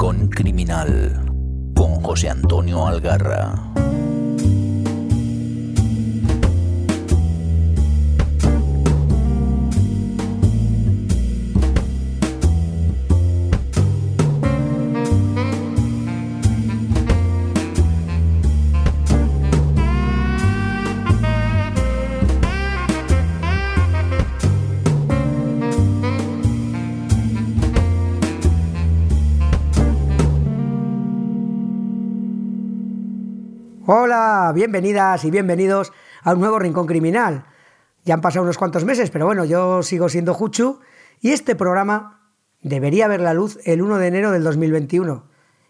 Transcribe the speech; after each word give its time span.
Rincón 0.00 0.28
Criminal 0.30 1.26
con 1.76 1.96
José 2.00 2.30
Antonio 2.30 2.86
Algarra. 2.86 3.89
Bienvenidas 34.52 35.24
y 35.24 35.30
bienvenidos 35.30 35.92
a 36.22 36.32
un 36.32 36.40
nuevo 36.40 36.58
Rincón 36.58 36.86
Criminal. 36.86 37.44
Ya 38.04 38.14
han 38.14 38.20
pasado 38.20 38.42
unos 38.42 38.58
cuantos 38.58 38.84
meses, 38.84 39.10
pero 39.10 39.26
bueno, 39.26 39.44
yo 39.44 39.82
sigo 39.82 40.08
siendo 40.08 40.34
Juchu 40.34 40.80
y 41.20 41.30
este 41.30 41.54
programa 41.54 42.20
debería 42.60 43.06
ver 43.06 43.20
la 43.20 43.34
luz 43.34 43.58
el 43.64 43.82
1 43.82 43.98
de 43.98 44.06
enero 44.06 44.30
del 44.32 44.42
2021. 44.42 45.24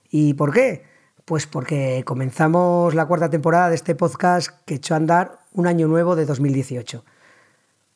¿Y 0.09 0.35
por 0.35 0.53
qué? 0.53 0.85
Pues 1.25 1.47
porque 1.47 2.03
comenzamos 2.07 2.95
la 2.95 3.07
cuarta 3.07 3.29
temporada 3.29 3.69
de 3.69 3.75
este 3.75 3.95
podcast 3.95 4.51
que 4.65 4.77
echó 4.77 4.95
a 4.95 4.97
andar 4.97 5.41
un 5.53 5.67
año 5.67 5.87
nuevo 5.87 6.17
de 6.17 6.25
2018. 6.25 7.05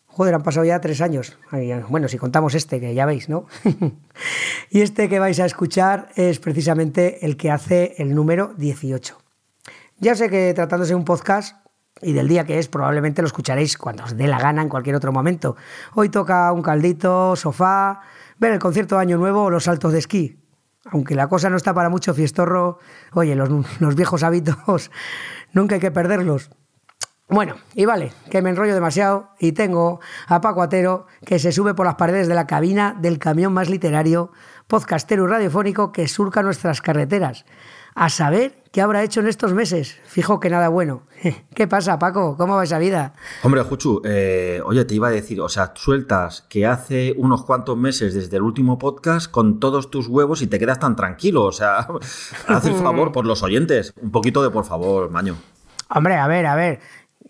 Joder, 0.06 0.34
han 0.34 0.42
pasado 0.42 0.66
ya 0.66 0.80
tres 0.80 1.00
años. 1.00 1.38
Bueno, 1.88 2.08
si 2.08 2.18
contamos 2.18 2.54
este, 2.54 2.78
que 2.78 2.94
ya 2.94 3.06
veis, 3.06 3.28
¿no? 3.28 3.46
y 4.70 4.82
este 4.82 5.08
que 5.08 5.18
vais 5.18 5.40
a 5.40 5.46
escuchar 5.46 6.10
es 6.14 6.38
precisamente 6.38 7.24
el 7.24 7.36
que 7.36 7.50
hace 7.50 7.94
el 7.98 8.14
número 8.14 8.54
18. 8.56 9.23
Ya 9.98 10.14
sé 10.14 10.28
que 10.28 10.52
tratándose 10.54 10.90
de 10.90 10.96
un 10.96 11.04
podcast 11.04 11.64
y 12.02 12.12
del 12.12 12.28
día 12.28 12.44
que 12.44 12.58
es, 12.58 12.68
probablemente 12.68 13.22
lo 13.22 13.26
escucharéis 13.26 13.78
cuando 13.78 14.04
os 14.04 14.16
dé 14.16 14.26
la 14.26 14.38
gana 14.38 14.62
en 14.62 14.68
cualquier 14.68 14.96
otro 14.96 15.12
momento. 15.12 15.56
Hoy 15.94 16.08
toca 16.08 16.50
un 16.52 16.62
caldito, 16.62 17.36
sofá, 17.36 18.00
ver 18.38 18.52
el 18.52 18.58
concierto 18.58 18.96
de 18.96 19.02
Año 19.02 19.18
Nuevo 19.18 19.44
o 19.44 19.50
los 19.50 19.64
saltos 19.64 19.92
de 19.92 20.00
esquí. 20.00 20.40
Aunque 20.86 21.14
la 21.14 21.28
cosa 21.28 21.48
no 21.48 21.56
está 21.56 21.72
para 21.72 21.88
mucho 21.88 22.12
fiestorro, 22.12 22.78
oye, 23.12 23.34
los, 23.36 23.94
viejos 23.94 24.22
hábitos 24.22 24.90
nunca 25.52 25.76
hay 25.76 25.80
que 25.80 25.90
perderlos. 25.90 26.50
Bueno, 27.28 27.54
y 27.74 27.86
vale, 27.86 28.12
que 28.30 28.42
me 28.42 28.50
enrollo 28.50 28.74
demasiado 28.74 29.30
y 29.38 29.52
tengo 29.52 30.00
a 30.26 30.42
Paco 30.42 30.60
Atero 30.60 31.06
que 31.24 31.38
se 31.38 31.52
sube 31.52 31.72
por 31.72 31.86
las 31.86 31.94
paredes 31.94 32.28
de 32.28 32.34
la 32.34 32.46
cabina 32.46 32.94
del 33.00 33.18
camión 33.18 33.54
más 33.54 33.70
literario, 33.70 34.30
podcastero 34.66 35.24
y 35.24 35.28
radiofónico 35.28 35.90
que 35.90 36.06
surca 36.06 36.42
nuestras 36.42 36.82
carreteras. 36.82 37.46
A 37.94 38.10
saber 38.10 38.63
qué 38.74 38.82
habrá 38.82 39.04
hecho 39.04 39.20
en 39.20 39.28
estos 39.28 39.54
meses. 39.54 40.00
Fijo 40.04 40.40
que 40.40 40.50
nada 40.50 40.68
bueno. 40.68 41.02
¿Qué 41.54 41.68
pasa, 41.68 41.96
Paco? 42.00 42.36
¿Cómo 42.36 42.56
va 42.56 42.64
esa 42.64 42.78
vida? 42.80 43.14
Hombre, 43.44 43.62
Juchu, 43.62 44.02
eh, 44.04 44.60
oye, 44.64 44.84
te 44.84 44.96
iba 44.96 45.06
a 45.06 45.12
decir, 45.12 45.40
o 45.40 45.48
sea, 45.48 45.72
sueltas 45.76 46.44
que 46.48 46.66
hace 46.66 47.14
unos 47.16 47.44
cuantos 47.44 47.78
meses 47.78 48.14
desde 48.14 48.36
el 48.36 48.42
último 48.42 48.76
podcast 48.76 49.30
con 49.30 49.60
todos 49.60 49.92
tus 49.92 50.08
huevos 50.08 50.42
y 50.42 50.48
te 50.48 50.58
quedas 50.58 50.80
tan 50.80 50.96
tranquilo. 50.96 51.44
O 51.44 51.52
sea, 51.52 51.86
haz 52.48 52.66
el 52.66 52.74
favor 52.74 53.12
por 53.12 53.26
los 53.26 53.44
oyentes. 53.44 53.94
Un 54.02 54.10
poquito 54.10 54.42
de 54.42 54.50
por 54.50 54.64
favor, 54.64 55.08
Maño. 55.08 55.36
Hombre, 55.88 56.16
a 56.16 56.26
ver, 56.26 56.44
a 56.46 56.56
ver 56.56 56.80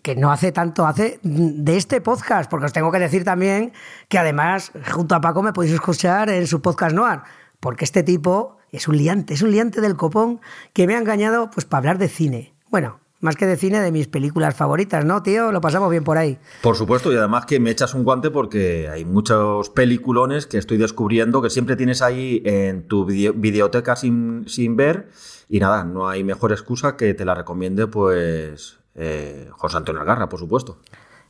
que 0.01 0.15
no 0.15 0.31
hace 0.31 0.51
tanto, 0.51 0.87
hace 0.87 1.19
de 1.23 1.77
este 1.77 2.01
podcast, 2.01 2.49
porque 2.49 2.65
os 2.65 2.73
tengo 2.73 2.91
que 2.91 2.99
decir 2.99 3.23
también 3.23 3.71
que 4.07 4.17
además, 4.17 4.71
junto 4.91 5.13
a 5.13 5.21
Paco, 5.21 5.43
me 5.43 5.53
podéis 5.53 5.73
escuchar 5.73 6.29
en 6.29 6.47
su 6.47 6.61
podcast 6.61 6.95
Noir, 6.95 7.21
porque 7.59 7.85
este 7.85 8.03
tipo 8.03 8.54
es 8.75 8.87
un 8.87 8.97
liante, 8.97 9.33
es 9.33 9.41
un 9.41 9.51
liante 9.51 9.81
del 9.81 9.95
copón 9.95 10.41
que 10.73 10.87
me 10.87 10.95
ha 10.95 10.99
engañado 10.99 11.49
pues 11.51 11.65
para 11.65 11.79
hablar 11.79 11.97
de 11.97 12.09
cine. 12.09 12.53
Bueno, 12.69 12.99
más 13.21 13.35
que 13.35 13.45
de 13.45 13.55
cine, 13.55 13.79
de 13.79 13.91
mis 13.91 14.07
películas 14.07 14.55
favoritas, 14.55 15.03
¿no, 15.03 15.23
tío? 15.23 15.51
Lo 15.51 15.61
pasamos 15.61 15.89
bien 15.89 16.03
por 16.03 16.17
ahí. 16.17 16.37
Por 16.61 16.75
supuesto, 16.75 17.11
y 17.11 17.15
además 17.15 17.45
que 17.45 17.59
me 17.59 17.71
echas 17.71 17.93
un 17.93 18.03
guante 18.03 18.29
porque 18.29 18.89
hay 18.89 19.05
muchos 19.05 19.69
peliculones 19.69 20.47
que 20.47 20.57
estoy 20.57 20.77
descubriendo 20.77 21.41
que 21.41 21.49
siempre 21.49 21.75
tienes 21.75 22.01
ahí 22.01 22.41
en 22.45 22.87
tu 22.87 23.05
videoteca 23.05 23.95
sin, 23.95 24.45
sin 24.47 24.75
ver. 24.75 25.09
Y 25.49 25.59
nada, 25.59 25.83
no 25.83 26.07
hay 26.07 26.23
mejor 26.23 26.51
excusa 26.51 26.97
que 26.97 27.13
te 27.13 27.25
la 27.25 27.35
recomiende, 27.35 27.87
pues, 27.87 28.77
eh, 28.95 29.49
José 29.51 29.77
Antonio 29.77 30.01
Algarra, 30.01 30.29
por 30.29 30.39
supuesto. 30.39 30.79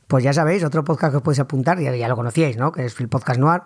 Pues 0.06 0.22
ya 0.22 0.32
sabéis, 0.32 0.64
otro 0.64 0.84
podcast 0.84 1.12
que 1.12 1.16
os 1.16 1.22
podéis 1.22 1.40
apuntar, 1.40 1.80
ya, 1.80 1.94
ya 1.94 2.08
lo 2.08 2.16
conocíais, 2.16 2.56
¿no? 2.56 2.72
Que 2.72 2.84
es 2.84 3.00
el 3.00 3.08
podcast 3.08 3.40
Noir. 3.40 3.62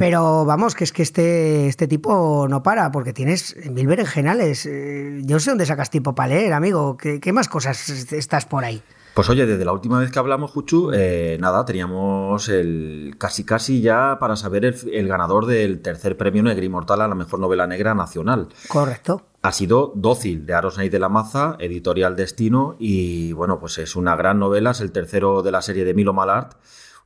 Pero 0.00 0.46
vamos, 0.46 0.74
que 0.74 0.84
es 0.84 0.92
que 0.92 1.02
este, 1.02 1.68
este 1.68 1.86
tipo 1.86 2.48
no 2.48 2.62
para, 2.62 2.90
porque 2.90 3.12
tienes 3.12 3.54
mil 3.70 3.86
berenjenales. 3.86 4.64
Eh, 4.64 5.20
yo 5.24 5.36
no 5.36 5.40
sé 5.40 5.50
dónde 5.50 5.66
sacas 5.66 5.90
tiempo 5.90 6.14
para 6.14 6.30
leer, 6.30 6.54
amigo. 6.54 6.96
¿Qué, 6.96 7.20
¿Qué, 7.20 7.34
más 7.34 7.48
cosas 7.48 7.86
estás 8.10 8.46
por 8.46 8.64
ahí? 8.64 8.82
Pues 9.12 9.28
oye, 9.28 9.44
desde 9.44 9.62
la 9.62 9.72
última 9.72 9.98
vez 9.98 10.10
que 10.10 10.18
hablamos, 10.18 10.52
Juchu, 10.52 10.90
eh, 10.94 11.36
nada, 11.38 11.66
teníamos 11.66 12.48
el 12.48 13.16
casi 13.18 13.44
casi 13.44 13.82
ya 13.82 14.16
para 14.18 14.36
saber 14.36 14.64
el, 14.64 14.74
el, 14.90 15.06
ganador 15.06 15.44
del 15.44 15.82
tercer 15.82 16.16
premio 16.16 16.42
Negri 16.44 16.64
Inmortal 16.64 17.02
a 17.02 17.08
la 17.08 17.14
mejor 17.14 17.38
novela 17.38 17.66
negra 17.66 17.94
nacional. 17.94 18.48
Correcto. 18.68 19.26
Ha 19.42 19.52
sido 19.52 19.92
Dócil, 19.94 20.46
de 20.46 20.54
Arosney 20.54 20.88
de 20.88 20.98
la 20.98 21.10
Maza, 21.10 21.56
editorial 21.58 22.16
Destino, 22.16 22.76
y 22.78 23.34
bueno, 23.34 23.58
pues 23.58 23.76
es 23.76 23.96
una 23.96 24.16
gran 24.16 24.38
novela, 24.38 24.70
es 24.70 24.80
el 24.80 24.92
tercero 24.92 25.42
de 25.42 25.50
la 25.50 25.60
serie 25.60 25.84
de 25.84 25.92
Milo 25.92 26.14
Malart 26.14 26.54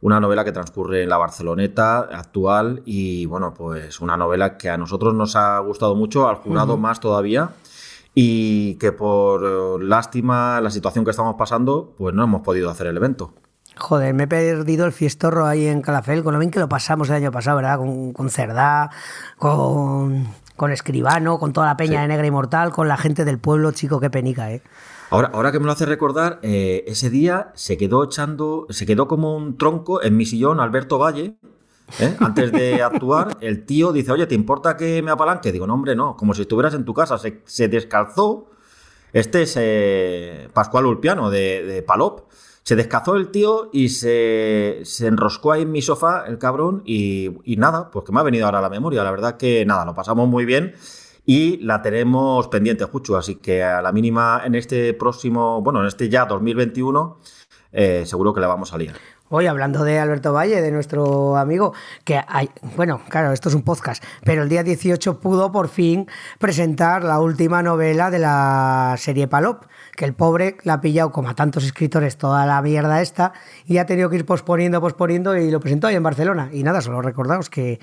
una 0.05 0.21
novela 0.21 0.45
que 0.45 0.53
transcurre 0.53 1.03
en 1.03 1.09
la 1.09 1.17
Barceloneta 1.17 2.01
actual 2.01 2.83
y 2.85 3.25
bueno, 3.25 3.55
pues 3.55 4.03
una 4.03 4.19
novela 4.19 4.59
que 4.59 4.69
a 4.69 4.77
nosotros 4.77 5.15
nos 5.15 5.35
ha 5.35 5.59
gustado 5.61 5.95
mucho, 5.95 6.29
al 6.29 6.37
jurado 6.37 6.75
uh 6.75 6.77
-huh. 6.77 6.81
más 6.81 7.01
todavía 7.01 7.53
y 8.15 8.75
que 8.75 8.93
por 8.93 9.83
lástima 9.83 10.61
la 10.61 10.69
situación 10.69 11.07
que 11.07 11.11
estamos 11.11 11.37
pasando, 11.37 11.95
pues 11.97 12.15
no 12.15 12.23
hemos 12.23 12.43
podido 12.43 12.69
hacer 12.69 12.87
el 12.89 12.99
evento. 12.99 13.33
Joder, 13.79 14.13
me 14.13 14.25
he 14.25 14.27
perdido 14.27 14.85
el 14.85 14.93
fiestorro 14.93 15.47
ahí 15.47 15.67
en 15.67 15.81
Calafel, 15.81 16.23
con 16.23 16.35
lo 16.35 16.39
bien 16.39 16.51
que 16.51 16.61
lo 16.61 16.69
pasamos 16.69 17.09
el 17.09 17.17
año 17.17 17.33
pasado, 17.33 17.57
¿verdad? 17.57 17.79
Con, 17.79 18.13
con 18.13 18.29
Cerdá, 18.29 18.91
con, 19.39 20.29
con 20.55 20.71
Escribano, 20.71 21.39
con 21.39 21.55
toda 21.55 21.67
la 21.67 21.79
peña 21.79 21.97
sí. 21.97 22.03
de 22.03 22.09
Negra 22.09 22.27
Inmortal, 22.27 22.73
con 22.73 22.89
la 22.89 22.99
gente 22.99 23.25
del 23.25 23.39
pueblo, 23.39 23.73
chico, 23.73 24.01
qué 24.01 24.11
penica, 24.11 24.53
¿eh? 24.53 24.61
Ahora, 25.11 25.31
ahora 25.33 25.53
que 25.53 25.59
me 25.59 25.67
lo 25.67 25.73
hace 25.73 25.87
recordar, 25.87 26.39
eh, 26.43 26.85
ese 26.87 27.11
día 27.11 27.53
se 27.55 27.77
quedó 27.77 28.05
echando, 28.05 28.67
se 28.71 28.87
quedó 28.87 29.07
como 29.07 29.37
un 29.37 29.57
tronco 29.57 30.03
en 30.03 30.17
mi 30.17 30.27
sillón 30.27 30.61
Alberto 30.61 30.99
Valle. 30.99 31.37
¿eh? 32.01 32.17
Antes 32.21 32.53
de 32.53 32.83
actuar, 32.83 33.37
el 33.41 33.65
tío 33.65 33.93
dice, 33.93 34.13
oye, 34.13 34.27
¿te 34.27 34.35
importa 34.35 34.77
que 34.77 35.03
me 35.03 35.11
apalanque? 35.11 35.53
Digo, 35.53 35.67
no, 35.67 35.75
hombre, 35.75 35.95
no, 35.95 36.17
como 36.17 36.35
si 36.35 36.43
estuvieras 36.43 36.75
en 36.75 36.85
tu 36.85 36.95
casa. 36.95 37.19
Se, 37.19 37.43
se 37.45 37.69
descalzó. 37.69 38.51
Este 39.13 39.43
es 39.43 39.55
eh, 39.57 40.49
Pascual 40.53 40.87
Ulpiano 40.87 41.31
de, 41.31 41.65
de, 41.65 41.83
Palop. 41.83 42.23
Se 42.65 42.75
descalzó 42.75 43.15
el 43.15 43.29
tío 43.29 43.69
y 43.73 43.91
se, 43.91 44.81
se 44.85 45.07
enroscó 45.07 45.53
ahí 45.53 45.63
en 45.63 45.71
mi 45.71 45.83
sofá, 45.83 46.25
el 46.27 46.39
cabrón, 46.39 46.83
y, 46.87 47.31
y 47.45 47.57
nada, 47.57 47.91
pues 47.91 48.07
que 48.07 48.13
me 48.13 48.21
ha 48.21 48.23
venido 48.23 48.47
ahora 48.47 48.59
a 48.59 48.63
la 48.63 48.71
memoria. 48.71 49.05
La 49.05 49.11
verdad 49.11 49.37
que 49.37 49.65
nada, 49.67 49.85
lo 49.85 49.95
pasamos 49.95 50.27
muy 50.29 50.47
bien 50.47 50.75
y 51.27 51.59
la 51.59 51.83
tenemos 51.83 52.49
pendiente, 52.49 52.85
Juchu. 52.85 53.17
Así 53.17 53.37
que 53.37 53.63
a 53.63 53.83
la 53.83 53.93
mínima 53.93 54.43
en 54.45 54.55
este 54.55 54.95
próximo, 54.95 55.63
bueno, 55.63 55.81
en 55.81 55.87
este 55.87 56.09
ya 56.09 56.27
2021, 56.27 57.19
eh, 57.73 58.05
seguro 58.07 58.33
que 58.35 58.41
la 58.41 58.47
vamos 58.47 58.73
a 58.73 58.79
liar. 58.79 58.95
Hoy 59.31 59.47
hablando 59.47 59.85
de 59.85 59.99
Alberto 59.99 60.33
Valle, 60.35 60.61
de 60.61 60.71
nuestro 60.71 61.37
amigo, 61.37 61.73
que 62.05 62.21
hay, 62.29 62.51
bueno, 62.77 63.01
claro, 63.09 63.33
esto 63.33 63.49
es 63.49 63.55
un 63.55 63.63
podcast, 63.63 64.05
pero 64.23 64.43
el 64.43 64.49
día 64.51 64.63
18 64.63 65.19
pudo 65.19 65.51
por 65.51 65.69
fin 65.69 66.07
presentar 66.39 67.03
la 67.03 67.19
última 67.19 67.63
novela 67.63 68.11
de 68.11 68.19
la 68.19 68.95
serie 68.99 69.27
Palop, 69.27 69.65
que 69.97 70.05
el 70.05 70.13
pobre 70.13 70.59
la 70.63 70.75
ha 70.75 70.81
pillado 70.81 71.11
como 71.11 71.31
a 71.31 71.35
tantos 71.35 71.65
escritores 71.65 72.19
toda 72.19 72.45
la 72.45 72.61
mierda 72.61 73.01
esta 73.01 73.33
y 73.67 73.79
ha 73.79 73.87
tenido 73.87 74.11
que 74.11 74.17
ir 74.17 74.27
posponiendo, 74.27 74.81
posponiendo 74.81 75.37
y 75.37 75.51
lo 75.51 75.59
presentó 75.59 75.87
ahí 75.87 75.97
en 75.97 76.03
Barcelona. 76.03 76.51
Y 76.53 76.63
nada, 76.63 76.83
solo 76.83 77.01
recordaos 77.01 77.49
que 77.49 77.81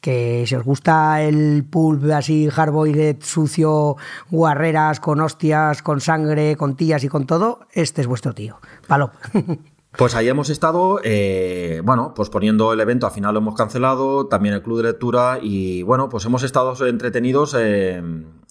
que 0.00 0.44
si 0.46 0.54
os 0.54 0.64
gusta 0.64 1.22
el 1.22 1.64
pulp 1.64 2.10
así 2.10 2.48
hardboiled, 2.48 3.22
sucio, 3.22 3.96
guarreras, 4.30 5.00
con 5.00 5.20
hostias, 5.20 5.82
con 5.82 6.00
sangre, 6.00 6.56
con 6.56 6.76
tías 6.76 7.04
y 7.04 7.08
con 7.08 7.26
todo, 7.26 7.60
este 7.72 8.00
es 8.00 8.06
vuestro 8.06 8.34
tío. 8.34 8.58
Palop. 8.86 9.12
Pues 9.98 10.14
ahí 10.14 10.28
hemos 10.28 10.50
estado, 10.50 11.00
eh, 11.02 11.82
bueno, 11.84 12.14
pues 12.14 12.30
poniendo 12.30 12.72
el 12.72 12.78
evento, 12.78 13.06
al 13.06 13.12
final 13.12 13.34
lo 13.34 13.40
hemos 13.40 13.56
cancelado, 13.56 14.28
también 14.28 14.54
el 14.54 14.62
club 14.62 14.76
de 14.76 14.84
lectura 14.84 15.40
y 15.42 15.82
bueno, 15.82 16.08
pues 16.08 16.24
hemos 16.26 16.44
estado 16.44 16.86
entretenidos, 16.86 17.56
eh, 17.58 18.00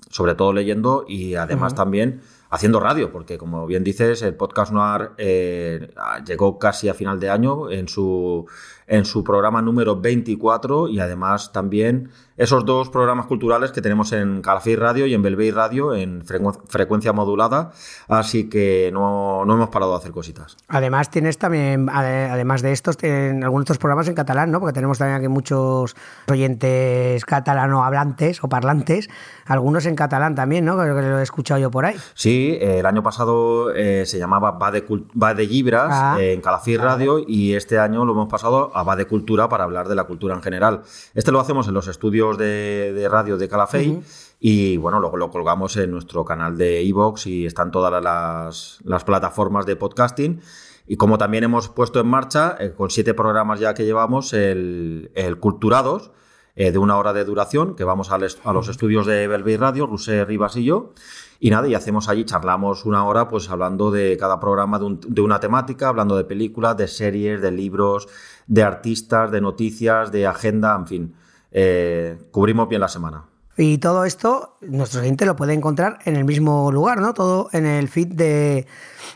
sobre 0.10 0.36
todo 0.36 0.52
leyendo 0.52 1.06
y 1.08 1.36
además 1.36 1.72
uh 1.72 1.76
-huh. 1.76 1.78
también 1.78 2.22
haciendo 2.50 2.80
radio, 2.80 3.12
porque 3.12 3.38
como 3.38 3.66
bien 3.66 3.84
dices, 3.84 4.22
el 4.22 4.36
podcast 4.36 4.72
Noir 4.72 5.12
eh, 5.18 5.92
llegó 6.26 6.58
casi 6.58 6.90
a 6.90 6.94
final 6.94 7.20
de 7.20 7.30
año 7.30 7.70
en 7.70 7.88
su, 7.88 8.48
en 8.88 9.06
su 9.06 9.24
programa 9.24 9.62
número 9.62 10.00
24 10.00 10.88
y 10.88 11.00
además 11.00 11.52
también 11.52 12.10
esos 12.38 12.66
dos 12.66 12.90
programas 12.90 13.26
culturales 13.26 13.72
que 13.72 13.82
tenemos 13.82 14.14
en 14.14 14.42
Calafé 14.42 14.78
Radio 14.78 15.06
y 15.06 15.14
en 15.14 15.22
Belvey 15.22 15.52
Radio 15.52 15.94
en 15.94 16.24
frecuencia 16.26 17.12
modulada, 17.12 17.72
así 18.08 18.48
que 18.48 18.90
no, 18.94 19.44
no, 19.46 19.56
hemos 19.56 19.70
parado 19.70 19.92
de 19.92 19.98
hacer 19.98 20.12
cositas. 20.12 20.56
Además 20.70 21.12
tienes 21.12 21.38
también, 21.38 21.90
además 21.90 22.62
de 22.62 22.72
estos, 22.72 22.98
en 23.04 23.44
algunos 23.44 23.66
otros 23.66 23.78
programas 23.78 24.08
en 24.08 24.16
catalán, 24.16 24.52
¿no? 24.52 24.62
Porque 24.62 24.74
tenemos 24.74 24.98
también 24.98 25.18
aquí 25.18 25.28
muchos 25.28 25.96
oyentes 26.30 27.26
catalano 27.26 27.84
hablantes 27.84 28.42
o 28.42 28.48
parlantes, 28.48 29.10
algunos 29.46 29.86
en 29.86 29.96
catalán 29.96 30.34
también, 30.34 30.64
¿no? 30.64 30.78
Creo 30.78 30.96
que 30.96 31.02
lo 31.02 31.20
he 31.20 31.24
escuchado 31.24 31.60
yo 31.60 31.70
por 31.70 31.86
ahí. 31.86 31.98
Sí, 32.14 32.39
el 32.60 32.86
año 32.86 33.04
pasado 33.04 33.74
eh, 33.74 34.06
se 34.06 34.18
llamaba 34.18 34.52
Va 34.52 34.72
de, 34.72 34.86
Va 35.22 35.34
de 35.34 35.46
Libras 35.46 35.90
ah. 35.92 36.18
en 36.20 36.42
Calafí 36.42 36.78
Radio 36.78 37.20
y 37.26 37.54
este 37.54 37.80
año 37.80 38.06
lo 38.06 38.14
hemos 38.14 38.30
pasado 38.30 38.72
a 38.74 38.84
Va 38.84 38.96
de 38.96 39.06
Cultura 39.06 39.50
para 39.50 39.64
hablar 39.64 39.88
de 39.88 39.96
la 39.96 40.06
cultura 40.06 40.36
en 40.36 40.42
general. 40.42 40.82
Este 41.14 41.32
lo 41.32 41.40
hacemos 41.40 41.68
en 41.68 41.74
los 41.74 41.88
estudios 41.88 42.38
de, 42.38 43.08
radio 43.10 43.38
de 43.38 43.48
Calafey. 43.48 44.02
Y 44.40 44.78
bueno, 44.78 45.00
luego 45.00 45.18
lo 45.18 45.30
colgamos 45.30 45.76
en 45.78 45.92
nuestro 45.92 46.24
canal 46.24 46.58
de 46.58 46.82
iVoox 46.84 47.28
y 47.28 47.46
están 47.46 47.72
todas 47.72 48.02
las, 48.04 49.04
plataformas 49.04 49.66
de 49.66 49.76
podcasting. 49.76 50.42
Y 50.88 50.96
como 50.98 51.18
también 51.18 51.44
hemos 51.44 51.70
puesto 51.70 52.00
en 52.00 52.08
marcha, 52.08 52.56
eh, 52.60 52.74
con 52.76 52.90
siete 52.90 53.14
programas 53.14 53.60
ya 53.60 53.74
que 53.74 53.86
llevamos, 53.86 54.34
el, 54.34 55.12
Culturados, 55.40 56.12
eh, 56.60 56.74
de 56.74 56.78
una 56.78 56.98
hora 56.98 57.14
de 57.14 57.24
duración, 57.24 57.74
que 57.74 57.86
vamos 57.86 58.12
a, 58.12 58.18
los 58.18 58.68
estudios 58.68 59.06
de 59.06 59.30
Belvey 59.30 59.56
Radio, 59.56 59.88
Rusé 59.88 60.26
Rivas 60.26 60.58
y 60.58 60.66
yo. 60.66 60.92
Y 61.40 61.52
nada, 61.52 61.70
y 61.70 61.74
hacemos 61.74 62.10
allí, 62.10 62.26
charlamos 62.26 62.84
una 62.84 63.06
hora, 63.06 63.30
pues 63.30 63.50
hablando 63.50 63.92
de 63.92 64.18
cada 64.18 64.42
programa 64.42 64.78
de, 64.78 64.98
de, 65.08 65.22
una 65.22 65.40
temática, 65.40 65.88
hablando 65.88 66.18
de 66.18 66.26
películas, 66.26 66.76
de 66.76 66.90
series, 66.90 67.42
de 67.42 67.52
libros, 67.52 68.10
de 68.46 68.64
artistas, 68.64 69.32
de 69.32 69.40
noticias, 69.40 70.12
de 70.12 70.28
agenda, 70.28 70.76
en 70.76 70.86
fin. 70.86 71.16
Eh, 71.54 72.18
cubrimos 72.30 72.68
bien 72.68 72.82
la 72.82 72.90
semana. 72.90 73.24
Y 73.62 73.78
todo 73.80 74.06
esto, 74.06 74.56
nuestro 74.62 75.02
cliente 75.02 75.26
lo 75.26 75.36
puede 75.36 75.54
encontrar 75.54 76.00
en 76.06 76.16
el 76.16 76.24
mismo 76.24 76.72
lugar, 76.72 77.02
¿no? 77.02 77.14
Todo 77.14 77.50
en 77.52 77.66
el 77.66 77.90
feed 77.90 78.08
de, 78.08 78.66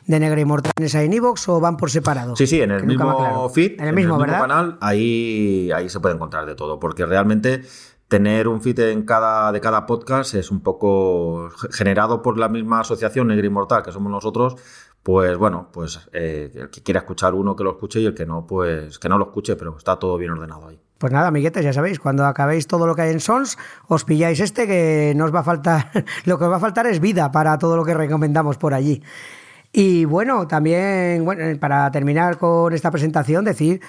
de 0.06 0.19
Negra 0.19 0.42
y 0.42 0.44
Mortales 0.44 0.94
en 0.95 1.13
Evox 1.13 1.48
o 1.48 1.62
van 1.62 1.78
por 1.78 1.90
separado. 1.90 2.36
Sí, 2.36 2.45
sí, 2.45 2.60
en 2.60 2.72
el 2.72 2.86
mismo 2.86 3.48
feed, 3.48 3.80
en 3.80 3.88
el 3.88 3.95
mismo, 3.95 4.19
canal, 4.19 4.78
ahí, 4.81 5.72
ahí 5.74 5.88
se 5.88 6.01
puede 6.01 6.16
encontrar 6.16 6.45
de 6.45 6.56
todo, 6.56 6.78
porque 6.78 7.06
realmente 7.06 7.62
tener 8.10 8.50
un 8.50 8.62
feed 8.62 8.80
en 8.80 9.04
cada, 9.04 9.50
de 9.54 9.62
cada 9.62 9.86
podcast 9.86 10.34
es 10.36 10.51
un 10.51 10.60
poco 10.60 11.50
generado 11.72 12.22
por 12.22 12.38
la 12.38 12.50
misma 12.50 12.81
asociación 12.81 13.30
Negra 13.30 13.48
Inmortal, 13.48 13.81
que 13.81 13.94
somos 13.94 14.12
nosotros, 14.12 14.57
pues 15.04 15.38
bueno, 15.38 15.69
pues 15.72 16.10
eh, 16.12 16.51
el 16.54 16.69
que 16.69 16.84
quiera 16.84 17.00
escuchar 17.00 17.34
uno 17.34 17.56
que 17.56 17.63
lo 17.63 17.72
escuche 17.72 18.01
y 18.01 18.07
el 18.07 18.13
que 18.13 18.25
no, 18.25 18.45
pues 18.45 19.00
que 19.00 19.07
no 19.07 19.18
lo 19.18 19.24
escuche, 19.24 19.56
pero 19.56 19.78
está 19.78 19.98
todo 19.98 20.18
bien 20.18 20.31
ordenado 20.31 20.68
ahí. 20.68 20.82
Pues 21.03 21.11
nada, 21.11 21.27
amiguetes, 21.27 21.65
ya 21.65 21.73
sabéis, 21.73 22.00
cuando 22.00 22.25
acabéis 22.25 22.65
todo 22.65 22.88
lo 22.88 22.95
que 22.95 23.01
hay 23.01 23.11
en 23.11 23.19
Sons, 23.19 23.57
os 23.89 24.05
pilláis 24.05 24.39
este 24.39 24.65
que 24.65 25.11
no 25.17 25.25
os 25.25 25.35
va 25.35 25.41
a 25.41 25.44
faltar, 25.44 25.91
lo 26.23 26.39
que 26.39 26.45
os 26.45 26.50
va 26.50 26.55
a 26.55 26.59
faltar 26.61 26.88
es 26.88 27.01
vida 27.01 27.29
para 27.29 27.57
todo 27.57 27.75
lo 27.75 27.83
que 27.83 27.94
recomendamos 27.94 28.57
por 28.57 28.73
allí. 28.73 29.03
Y 29.73 30.05
bueno, 30.05 30.47
también, 30.47 31.25
bueno, 31.25 31.44
para 31.59 31.91
terminar 31.91 32.38
con 32.38 32.71
esta 32.71 32.89
presentación, 32.89 33.44
decir, 33.44 33.81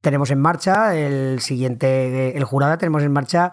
tenemos 0.00 0.30
en 0.30 0.38
marcha 0.38 0.94
el 0.94 1.40
siguiente, 1.40 2.38
el 2.38 2.44
jurado, 2.44 2.78
tenemos 2.78 3.02
en 3.02 3.10
marcha 3.10 3.50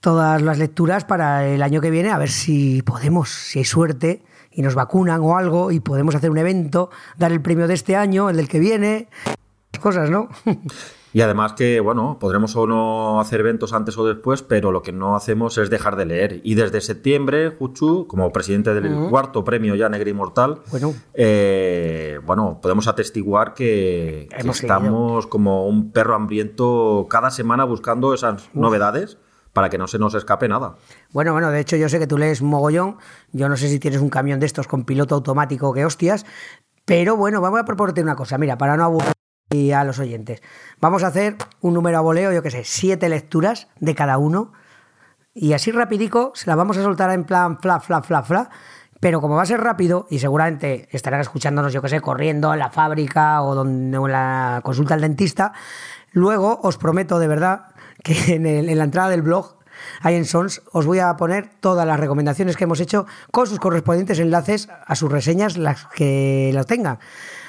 todas 0.00 0.40
las 0.40 0.56
lecturas 0.58 1.04
para 1.04 1.44
el 1.44 1.64
año 1.64 1.80
que 1.80 1.90
viene, 1.90 2.12
a 2.12 2.18
ver 2.18 2.30
si 2.30 2.82
podemos, 2.82 3.28
si 3.28 3.58
hay 3.58 3.64
suerte 3.64 4.22
y 4.52 4.62
nos 4.62 4.76
vacunan 4.76 5.20
o 5.20 5.36
algo 5.36 5.72
y 5.72 5.80
podemos 5.80 6.14
hacer 6.14 6.30
un 6.30 6.38
evento, 6.38 6.90
dar 7.18 7.32
el 7.32 7.42
premio 7.42 7.66
de 7.66 7.74
este 7.74 7.96
año, 7.96 8.30
el 8.30 8.36
del 8.36 8.46
que 8.46 8.60
viene, 8.60 9.08
cosas, 9.80 10.10
¿no? 10.10 10.28
Y 11.12 11.20
además 11.20 11.52
que, 11.52 11.80
bueno, 11.80 12.16
podremos 12.18 12.56
o 12.56 12.66
no 12.66 13.20
hacer 13.20 13.40
eventos 13.40 13.72
antes 13.72 13.98
o 13.98 14.06
después, 14.06 14.42
pero 14.42 14.72
lo 14.72 14.82
que 14.82 14.92
no 14.92 15.14
hacemos 15.14 15.58
es 15.58 15.68
dejar 15.68 15.96
de 15.96 16.06
leer. 16.06 16.40
Y 16.42 16.54
desde 16.54 16.80
septiembre, 16.80 17.50
Juchu, 17.50 18.06
como 18.06 18.32
presidente 18.32 18.74
del 18.74 19.10
cuarto 19.10 19.44
premio 19.44 19.74
ya 19.74 19.88
Negra 19.88 20.08
Inmortal, 20.08 20.60
bueno, 20.70 20.94
eh, 21.14 22.18
bueno 22.24 22.60
podemos 22.62 22.88
atestiguar 22.88 23.54
que, 23.54 24.28
estamos 24.36 25.26
como 25.26 25.66
un 25.66 25.92
perro 25.92 26.14
hambriento 26.14 27.06
cada 27.10 27.30
semana 27.30 27.64
buscando 27.64 28.14
esas 28.14 28.48
novedades 28.54 29.18
para 29.52 29.68
que 29.68 29.76
no 29.76 29.86
se 29.86 29.98
nos 29.98 30.14
escape 30.14 30.48
nada. 30.48 30.76
Bueno, 31.10 31.32
bueno, 31.32 31.50
de 31.50 31.60
hecho 31.60 31.76
yo 31.76 31.88
sé 31.88 31.98
que 31.98 32.06
tú 32.06 32.16
lees 32.16 32.40
mogollón, 32.40 32.96
yo 33.32 33.48
no 33.50 33.56
sé 33.56 33.68
si 33.68 33.78
tienes 33.78 34.00
un 34.00 34.08
camión 34.08 34.40
de 34.40 34.46
estos 34.46 34.66
con 34.66 34.84
piloto 34.84 35.14
automático 35.14 35.74
que 35.74 35.84
hostias, 35.84 36.24
pero 36.86 37.16
bueno, 37.16 37.40
vamos 37.40 37.60
a 37.60 37.64
proponerte 37.64 38.02
una 38.02 38.16
cosa, 38.16 38.38
mira, 38.38 38.56
para 38.56 38.76
no 38.76 38.84
aburrir 38.84 39.12
y 39.52 39.72
a 39.72 39.84
los 39.84 39.98
oyentes. 39.98 40.42
Vamos 40.80 41.04
a 41.04 41.08
hacer 41.08 41.36
un 41.60 41.74
número 41.74 41.98
a 41.98 42.00
voleo, 42.00 42.32
yo 42.32 42.42
qué 42.42 42.50
sé, 42.50 42.62
siete 42.64 43.08
lecturas 43.08 43.68
de 43.80 43.94
cada 43.94 44.18
uno. 44.18 44.52
Y 45.34 45.52
así 45.52 45.70
rapidico 45.70 46.32
se 46.34 46.46
las 46.46 46.56
vamos 46.56 46.76
a 46.76 46.82
soltar 46.82 47.10
en 47.10 47.24
plan 47.24 47.58
fla, 47.58 47.80
fla, 47.80 48.02
fla, 48.02 48.22
fla. 48.22 48.50
Pero 49.00 49.20
como 49.20 49.34
va 49.34 49.42
a 49.42 49.46
ser 49.46 49.60
rápido 49.60 50.06
y 50.10 50.20
seguramente 50.20 50.88
estarán 50.92 51.20
escuchándonos, 51.20 51.72
yo 51.72 51.82
qué 51.82 51.88
sé, 51.88 52.00
corriendo 52.00 52.52
en 52.52 52.60
la 52.60 52.70
fábrica 52.70 53.42
o, 53.42 53.54
donde, 53.54 53.96
en 53.96 54.12
la 54.12 54.60
consulta 54.62 54.94
al 54.94 55.00
dentista, 55.00 55.52
luego 56.12 56.60
os 56.62 56.78
prometo 56.78 57.18
de 57.18 57.26
verdad 57.28 57.66
que 58.02 58.14
en, 58.34 58.46
en 58.46 58.78
la 58.78 58.84
entrada 58.84 59.08
del 59.08 59.22
blog 59.22 59.56
ahí 60.00 60.14
en 60.14 60.24
Sons 60.24 60.62
os 60.72 60.86
voy 60.86 61.00
a 61.00 61.16
poner 61.16 61.50
todas 61.60 61.86
las 61.86 61.98
recomendaciones 61.98 62.56
que 62.56 62.64
hemos 62.64 62.80
hecho 62.80 63.06
con 63.30 63.46
sus 63.46 63.58
correspondientes 63.58 64.18
enlaces 64.18 64.68
a 64.86 64.94
sus 64.94 65.10
reseñas, 65.10 65.56
las 65.56 65.86
que 65.86 66.50
lo 66.54 66.64
tengan. 66.64 66.98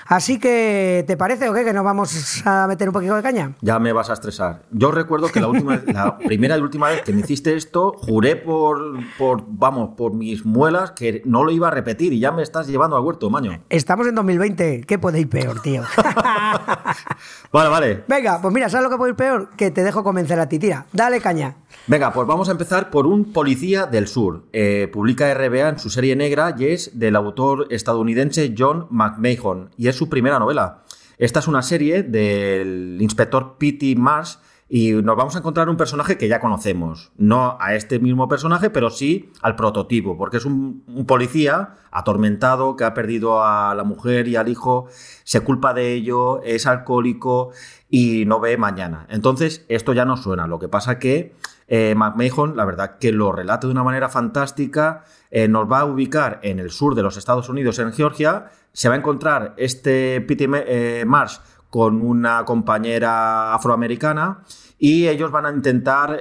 Así 0.06 0.40
que, 0.40 1.04
¿te 1.08 1.18
parece 1.18 1.50
o 1.50 1.54
qué? 1.54 1.64
Que 1.64 1.74
nos 1.74 1.84
vamos 1.84 2.42
a 2.46 2.68
meter 2.68 2.90
un 2.90 2.94
poquito 2.94 3.16
de 3.16 3.24
caña. 3.24 3.54
Ya 3.62 3.80
me 3.80 3.94
vas 3.94 4.10
a 4.10 4.14
estresar. 4.14 4.64
Yo 4.72 4.92
recuerdo 4.92 5.30
que 5.30 5.40
la 5.40 5.48
última, 5.48 5.82
la 5.88 6.18
primera 6.18 6.58
y 6.58 6.62
última 6.62 6.90
vez 6.90 7.02
que 7.02 7.14
me 7.14 7.22
hiciste 7.22 7.56
esto, 7.56 7.94
juré 7.98 8.36
por, 8.36 8.98
por, 9.18 9.44
vamos, 9.48 9.92
por 9.96 10.14
mis 10.14 10.46
muelas 10.46 10.92
que 10.92 11.22
no 11.26 11.44
lo 11.44 11.52
iba 11.52 11.68
a 11.70 11.72
repetir 11.72 12.14
y 12.14 12.20
ya 12.20 12.32
me 12.32 12.44
estás 12.44 12.68
llevando 12.68 12.98
al 12.98 13.04
huerto, 13.04 13.30
maño. 13.30 13.60
Estamos 13.70 14.08
en 14.08 14.16
2020. 14.16 14.82
¿Qué 14.82 15.00
puede 15.00 15.20
ir 15.22 15.30
peor, 15.30 15.62
tío? 15.62 15.84
vale, 17.52 17.70
vale. 17.70 18.04
Venga, 18.08 18.42
pues 18.42 18.54
mira, 18.54 18.70
¿sabes 18.70 18.84
lo 18.84 18.90
que 18.90 18.98
puede 18.98 19.12
ir 19.12 19.16
peor? 19.16 19.50
Que 19.56 19.72
te 19.72 19.84
dejo 19.84 20.04
convencer 20.04 20.40
a 20.40 20.50
ti. 20.50 20.60
Tira, 20.60 20.86
dale 20.92 21.22
caña. 21.22 21.56
Venga, 21.88 22.14
pues 22.14 22.28
vamos 22.28 22.50
a 22.50 22.52
empezar 22.52 22.90
por 22.90 23.08
un 23.08 23.34
policía 23.34 23.86
del 23.86 24.08
sur. 24.08 24.44
Eh, 24.54 24.90
publica 24.92 25.34
RBA 25.34 25.70
en 25.70 25.80
su 25.80 25.90
serie 25.90 26.16
negra 26.16 26.56
y 26.58 26.66
es 26.68 26.98
del 26.98 27.16
autor 27.16 27.68
estadounidense 27.72 28.54
John 28.58 28.88
McMahon 28.90 29.70
y 29.78 29.88
es 29.88 29.93
su 29.94 30.10
primera 30.10 30.40
novela. 30.40 30.84
Esta 31.18 31.40
es 31.40 31.48
una 31.48 31.62
serie 31.62 32.04
del 32.04 32.98
inspector 33.00 33.58
P.T. 33.58 33.96
Marsh 33.96 34.36
y 34.70 34.94
nos 34.94 35.16
vamos 35.16 35.36
a 35.36 35.40
encontrar 35.40 35.70
un 35.70 35.78
personaje 35.78 36.18
que 36.18 36.28
ya 36.28 36.40
conocemos. 36.40 37.12
No 37.18 37.58
a 37.60 37.76
este 37.76 38.00
mismo 38.00 38.28
personaje, 38.28 38.70
pero 38.70 38.90
sí 38.90 39.32
al 39.42 39.56
prototipo, 39.56 40.18
porque 40.18 40.38
es 40.38 40.46
un, 40.46 40.84
un, 40.88 41.06
policía 41.06 41.76
atormentado 41.92 42.76
que 42.76 42.84
ha 42.84 42.94
perdido 42.96 43.44
a 43.44 43.76
la 43.76 43.84
mujer 43.84 44.28
y 44.28 44.36
al 44.36 44.50
hijo, 44.50 44.88
se 45.24 45.42
culpa 45.42 45.76
de 45.76 45.94
ello, 45.94 46.42
es 46.42 46.66
alcohólico 46.66 47.52
y 47.90 48.26
no 48.26 48.40
ve 48.40 48.58
mañana. 48.58 49.06
Entonces, 49.10 49.64
esto 49.68 49.94
ya 49.94 50.06
no 50.06 50.18
suena. 50.18 50.48
Lo 50.48 50.58
que 50.58 50.70
pasa 50.70 50.98
que 50.98 51.36
eh, 51.76 51.96
McMahon, 51.96 52.56
la 52.56 52.66
verdad 52.66 52.98
que 53.00 53.12
lo 53.12 53.32
relata 53.32 53.66
de 53.66 53.72
una 53.72 53.84
manera 53.84 54.08
fantástica, 54.08 55.06
eh, 55.32 55.48
nos 55.48 55.66
va 55.72 55.80
a 55.80 55.86
ubicar 55.86 56.40
en 56.44 56.60
el 56.60 56.70
sur 56.70 56.94
de 56.94 57.02
los 57.02 57.18
Estados 57.18 57.50
Unidos, 57.50 57.80
en 57.80 57.92
Georgia, 57.92 58.52
se 58.74 58.90
va 58.90 58.94
a 58.94 59.00
encontrar 59.00 59.56
este 59.58 60.22
Pete 60.22 60.48
eh, 60.68 61.04
Marsh 61.08 61.40
con 61.72 62.00
una 62.04 62.46
compañera 62.46 63.56
afroamericana 63.56 64.44
y 64.78 65.08
ellos 65.08 65.32
van 65.32 65.48
a 65.48 65.52
intentar, 65.52 66.20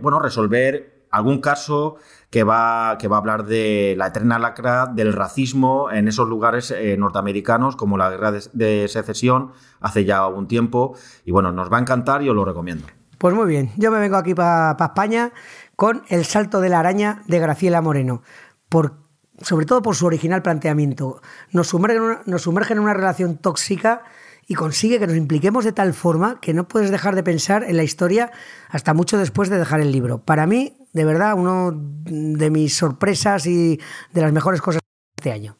bueno, 0.00 0.18
resolver 0.18 1.04
algún 1.10 1.42
caso 1.42 1.96
que 2.30 2.42
va, 2.42 2.96
que 2.98 3.06
va 3.06 3.16
a 3.16 3.20
hablar 3.20 3.44
de 3.44 3.94
la 3.98 4.06
eterna 4.06 4.38
lacra 4.38 4.86
del 4.86 5.12
racismo 5.12 5.90
en 5.90 6.08
esos 6.08 6.26
lugares 6.26 6.74
norteamericanos, 6.96 7.76
como 7.76 7.98
la 7.98 8.08
guerra 8.08 8.32
de, 8.32 8.42
de, 8.54 8.88
secesión 8.88 9.52
hace 9.80 10.06
ya 10.06 10.26
un 10.26 10.48
tiempo. 10.48 10.96
Y 11.26 11.32
bueno, 11.32 11.52
nos 11.52 11.70
va 11.70 11.76
a 11.76 11.80
encantar 11.80 12.22
y 12.22 12.30
os 12.30 12.34
lo 12.34 12.46
recomiendo. 12.46 12.86
Pues 13.18 13.34
muy 13.34 13.46
bien, 13.46 13.72
yo 13.76 13.90
me 13.90 13.98
vengo 13.98 14.16
aquí 14.16 14.34
para 14.34 14.76
España 14.78 15.32
con 15.74 16.02
El 16.08 16.24
salto 16.26 16.60
de 16.60 16.68
la 16.68 16.80
araña 16.80 17.22
de 17.26 17.38
Graciela 17.38 17.80
Moreno, 17.80 18.22
por, 18.68 18.98
sobre 19.40 19.64
todo 19.64 19.80
por 19.80 19.96
su 19.96 20.04
original 20.04 20.42
planteamiento. 20.42 21.22
Nos 21.50 21.68
sumerge, 21.68 21.96
en 21.96 22.02
una, 22.02 22.20
nos 22.26 22.42
sumerge 22.42 22.74
en 22.74 22.80
una 22.80 22.92
relación 22.92 23.38
tóxica 23.38 24.02
y 24.46 24.54
consigue 24.54 24.98
que 24.98 25.06
nos 25.06 25.16
impliquemos 25.16 25.64
de 25.64 25.72
tal 25.72 25.94
forma 25.94 26.40
que 26.40 26.52
no 26.52 26.68
puedes 26.68 26.90
dejar 26.90 27.14
de 27.14 27.22
pensar 27.22 27.64
en 27.64 27.78
la 27.78 27.84
historia 27.84 28.30
hasta 28.68 28.92
mucho 28.92 29.16
después 29.16 29.48
de 29.48 29.58
dejar 29.58 29.80
el 29.80 29.92
libro. 29.92 30.22
Para 30.22 30.46
mí, 30.46 30.76
de 30.92 31.04
verdad, 31.06 31.34
uno 31.36 31.72
de 31.74 32.50
mis 32.50 32.76
sorpresas 32.76 33.46
y 33.46 33.80
de 34.12 34.20
las 34.20 34.32
mejores 34.32 34.60
cosas 34.60 34.80
de 34.82 35.20
este 35.20 35.32
año. 35.32 35.56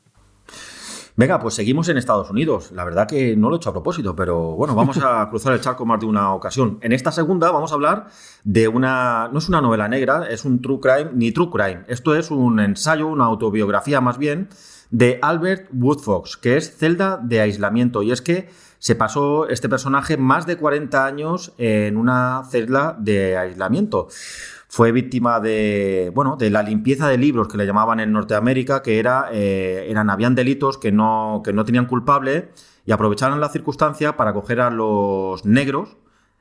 Venga, 1.18 1.38
pues 1.38 1.54
seguimos 1.54 1.88
en 1.88 1.96
Estados 1.96 2.28
Unidos. 2.28 2.72
La 2.72 2.84
verdad 2.84 3.08
que 3.08 3.36
no 3.36 3.48
lo 3.48 3.56
he 3.56 3.58
hecho 3.58 3.70
a 3.70 3.72
propósito, 3.72 4.14
pero 4.14 4.54
bueno, 4.54 4.74
vamos 4.74 4.98
a 5.02 5.26
cruzar 5.30 5.54
el 5.54 5.62
charco 5.62 5.86
más 5.86 5.98
de 5.98 6.04
una 6.04 6.34
ocasión. 6.34 6.78
En 6.82 6.92
esta 6.92 7.10
segunda 7.10 7.50
vamos 7.50 7.72
a 7.72 7.74
hablar 7.74 8.08
de 8.44 8.68
una... 8.68 9.30
No 9.32 9.38
es 9.38 9.48
una 9.48 9.62
novela 9.62 9.88
negra, 9.88 10.28
es 10.28 10.44
un 10.44 10.60
true 10.60 10.78
crime, 10.78 11.12
ni 11.14 11.32
true 11.32 11.48
crime. 11.50 11.84
Esto 11.88 12.14
es 12.14 12.30
un 12.30 12.60
ensayo, 12.60 13.06
una 13.06 13.24
autobiografía 13.24 14.02
más 14.02 14.18
bien, 14.18 14.50
de 14.90 15.18
Albert 15.22 15.70
Woodfox, 15.72 16.36
que 16.36 16.58
es 16.58 16.76
celda 16.76 17.18
de 17.22 17.40
aislamiento. 17.40 18.02
Y 18.02 18.12
es 18.12 18.20
que 18.20 18.50
se 18.78 18.94
pasó 18.94 19.48
este 19.48 19.70
personaje 19.70 20.18
más 20.18 20.44
de 20.44 20.58
40 20.58 21.06
años 21.06 21.54
en 21.56 21.96
una 21.96 22.42
celda 22.50 22.94
de 22.98 23.38
aislamiento. 23.38 24.08
Fue 24.68 24.92
víctima 24.92 25.40
de, 25.40 26.10
bueno, 26.14 26.36
de 26.36 26.50
la 26.50 26.62
limpieza 26.62 27.08
de 27.08 27.18
libros 27.18 27.48
que 27.48 27.56
le 27.56 27.66
llamaban 27.66 28.00
en 28.00 28.12
Norteamérica, 28.12 28.82
que 28.82 28.98
era, 28.98 29.28
eh, 29.32 29.86
eran, 29.88 30.10
habían 30.10 30.34
delitos 30.34 30.76
que 30.76 30.90
no, 30.92 31.42
que 31.44 31.52
no 31.52 31.64
tenían 31.64 31.86
culpable 31.86 32.50
y 32.84 32.92
aprovecharon 32.92 33.40
la 33.40 33.48
circunstancia 33.48 34.16
para 34.16 34.32
coger 34.32 34.60
a 34.60 34.70
los 34.70 35.44
negros 35.44 35.96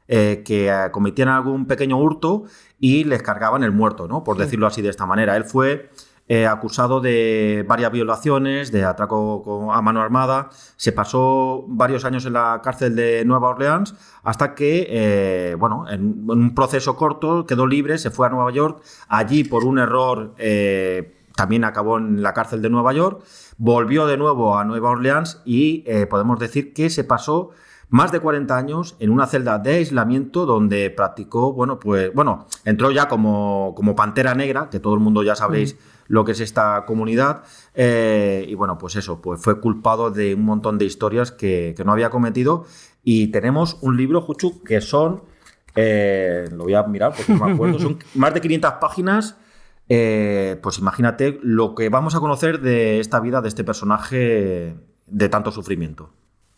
eh, 0.07 0.43
que 0.45 0.69
eh, 0.69 0.91
cometían 0.91 1.29
algún 1.29 1.65
pequeño 1.65 1.97
hurto 1.97 2.43
y 2.79 3.05
les 3.05 3.23
cargaban 3.23 3.63
el 3.63 3.71
muerto, 3.71 4.07
¿no? 4.07 4.23
Por 4.23 4.37
decirlo 4.37 4.67
así 4.67 4.83
de 4.83 4.89
esta 4.89 5.07
manera. 5.07 5.35
Él 5.35 5.45
fue 5.45 5.89
eh, 6.27 6.47
acusado 6.47 7.01
de 7.01 7.63
varias 7.67 7.91
violaciones, 7.91 8.71
de 8.71 8.83
atraco 8.83 9.71
a 9.71 9.79
mano 9.83 10.01
armada. 10.01 10.49
Se 10.75 10.91
pasó 10.91 11.65
varios 11.67 12.03
años 12.03 12.25
en 12.25 12.33
la 12.33 12.61
cárcel 12.63 12.95
de 12.95 13.23
Nueva 13.25 13.49
Orleans 13.49 13.93
hasta 14.23 14.55
que, 14.55 14.87
eh, 14.89 15.55
bueno, 15.55 15.85
en, 15.87 16.27
un 16.27 16.55
proceso 16.55 16.95
corto 16.95 17.45
quedó 17.45 17.67
libre, 17.67 17.99
se 17.99 18.09
fue 18.09 18.25
a 18.25 18.31
Nueva 18.31 18.51
York. 18.51 18.81
Allí, 19.07 19.43
por 19.43 19.65
un 19.65 19.77
error, 19.77 20.33
eh, 20.39 21.15
también 21.35 21.63
acabó 21.63 21.99
en 21.99 22.23
la 22.23 22.33
cárcel 22.33 22.59
de 22.63 22.71
Nueva 22.71 22.91
York. 22.91 23.23
Volvió 23.59 24.07
de 24.07 24.17
nuevo 24.17 24.57
a 24.57 24.65
Nueva 24.65 24.89
Orleans 24.89 25.43
y 25.45 25.83
podemos 26.09 26.39
decir 26.39 26.73
que 26.73 26.89
se 26.89 27.03
pasó 27.03 27.51
más 27.89 28.11
de 28.11 28.19
40 28.19 28.57
años 28.57 28.95
en 28.97 29.11
una 29.11 29.27
celda 29.27 29.59
de 29.59 29.75
aislamiento 29.75 30.47
donde 30.47 30.89
practicó, 30.89 31.53
bueno, 31.53 31.79
pues, 31.79 32.11
bueno, 32.15 32.47
entró 32.63 32.89
ya 32.89 33.07
como, 33.07 33.73
como 33.75 33.95
pantera 33.95 34.33
negra, 34.33 34.71
que 34.71 34.79
todo 34.79 34.95
el 34.95 35.01
mundo 35.01 35.21
ya 35.21 35.35
sabréis. 35.35 35.75
Mm 35.75 35.94
lo 36.07 36.25
que 36.25 36.33
es 36.33 36.39
esta 36.39 36.85
comunidad. 36.85 37.43
Eh, 37.73 38.45
y 38.47 38.53
bueno, 38.55 38.77
pues 38.77 38.95
eso, 38.95 39.21
pues 39.21 39.41
fue 39.41 39.59
culpado 39.59 40.11
de 40.11 40.35
un 40.35 40.43
montón 40.43 40.77
de 40.77 40.85
historias 40.85 41.31
que, 41.31 41.75
no 41.85 41.91
había 41.91 42.09
cometido. 42.09 42.65
Y 43.03 43.27
tenemos 43.27 43.77
un 43.81 43.97
libro, 43.97 44.21
Juchu, 44.21 44.63
que 44.63 44.81
son, 44.81 45.23
eh, 45.75 46.47
lo 46.51 46.63
voy 46.63 46.73
a 46.73 46.83
mirar 46.83 47.13
porque 47.15 47.33
no 47.33 47.45
me 47.45 47.53
acuerdo, 47.53 47.79
son 47.79 47.99
más 48.15 48.33
de 48.33 48.41
500 48.41 48.73
páginas. 48.73 49.37
Eh, 49.87 50.59
pues 50.63 50.79
imagínate 50.79 51.39
lo 51.43 51.75
que 51.75 51.89
vamos 51.89 52.15
a 52.15 52.19
conocer 52.19 52.59
de 52.61 52.99
esta 52.99 53.19
vida 53.19 53.41
de 53.41 53.49
este 53.49 53.63
personaje 53.63 54.75
de 55.05 55.29
tanto 55.29 55.51
sufrimiento. 55.51 56.11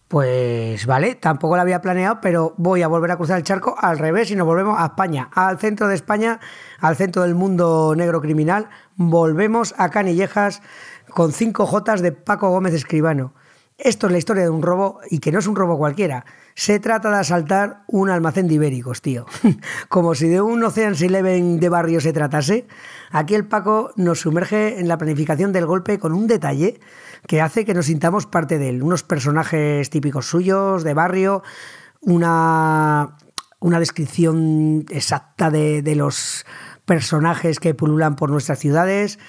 Pues 0.08 0.86
vale, 0.86 1.16
tampoco 1.16 1.58
lo 1.58 1.62
había 1.62 1.82
planeado, 1.82 2.22
pero 2.22 2.54
voy 2.58 2.82
a 2.82 2.88
volver 2.88 3.12
a 3.12 3.18
cruzar 3.18 3.38
el 3.38 3.44
charco 3.44 3.76
al 3.78 3.98
revés 3.98 4.32
y 4.32 4.38
nos 4.38 4.48
volvemos 4.48 4.80
a 4.80 4.86
España, 4.86 5.30
al 5.34 5.60
centro 5.60 5.90
de 5.90 5.96
España, 5.96 6.40
al 6.80 6.96
centro 6.96 7.24
del 7.24 7.36
mundo 7.36 7.94
negro 7.96 8.22
criminal. 8.22 8.70
Volvemos 8.96 9.76
a 9.78 9.90
Canillejas 9.90 10.62
con 11.10 11.34
cinco 11.34 11.66
Jotas 11.66 12.02
de 12.02 12.14
Paco 12.14 12.50
Gómez 12.50 12.74
Escribano. 12.74 13.34
Esto 13.78 14.08
es 14.08 14.14
la 14.14 14.18
historia 14.18 14.44
de 14.44 14.50
un 14.50 14.64
robo 14.64 15.02
y 15.10 15.20
que 15.20 15.32
no 15.32 15.40
es 15.40 15.46
un 15.46 15.56
robo 15.56 15.78
cualquiera. 15.78 16.26
Se 16.56 16.80
trata 16.80 17.12
de 17.12 17.18
asaltar 17.18 17.84
un 17.88 18.10
almacén 18.10 18.48
de 18.48 18.56
ibéricos, 18.56 19.02
tío. 19.02 19.26
Como 19.90 20.16
si 20.16 20.28
de 20.30 20.42
un 20.42 20.64
Ocean's 20.64 21.02
Eleven 21.02 21.60
de 21.60 21.70
barrio 21.70 22.00
se 22.02 22.14
tratase. 22.14 22.66
Aquí 23.12 23.36
el 23.36 23.46
Paco 23.46 23.92
nos 23.98 24.22
sumerge 24.22 24.80
en 24.80 24.88
la 24.88 24.98
planificación 24.98 25.52
del 25.52 25.68
golpe 25.68 26.00
con 26.00 26.14
un 26.14 26.28
detalle 26.28 26.80
que 27.26 27.42
hace 27.42 27.66
que 27.66 27.74
nos 27.74 27.88
sintamos 27.88 28.26
parte 28.26 28.60
de 28.60 28.70
él. 28.70 28.84
Unos 28.84 29.04
personajes 29.04 29.90
típicos 29.90 30.28
suyos, 30.28 30.84
de 30.84 30.94
barrio, 30.94 31.44
una, 32.02 33.18
una 33.60 33.80
descripción 33.80 34.86
exacta 34.90 35.50
de, 35.50 35.82
de 35.82 35.96
los 35.96 36.46
personajes 36.86 37.60
que 37.60 37.74
pululan 37.74 38.16
por 38.16 38.30
nuestras 38.30 38.60
ciudades. 38.60 39.20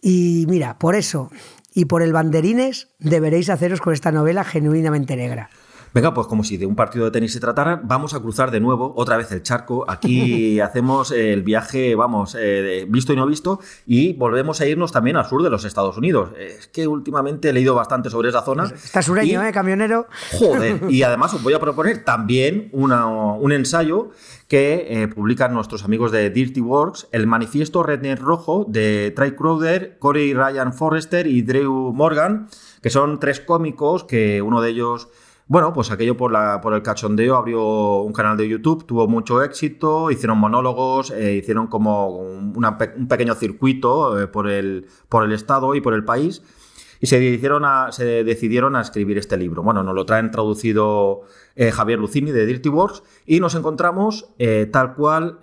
Y 0.00 0.46
mira, 0.48 0.78
por 0.78 0.94
eso 0.94 1.30
y 1.78 1.84
por 1.84 2.02
el 2.02 2.12
banderines 2.12 2.88
deberéis 2.98 3.50
haceros 3.50 3.80
con 3.80 3.92
esta 3.92 4.10
novela 4.10 4.42
genuinamente 4.42 5.14
negra. 5.14 5.50
Venga, 5.98 6.14
pues 6.14 6.28
como 6.28 6.44
si 6.44 6.56
de 6.56 6.64
un 6.64 6.76
partido 6.76 7.06
de 7.06 7.10
tenis 7.10 7.32
se 7.32 7.40
tratara, 7.40 7.80
vamos 7.82 8.14
a 8.14 8.20
cruzar 8.20 8.52
de 8.52 8.60
nuevo 8.60 8.92
otra 8.94 9.16
vez 9.16 9.32
el 9.32 9.42
charco. 9.42 9.84
Aquí 9.88 10.60
hacemos 10.60 11.10
el 11.10 11.42
viaje, 11.42 11.96
vamos, 11.96 12.36
eh, 12.38 12.86
visto 12.88 13.12
y 13.12 13.16
no 13.16 13.26
visto, 13.26 13.58
y 13.84 14.12
volvemos 14.12 14.60
a 14.60 14.66
irnos 14.66 14.92
también 14.92 15.16
al 15.16 15.26
sur 15.26 15.42
de 15.42 15.50
los 15.50 15.64
Estados 15.64 15.96
Unidos. 15.96 16.30
Es 16.38 16.68
que 16.68 16.86
últimamente 16.86 17.48
he 17.48 17.52
leído 17.52 17.74
bastante 17.74 18.10
sobre 18.10 18.28
esa 18.28 18.42
zona. 18.42 18.72
Está 18.72 19.02
sureño, 19.02 19.42
¿eh, 19.42 19.52
camionero? 19.52 20.06
Joder, 20.38 20.82
y 20.88 21.02
además 21.02 21.34
os 21.34 21.42
voy 21.42 21.54
a 21.54 21.58
proponer 21.58 22.04
también 22.04 22.68
un 22.70 23.50
ensayo 23.50 24.10
que 24.46 24.86
eh, 24.88 25.08
publican 25.08 25.52
nuestros 25.52 25.82
amigos 25.82 26.12
de 26.12 26.30
Dirty 26.30 26.60
Works, 26.60 27.08
el 27.10 27.26
manifiesto 27.26 27.82
Redneck 27.82 28.20
Rojo 28.20 28.64
de 28.68 29.12
Trey 29.16 29.32
Crowder, 29.32 29.98
Corey 29.98 30.32
Ryan 30.32 30.72
Forrester 30.72 31.26
y 31.26 31.42
Drew 31.42 31.92
Morgan, 31.92 32.46
que 32.82 32.88
son 32.88 33.18
tres 33.18 33.40
cómicos 33.40 34.04
que 34.04 34.40
uno 34.42 34.62
de 34.62 34.70
ellos 34.70 35.08
bueno, 35.48 35.72
pues 35.72 35.90
aquello 35.90 36.14
por, 36.14 36.30
la, 36.30 36.60
por 36.60 36.74
el 36.74 36.82
cachondeo 36.82 37.34
abrió 37.34 38.02
un 38.02 38.12
canal 38.12 38.36
de 38.36 38.46
YouTube, 38.46 38.84
tuvo 38.84 39.08
mucho 39.08 39.42
éxito, 39.42 40.10
hicieron 40.10 40.36
monólogos, 40.36 41.10
eh, 41.10 41.36
hicieron 41.36 41.68
como 41.68 42.18
un 42.18 43.08
pequeño 43.08 43.34
circuito 43.34 44.20
eh, 44.20 44.26
por, 44.26 44.50
el, 44.50 44.84
estado 45.32 45.74
y 45.74 45.80
por 45.80 45.94
el 45.94 46.04
país 46.04 46.42
y 47.00 47.06
se 47.06 47.18
decidieron 47.18 47.64
a, 47.64 47.92
se 47.92 48.24
decidieron 48.24 48.76
a 48.76 48.82
escribir 48.82 49.16
este 49.16 49.38
libro. 49.38 49.62
Bueno, 49.62 49.82
nos 49.82 49.94
lo 49.94 50.04
traen 50.04 50.30
traducido 50.30 51.22
eh, 51.56 51.70
Javier 51.70 51.98
Lucini 51.98 52.30
de 52.30 52.44
Dirty 52.44 52.68
Works 52.68 53.02
y 53.24 53.40
nos 53.40 53.54
encontramos 53.54 54.34
tal 54.70 54.94
cual, 54.94 55.38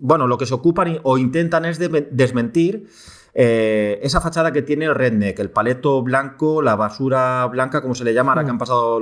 bueno, 0.00 0.26
lo 0.26 0.38
que 0.38 0.46
se 0.46 0.54
ocupan 0.54 0.98
o 1.02 1.18
intentan 1.18 1.66
es 1.66 1.78
desmentir 1.78 2.88
eh, 3.34 3.98
esa 4.02 4.20
fachada 4.20 4.52
que 4.52 4.62
tiene 4.62 4.84
el 4.84 4.94
redneck, 4.94 5.38
el 5.38 5.50
paleto 5.50 6.02
blanco, 6.02 6.60
la 6.60 6.76
basura 6.76 7.46
blanca, 7.46 7.80
como 7.80 7.94
se 7.94 8.04
le 8.04 8.12
llama, 8.12 8.32
ahora 8.32 8.44
que 8.44 8.50
han 8.50 8.56
mm. 8.56 8.58
pasado 8.58 9.00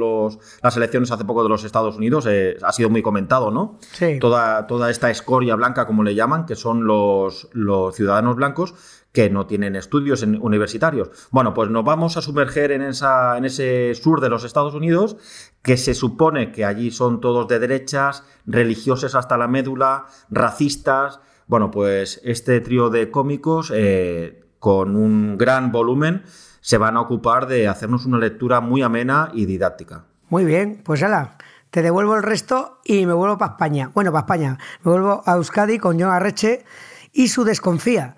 las 0.63 0.77
elecciones 0.77 1.11
hace 1.11 1.25
poco 1.25 1.43
de 1.43 1.49
los 1.49 1.65
Estados 1.65 1.97
Unidos, 1.97 2.27
eh, 2.29 2.57
ha 2.63 2.73
sido 2.73 2.91
muy 2.91 3.03
comentado, 3.03 3.51
¿no? 3.51 3.79
Sí. 3.93 4.19
Toda, 4.21 4.67
toda 4.67 4.91
esta 4.91 5.11
escoria 5.11 5.57
blanca, 5.57 5.87
como 5.87 6.05
le 6.05 6.15
llaman, 6.15 6.47
que 6.47 6.55
son 6.55 6.87
los, 6.87 7.49
los 7.53 7.95
ciudadanos 7.95 8.37
blancos 8.37 8.75
que 9.13 9.29
no 9.29 9.47
tienen 9.47 9.75
estudios 9.75 10.23
universitarios. 10.23 11.11
Bueno, 11.31 11.53
pues 11.53 11.69
nos 11.69 11.85
vamos 11.85 12.17
a 12.17 12.23
sumerger 12.23 12.71
en, 12.71 12.83
esa, 12.83 13.37
en 13.37 13.45
ese 13.45 13.95
sur 13.97 14.21
de 14.21 14.29
los 14.29 14.45
Estados 14.45 14.75
Unidos, 14.75 15.17
que 15.63 15.77
se 15.77 15.95
supone 15.95 16.53
que 16.53 16.65
allí 16.65 16.91
son 16.91 17.21
todos 17.21 17.49
de 17.49 17.59
derechas, 17.59 18.25
religiosos 18.47 19.17
hasta 19.17 19.37
la 19.37 19.49
médula, 19.49 20.07
racistas, 20.31 21.21
bueno, 21.51 21.73
pues 21.73 22.21
este 22.23 22.61
trío 22.61 22.91
de 22.91 23.11
cómicos 23.11 23.73
eh, 23.75 24.45
con 24.61 24.95
un 24.95 25.37
gran 25.37 25.73
volumen 25.73 26.23
se 26.61 26.79
van 26.79 26.97
a 26.97 27.01
ocupar 27.01 27.49
de 27.49 27.67
hacernos 27.67 28.07
una 28.07 28.19
lectura 28.19 28.61
muy 28.61 28.83
amena 28.83 29.33
y 29.35 29.47
didáctica. 29.47 30.05
Muy 30.29 30.45
bien, 30.45 30.81
pues 30.85 31.03
ala, 31.03 31.39
te 31.71 31.83
devuelvo 31.83 32.15
el 32.15 32.23
resto 32.23 32.79
y 32.85 33.05
me 33.05 33.15
vuelvo 33.15 33.37
para 33.37 33.55
España. 33.55 33.91
Bueno, 33.93 34.13
para 34.13 34.21
España. 34.21 34.59
Me 34.85 34.93
vuelvo 34.93 35.25
a 35.27 35.33
Euskadi 35.33 35.79
con 35.79 35.99
John 35.99 36.13
Arreche 36.13 36.65
y 37.13 37.27
su 37.27 37.43
desconfía. 37.43 38.15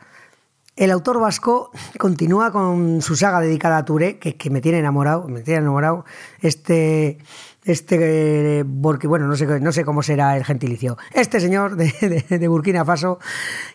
El 0.77 0.91
autor 0.91 1.19
vasco 1.19 1.71
continúa 1.99 2.53
con 2.53 3.01
su 3.01 3.17
saga 3.17 3.41
dedicada 3.41 3.79
a 3.79 3.85
Touré, 3.87 4.19
que, 4.19 4.37
que 4.37 4.51
me 4.51 4.61
tiene 4.61 4.81
enamorado, 4.81 5.27
me 5.27 5.41
tiene 5.41 5.61
enamorado. 5.61 6.05
Este 6.41 7.17
este, 7.65 8.65
porque 8.83 9.07
bueno, 9.07 9.27
no 9.27 9.37
sé, 9.37 9.61
no 9.61 9.73
sé 9.73 9.85
cómo 9.85 10.03
será 10.03 10.37
el 10.37 10.45
gentilicio, 10.45 10.99
este 11.13 11.41
señor 11.41 11.77
de, 11.77 12.49
Burkina 12.49 12.85
Faso 12.85 13.19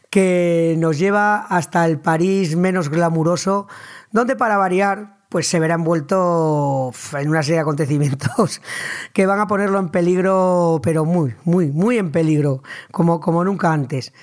que 0.10 0.76
nos 0.78 0.98
lleva 0.98 1.38
hasta 1.38 1.86
el 1.86 2.00
París 2.00 2.56
menos 2.56 2.90
glamuroso, 2.90 3.68
donde 4.12 4.36
para 4.36 4.58
variar, 4.58 5.18
pues 5.30 5.48
se 5.48 5.60
verá 5.60 5.76
envuelto 5.76 6.92
en 7.18 7.30
una 7.30 7.44
serie 7.44 7.56
de 7.56 7.62
acontecimientos 7.62 8.62
que 9.14 9.26
van 9.26 9.40
a 9.40 9.48
ponerlo 9.48 9.80
en 9.80 9.90
peligro, 9.90 10.80
pero 10.82 11.06
muy, 11.06 11.36
muy, 11.44 11.72
muy 11.72 11.98
en 11.98 12.12
peligro, 12.12 12.64
como, 12.92 13.20
como 13.20 13.44
nunca 13.44 13.74
antes. 13.74 14.14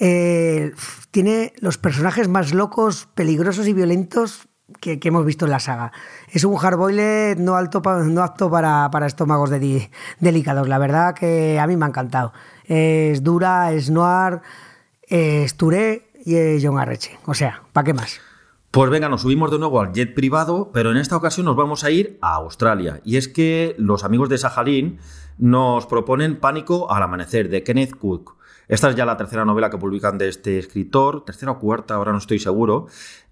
Eh, 0.00 0.72
tiene 1.10 1.52
los 1.58 1.78
personajes 1.78 2.28
más 2.28 2.54
locos, 2.54 3.08
peligrosos 3.14 3.66
y 3.66 3.72
violentos 3.72 4.47
que, 4.80 4.98
hemos 5.02 5.24
visto 5.24 5.44
en 5.44 5.50
la 5.50 5.60
saga. 5.60 5.92
Es 6.30 6.44
un 6.44 6.56
hardboiled 6.56 7.38
no, 7.38 7.56
alto, 7.56 7.80
no 7.80 8.22
apto 8.22 8.50
para, 8.50 8.90
estómagos 9.06 9.50
delicados. 9.50 10.68
La 10.68 10.78
verdad 10.78 11.14
que 11.14 11.58
a 11.58 11.66
mí 11.66 11.76
me 11.76 11.84
ha 11.84 11.88
encantado. 11.88 12.32
Es 12.64 13.22
dura, 13.22 13.72
es 13.72 13.90
noir, 13.90 14.40
es 15.02 15.56
Touré 15.56 16.10
y 16.24 16.36
es 16.36 16.64
John 16.64 16.78
Arreche. 16.78 17.18
O 17.26 17.34
sea, 17.34 17.62
¿para 17.72 17.84
qué 17.84 17.94
más? 17.94 18.20
Pues 18.70 18.90
venga, 18.90 19.08
nos 19.08 19.22
subimos 19.22 19.50
de 19.50 19.58
nuevo 19.58 19.80
al 19.80 19.92
jet 19.92 20.14
privado, 20.14 20.70
pero 20.74 20.90
en 20.90 20.98
esta 20.98 21.16
ocasión 21.16 21.46
nos 21.46 21.56
vamos 21.56 21.84
a 21.84 21.90
ir 21.90 22.18
a 22.20 22.34
Australia. 22.34 23.00
Y 23.02 23.16
es 23.16 23.26
que 23.26 23.74
los 23.78 24.04
amigos 24.04 24.28
de 24.28 24.36
Sajalín 24.36 24.98
nos 25.38 25.86
proponen 25.86 26.38
Pánico 26.38 26.92
al 26.92 27.02
amanecer 27.02 27.48
de 27.48 27.62
Kenneth 27.62 27.96
Cook. 27.96 28.36
Esta 28.68 28.90
es 28.90 28.96
ya 28.96 29.06
la 29.06 29.16
tercera 29.16 29.46
novela 29.46 29.70
que 29.70 29.78
publican 29.78 30.18
de 30.18 30.28
este 30.28 30.58
escritor, 30.58 31.24
tercera 31.24 31.52
o 31.52 31.58
cuarta, 31.58 31.94
ahora 31.94 32.12
no 32.12 32.18
estoy 32.18 32.38
seguro, 32.38 32.88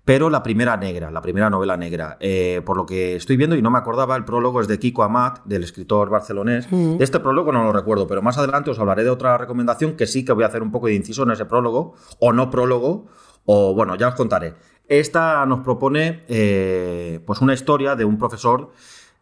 pero 0.06 0.30
la 0.30 0.44
primera 0.44 0.76
negra, 0.76 1.10
la 1.10 1.20
primera 1.20 1.50
novela 1.50 1.76
negra. 1.76 2.16
Eh, 2.20 2.62
por 2.64 2.76
lo 2.76 2.86
que 2.86 3.16
estoy 3.16 3.36
viendo 3.36 3.56
y 3.56 3.60
no 3.60 3.72
me 3.72 3.78
acordaba, 3.78 4.14
el 4.14 4.24
prólogo 4.24 4.60
es 4.60 4.68
de 4.68 4.78
Kiko 4.78 5.02
Amat, 5.02 5.44
del 5.44 5.64
escritor 5.64 6.10
barcelonés. 6.10 6.70
De 6.70 7.02
este 7.02 7.18
prólogo 7.18 7.50
no 7.50 7.64
lo 7.64 7.72
recuerdo, 7.72 8.06
pero 8.06 8.22
más 8.22 8.38
adelante 8.38 8.70
os 8.70 8.78
hablaré 8.78 9.02
de 9.02 9.10
otra 9.10 9.36
recomendación 9.36 9.96
que 9.96 10.06
sí 10.06 10.24
que 10.24 10.30
voy 10.30 10.44
a 10.44 10.46
hacer 10.46 10.62
un 10.62 10.70
poco 10.70 10.86
de 10.86 10.94
inciso 10.94 11.24
en 11.24 11.32
ese 11.32 11.44
prólogo, 11.44 11.94
o 12.20 12.32
no 12.32 12.50
prólogo, 12.50 13.08
o 13.46 13.74
bueno, 13.74 13.96
ya 13.96 14.06
os 14.06 14.14
contaré. 14.14 14.54
esta 14.86 15.44
nos 15.44 15.64
propone 15.64 16.22
eh, 16.28 17.18
pues 17.26 17.40
una 17.40 17.52
historia 17.52 17.96
de 17.96 18.04
un 18.04 18.16
profesor 18.16 18.70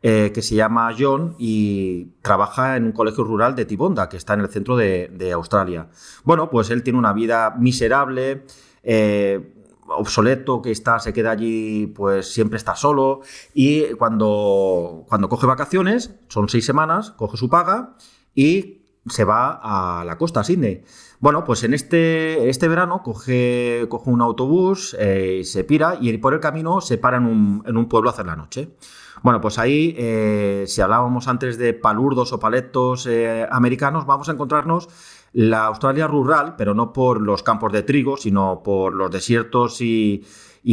eh, 0.02 0.32
que 0.34 0.42
se 0.42 0.54
llama 0.54 0.94
John 0.98 1.34
y 1.38 2.08
trabaja 2.20 2.76
en 2.76 2.84
un 2.84 2.92
colegio 2.92 3.24
rural 3.24 3.56
de 3.56 3.64
Tibonda, 3.64 4.10
que 4.10 4.18
está 4.18 4.34
en 4.34 4.40
el 4.40 4.48
centro 4.48 4.76
de, 4.76 5.32
Australia. 5.32 5.88
Bueno, 6.24 6.50
pues 6.50 6.68
él 6.68 6.82
tiene 6.82 6.98
una 6.98 7.14
vida 7.14 7.54
miserable, 7.58 8.44
eh, 8.82 9.54
obsoleto, 9.96 10.62
que 10.62 10.70
está, 10.70 10.98
se 10.98 11.12
queda 11.12 11.30
allí, 11.30 11.86
pues 11.88 12.32
siempre 12.32 12.56
está 12.56 12.76
solo. 12.76 13.20
Y 13.52 13.92
cuando, 13.94 15.04
cuando 15.08 15.28
coge 15.28 15.46
vacaciones, 15.46 16.14
son 16.28 16.48
seis 16.48 16.66
semanas, 16.66 17.10
coge 17.12 17.36
su 17.36 17.48
paga 17.48 17.96
y 18.34 18.82
se 19.06 19.24
va 19.24 19.60
a 19.62 20.04
la 20.04 20.16
costa, 20.16 20.44
a. 20.44 20.84
Bueno, 21.20 21.44
pues 21.44 21.62
en 21.64 21.74
este, 21.74 22.48
este 22.48 22.68
verano 22.68 23.02
coge, 23.02 23.86
coge 23.88 24.10
un 24.10 24.20
autobús, 24.20 24.96
eh, 24.98 25.42
se 25.44 25.64
pira 25.64 25.96
y 26.00 26.16
por 26.18 26.34
el 26.34 26.40
camino 26.40 26.80
se 26.80 26.98
para 26.98 27.18
en 27.18 27.26
un, 27.26 27.62
en 27.66 27.76
un 27.76 27.88
pueblo 27.88 28.10
a 28.10 28.12
hacer 28.12 28.26
la 28.26 28.36
noche. 28.36 28.76
Bueno, 29.22 29.40
pues 29.40 29.58
ahí, 29.58 29.94
eh, 29.96 30.64
si 30.66 30.82
hablábamos 30.82 31.28
antes 31.28 31.56
de 31.56 31.72
palurdos 31.72 32.32
o 32.34 32.38
paletos 32.38 33.06
eh, 33.06 33.46
americanos, 33.50 34.04
vamos 34.04 34.28
a 34.28 34.32
encontrarnos 34.32 34.88
la 35.34 35.66
Australia 35.66 36.06
rural, 36.06 36.54
pero 36.56 36.74
no 36.74 36.92
por 36.92 37.20
los 37.20 37.42
campos 37.42 37.72
de 37.72 37.82
trigo, 37.82 38.16
sino 38.16 38.62
por 38.64 38.94
los 38.94 39.10
desiertos 39.10 39.80
y, 39.80 40.24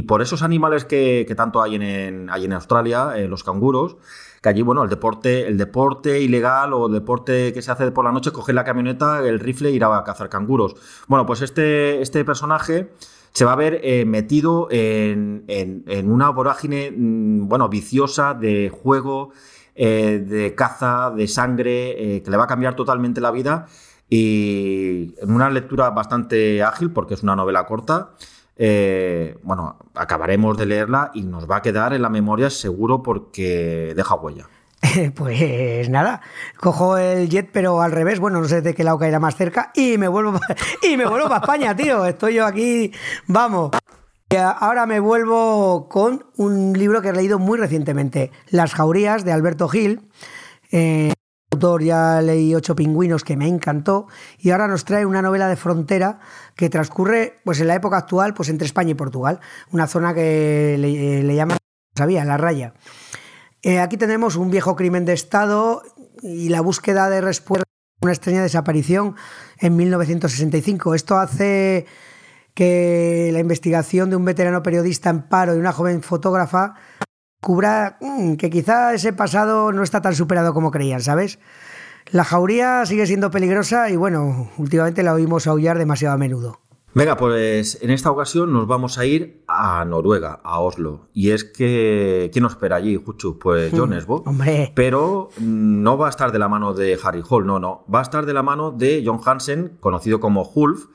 por 0.08 0.22
esos 0.22 0.42
animales 0.42 0.86
que, 0.86 1.32
tanto 1.36 1.62
hay 1.62 1.76
en, 1.76 2.30
hay 2.30 2.46
en 2.46 2.54
Australia, 2.54 3.14
los 3.28 3.44
canguros 3.44 3.98
que 4.42 4.50
allí, 4.50 4.64
bueno, 4.64 4.84
el 4.84 4.90
deporte, 4.90 5.48
el 5.48 5.58
deporte 5.58 6.20
ilegal 6.20 6.74
o 6.74 6.88
el 6.88 6.94
deporte 6.94 7.54
que 7.54 7.62
se 7.62 7.72
hace 7.72 7.92
por 7.92 8.04
la 8.04 8.12
noche, 8.12 8.32
coger 8.32 8.56
la 8.56 8.64
camioneta, 8.64 9.20
el 9.20 9.40
rifle 9.40 9.70
e 9.70 9.74
ir 9.74 9.84
a 9.84 10.04
cazar 10.04 10.30
canguros. 10.30 10.76
Bueno, 11.08 11.28
pues 11.28 11.42
este, 11.42 12.02
este 12.02 12.26
personaje 12.26 12.90
se 13.34 13.46
va 13.46 13.54
a 13.54 13.56
ver 13.56 13.80
eh, 13.84 14.04
metido 14.06 14.68
en, 14.72 15.46
una 16.06 16.30
vorágine, 16.32 16.92
mm, 16.92 17.48
bueno, 17.48 17.70
viciosa 17.70 18.34
de 18.34 18.70
juego, 18.70 19.32
eh, 19.76 20.24
de 20.28 20.56
caza, 20.56 21.12
de 21.16 21.28
sangre, 21.28 22.16
eh, 22.16 22.24
que 22.24 22.32
le 22.32 22.38
va 22.38 22.46
a 22.46 22.48
cambiar 22.48 22.76
totalmente 22.76 23.22
la 23.22 23.32
vida 23.32 23.68
y 24.12 25.16
en 25.20 25.34
una 25.34 25.50
lectura 25.50 25.90
bastante 25.90 26.62
ágil 26.62 26.92
porque 26.92 27.16
es 27.16 27.24
una 27.24 27.36
novela 27.36 27.66
corta 27.66 28.12
eh, 28.64 29.40
bueno, 29.42 29.78
acabaremos 29.96 30.56
de 30.56 30.68
leerla 30.68 31.10
y 31.16 31.24
nos 31.24 31.50
va 31.50 31.58
a 31.58 31.62
quedar 31.64 31.94
en 31.94 32.04
la 32.04 32.10
memoria 32.10 32.52
seguro 32.52 33.02
porque 33.02 33.94
deja 33.96 34.14
huella. 34.16 34.48
Pues 35.16 35.90
nada, 35.90 36.22
cojo 36.60 36.96
el 36.98 37.28
jet, 37.28 37.50
pero 37.52 37.82
al 37.82 37.92
revés, 37.92 38.20
bueno, 38.20 38.40
no 38.40 38.48
sé 38.48 38.62
de 38.62 38.76
qué 38.76 38.84
lado 38.84 39.00
caerá 39.00 39.20
más 39.20 39.36
cerca, 39.36 39.72
y 39.74 39.98
me 39.98 40.08
vuelvo 40.08 40.40
y 40.84 40.96
me 40.96 41.08
vuelvo 41.08 41.28
para 41.28 41.42
España, 41.42 41.76
tío. 41.76 42.06
Estoy 42.06 42.36
yo 42.36 42.46
aquí, 42.46 42.92
vamos. 43.26 43.72
Ahora 44.60 44.86
me 44.86 45.00
vuelvo 45.00 45.90
con 45.90 46.26
un 46.38 46.74
libro 46.74 47.02
que 47.02 47.10
he 47.10 47.14
leído 47.14 47.40
muy 47.40 47.58
recientemente, 47.58 48.32
Las 48.50 48.76
Jaurías 48.76 49.26
de 49.26 49.32
Alberto 49.32 49.68
Gil. 49.68 50.02
Eh, 50.72 51.14
ya 51.82 52.22
leí 52.22 52.54
Ocho 52.56 52.76
Pingüinos, 52.76 53.24
que 53.24 53.38
me 53.38 53.48
encantó, 53.48 54.08
y 54.40 54.52
ahora 54.52 54.68
nos 54.68 54.86
trae 54.86 55.06
una 55.06 55.22
novela 55.22 55.48
de 55.48 55.56
frontera 55.56 56.20
que 56.56 56.70
transcurre 56.70 57.40
pues, 57.44 57.60
en 57.60 57.68
la 57.68 57.76
época 57.76 57.98
actual 57.98 58.34
pues, 58.34 58.50
entre 58.50 58.66
España 58.66 58.92
y 58.92 58.96
Portugal, 58.96 59.40
una 59.72 59.88
zona 59.88 60.14
que 60.14 60.76
le, 60.80 61.24
le 61.24 61.36
llaman, 61.36 61.58
sabía, 61.96 62.26
la 62.26 62.38
raya. 62.38 62.74
Eh, 63.64 63.80
aquí 63.80 63.98
tenemos 63.98 64.36
un 64.36 64.50
viejo 64.50 64.76
crimen 64.76 65.06
de 65.06 65.14
Estado 65.14 65.84
y 66.24 66.50
la 66.50 66.62
búsqueda 66.62 67.10
de 67.10 67.22
respuesta 67.22 67.64
a 67.64 68.06
una 68.06 68.14
extraña 68.14 68.42
desaparición 68.42 69.16
en 69.60 69.76
1965. 69.76 70.96
Esto 70.96 71.18
hace 71.18 71.86
que 72.54 73.30
la 73.32 73.40
investigación 73.40 74.10
de 74.10 74.16
un 74.16 74.26
veterano 74.26 74.64
periodista 74.64 75.10
en 75.10 75.22
paro 75.22 75.56
y 75.56 75.60
una 75.60 75.72
joven 75.72 76.02
fotógrafa 76.02 76.76
cubra 77.42 77.98
mm, 78.00 78.36
que 78.36 78.50
quizá 78.50 78.94
ese 78.94 79.12
pasado 79.12 79.74
no 79.74 79.84
está 79.84 80.02
tan 80.02 80.16
superado 80.16 80.54
como 80.54 80.72
creían, 80.72 81.02
¿sabes? 81.02 81.40
La 82.12 82.24
jauría 82.24 82.86
sigue 82.86 83.06
siendo 83.06 83.32
peligrosa 83.32 83.90
y 83.90 83.96
bueno, 83.96 84.50
últimamente 84.58 85.04
la 85.04 85.14
oímos 85.14 85.48
aullar 85.48 85.78
demasiado 85.78 86.16
a 86.16 86.18
menudo. 86.18 86.60
Venga, 86.94 87.16
pues 87.16 87.78
en 87.82 87.90
esta 87.90 88.12
ocasión 88.12 88.52
nos 88.52 88.68
vamos 88.68 88.98
a 88.98 89.06
ir 89.06 89.46
a 89.48 89.86
Noruega, 89.86 90.42
a 90.44 90.60
Oslo. 90.60 91.08
Y 91.14 91.30
es 91.30 91.46
que, 91.46 92.30
¿quién 92.34 92.44
nos 92.44 92.52
espera 92.52 92.76
allí, 92.76 92.98
Juchu? 92.98 93.40
Pues 93.40 93.72
John 93.74 93.94
Esbo. 93.94 94.24
Hombre. 94.26 94.74
Pero 94.76 95.30
no 95.40 95.98
va 95.98 96.08
a 96.08 96.10
estar 96.10 96.34
de 96.34 96.40
la 96.40 96.50
mano 96.50 96.74
de 96.74 97.00
Harry 97.02 97.24
Hall, 97.28 97.46
no, 97.46 97.60
no. 97.60 97.86
Va 97.94 98.00
a 98.00 98.02
estar 98.02 98.26
de 98.26 98.34
la 98.34 98.44
mano 98.44 98.72
de 98.72 99.04
John 99.06 99.22
Hansen, 99.26 99.78
conocido 99.80 100.20
como 100.20 100.44
Hulf, 100.44 100.88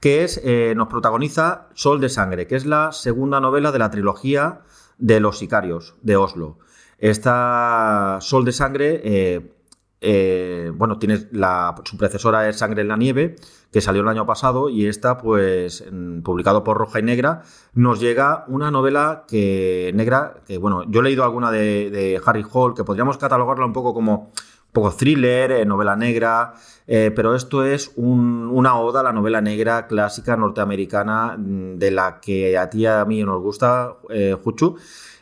que 0.00 0.22
es, 0.22 0.38
eh, 0.44 0.74
nos 0.76 0.88
protagoniza 0.88 1.68
Sol 1.72 1.98
de 1.98 2.10
Sangre, 2.10 2.46
que 2.46 2.56
es 2.56 2.66
la 2.66 2.92
segunda 2.92 3.40
novela 3.40 3.72
de 3.72 3.78
la 3.78 3.90
trilogía 3.90 4.60
de 4.98 5.20
los 5.20 5.38
sicarios 5.38 5.94
de 6.02 6.16
Oslo. 6.16 6.58
Esta 6.98 8.18
Sol 8.20 8.44
de 8.44 8.52
Sangre, 8.52 9.00
eh, 9.04 9.52
eh, 10.00 10.72
bueno, 10.74 10.98
tiene 10.98 11.28
la, 11.32 11.74
su 11.84 11.96
predecesora 11.96 12.48
es 12.48 12.58
Sangre 12.58 12.82
en 12.82 12.88
la 12.88 12.96
Nieve, 12.96 13.36
que 13.72 13.80
salió 13.80 14.02
el 14.02 14.08
año 14.08 14.26
pasado, 14.26 14.68
y 14.68 14.86
esta, 14.86 15.18
pues, 15.18 15.84
publicado 16.24 16.64
por 16.64 16.78
Roja 16.78 17.00
y 17.00 17.02
Negra, 17.02 17.42
nos 17.74 18.00
llega 18.00 18.44
una 18.48 18.70
novela 18.70 19.24
que 19.28 19.92
negra, 19.94 20.42
que 20.46 20.58
bueno, 20.58 20.84
yo 20.90 21.00
he 21.00 21.04
leído 21.04 21.24
alguna 21.24 21.50
de, 21.50 22.20
Harry 22.24 22.44
Hall, 22.50 22.74
que 22.74 22.84
podríamos 22.84 23.18
catalogarla 23.18 23.66
un 23.66 23.72
poco 23.72 23.94
como 23.94 24.32
poco 24.72 24.92
thriller, 24.92 25.52
eh, 25.52 25.64
novela 25.64 25.96
negra, 25.96 26.54
pero 26.86 27.34
esto 27.34 27.64
es 27.64 27.92
una 27.96 28.78
oda 28.78 29.00
a 29.00 29.02
la 29.02 29.12
novela 29.12 29.42
negra 29.42 29.86
clásica 29.86 30.36
norteamericana 30.36 31.36
mm, 31.36 31.76
de 31.76 31.90
la 31.90 32.18
que 32.20 32.56
a 32.56 32.70
ti 32.70 32.80
y 32.80 32.86
a 32.86 33.04
mí 33.04 33.22
nos 33.22 33.42
gusta, 33.42 33.96
Juchu. 34.42 34.76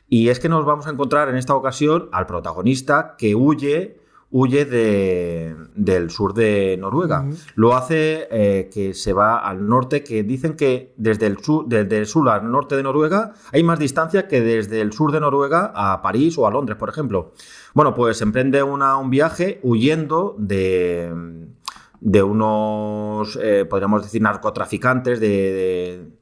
Y 0.09 0.29
es 0.29 0.39
que 0.39 0.49
nos 0.49 0.65
vamos 0.65 0.87
a 0.87 0.91
encontrar 0.91 1.29
en 1.29 1.37
esta 1.37 1.55
ocasión 1.55 2.09
al 2.13 2.27
protagonista 2.27 3.17
que 3.19 3.35
huye 3.35 4.06
huye 4.31 4.65
del 4.65 6.11
sur 6.11 6.35
de 6.35 6.77
Noruega. 6.79 7.27
Lo 7.55 7.77
hace 7.77 8.29
eh, 8.31 8.69
que 8.73 8.95
se 8.95 9.13
va 9.13 9.39
al 9.39 9.67
norte, 9.67 10.03
que 10.03 10.23
dicen 10.25 10.57
que 10.57 10.93
desde 10.97 11.27
el, 11.27 11.39
sur, 11.39 11.67
desde 11.67 11.99
el 11.99 12.07
sur 12.07 12.29
al 12.29 12.51
norte 12.51 12.77
de 12.77 12.83
Noruega 12.83 13.35
hay 13.53 13.63
más 13.63 13.79
distancia 13.79 14.27
que 14.27 14.41
desde 14.41 14.81
el 14.81 14.93
sur 14.93 15.13
de 15.13 15.21
Noruega 15.21 15.73
a 15.75 16.03
París 16.03 16.37
o 16.39 16.47
a 16.47 16.51
Londres, 16.51 16.77
por 16.77 16.89
ejemplo. 16.89 17.33
Bueno, 17.75 17.95
pues 17.95 18.21
emprende 18.21 18.63
una, 18.63 18.97
un 18.97 19.11
viaje 19.11 19.61
huyendo 19.63 20.35
de, 20.39 21.13
de 22.01 22.23
unos, 22.23 23.39
eh, 23.41 23.65
podríamos 23.65 24.03
decir, 24.03 24.23
narcotraficantes, 24.23 25.21
de 25.21 26.17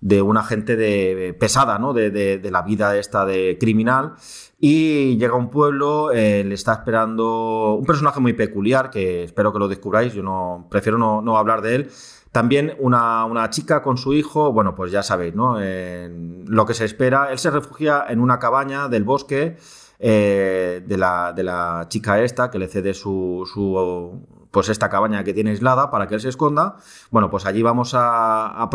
de 0.00 0.22
una 0.22 0.42
gente 0.42 0.76
de, 0.76 1.34
pesada, 1.38 1.78
¿no? 1.78 1.92
De, 1.92 2.40
la 2.50 2.62
vida 2.62 2.96
esta 2.96 3.24
de 3.24 3.58
criminal. 3.60 4.14
Y 4.62 5.16
llega 5.16 5.32
a 5.32 5.36
un 5.36 5.48
pueblo, 5.48 6.12
eh, 6.12 6.44
le 6.44 6.54
está 6.54 6.74
esperando 6.74 7.76
un 7.76 7.86
personaje 7.86 8.20
muy 8.20 8.34
peculiar, 8.34 8.90
que 8.90 9.24
espero 9.24 9.52
que 9.52 9.58
lo 9.58 9.68
descubráis, 9.68 10.12
yo 10.12 10.22
no 10.22 10.66
prefiero 10.70 10.98
no, 10.98 11.38
hablar 11.38 11.62
de 11.62 11.74
él. 11.76 11.90
También 12.30 12.76
una, 12.78 13.48
chica 13.50 13.82
con 13.82 13.96
su 13.96 14.12
hijo, 14.12 14.52
bueno, 14.52 14.74
pues 14.74 14.92
ya 14.92 15.02
sabéis, 15.02 15.34
¿no? 15.34 15.56
lo 15.58 16.66
que 16.66 16.74
se 16.74 16.84
espera. 16.84 17.32
Él 17.32 17.38
se 17.38 17.50
refugia 17.50 18.04
en 18.08 18.20
una 18.20 18.38
cabaña 18.38 18.88
del 18.88 19.02
bosque 19.02 19.56
eh, 19.98 20.84
de, 20.86 20.96
la, 20.96 21.32
de, 21.32 21.42
la, 21.42 21.86
chica 21.88 22.20
esta, 22.20 22.50
que 22.50 22.58
le 22.58 22.68
cede 22.68 22.94
su, 22.94 23.48
su, 23.52 24.26
pues 24.50 24.68
esta 24.68 24.90
cabaña 24.90 25.24
que 25.24 25.32
tiene 25.32 25.50
aislada 25.50 25.90
para 25.90 26.06
que 26.06 26.14
él 26.14 26.20
se 26.20 26.28
esconda. 26.28 26.76
Bueno, 27.10 27.30
pues 27.30 27.46
allí 27.46 27.62
vamos 27.62 27.94
a 27.94 28.68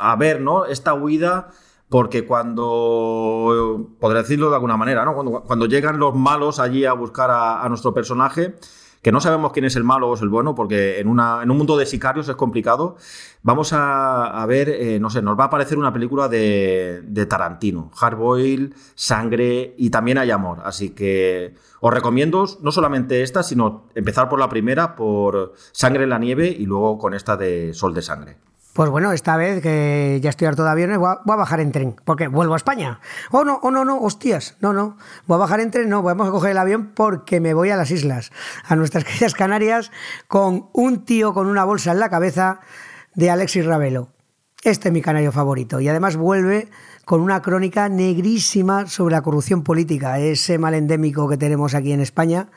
a 0.00 0.16
ver, 0.16 0.40
¿no? 0.40 0.64
Esta 0.64 0.94
huida, 0.94 1.50
porque 1.90 2.24
cuando, 2.24 3.90
podría 3.98 4.22
decirlo 4.22 4.48
de 4.48 4.54
alguna 4.54 4.76
manera, 4.76 5.04
¿no? 5.04 5.42
Cuando, 5.42 5.66
llegan 5.66 5.98
los 5.98 6.14
malos 6.14 6.60
allí 6.60 6.84
a 6.84 6.92
buscar 6.92 7.30
a, 7.32 7.68
nuestro 7.68 7.92
personaje, 7.92 8.54
que 9.02 9.10
no 9.10 9.20
sabemos 9.20 9.50
quién 9.50 9.64
es 9.64 9.74
el 9.74 9.82
malo 9.82 10.08
o 10.08 10.14
es 10.14 10.22
el 10.22 10.28
bueno, 10.28 10.54
porque 10.54 11.00
en 11.00 11.08
un 11.08 11.56
mundo 11.56 11.76
de 11.76 11.86
sicarios 11.86 12.28
es 12.28 12.36
complicado, 12.36 12.96
vamos 13.42 13.72
a, 13.72 14.44
ver, 14.46 14.68
eh, 14.68 15.00
no 15.00 15.10
sé, 15.10 15.20
nos 15.20 15.36
va 15.36 15.44
a 15.44 15.46
aparecer 15.48 15.78
una 15.78 15.92
película 15.92 16.28
de, 16.28 17.02
de 17.02 17.26
Tarantino, 17.26 17.90
Hardboil, 17.96 18.72
Sangre 18.94 19.74
y 19.76 19.90
también 19.90 20.18
hay 20.18 20.30
amor. 20.30 20.58
Así 20.64 20.90
que 20.90 21.56
os 21.80 21.92
recomiendo 21.92 22.46
no 22.62 22.70
solamente 22.70 23.22
esta, 23.22 23.42
sino 23.42 23.88
empezar 23.96 24.28
por 24.28 24.38
la 24.38 24.48
primera, 24.48 24.94
por 24.94 25.54
Sangre 25.72 26.04
en 26.04 26.10
la 26.10 26.20
Nieve 26.20 26.54
y 26.56 26.66
luego 26.66 26.98
con 26.98 27.14
esta 27.14 27.36
de 27.36 27.74
Sol 27.74 27.94
de 27.94 28.02
Sangre. 28.02 28.49
Pues 28.72 28.88
bueno, 28.88 29.10
esta 29.12 29.36
vez 29.36 29.60
que 29.62 30.20
ya 30.22 30.30
estoy 30.30 30.46
harto 30.46 30.62
de 30.62 30.70
aviones, 30.70 30.98
voy 30.98 31.10
a, 31.10 31.36
bajar 31.36 31.58
en 31.58 31.72
tren, 31.72 31.96
porque 32.04 32.28
vuelvo 32.28 32.54
a 32.54 32.56
España. 32.56 33.00
Oh, 33.32 33.44
no, 33.44 33.58
oh, 33.62 33.72
no, 33.72 33.84
no, 33.84 33.98
hostias, 33.98 34.56
no, 34.60 34.72
no, 34.72 34.96
voy 35.26 35.36
a 35.36 35.38
bajar 35.38 35.58
en 35.58 35.72
tren, 35.72 35.88
no, 35.88 36.02
vamos 36.02 36.28
a 36.28 36.30
coger 36.30 36.52
el 36.52 36.58
avión 36.58 36.92
porque 36.94 37.40
me 37.40 37.52
voy 37.52 37.70
a 37.70 37.76
las 37.76 37.90
islas, 37.90 38.30
a 38.64 38.76
nuestras 38.76 39.04
queridas 39.06 39.34
Canarias, 39.34 39.90
con 40.28 40.68
un 40.72 41.04
tío 41.04 41.34
con 41.34 41.48
una 41.48 41.64
bolsa 41.64 41.90
en 41.90 41.98
la 41.98 42.10
cabeza 42.10 42.60
de 43.14 43.30
Alexis 43.30 43.66
Ravelo. 43.66 44.08
Este 44.62 44.88
es 44.88 44.92
mi 44.92 45.02
canario 45.02 45.32
favorito 45.32 45.80
y 45.80 45.88
además 45.88 46.16
vuelve 46.16 46.68
con 47.04 47.22
una 47.22 47.42
crónica 47.42 47.88
negrísima 47.88 48.86
sobre 48.86 49.12
la 49.12 49.22
corrupción 49.22 49.64
política, 49.64 50.20
ese 50.20 50.58
mal 50.58 50.74
endémico 50.74 51.28
que 51.28 51.36
tenemos 51.36 51.74
aquí 51.74 51.92
en 51.92 52.00
España 52.00 52.48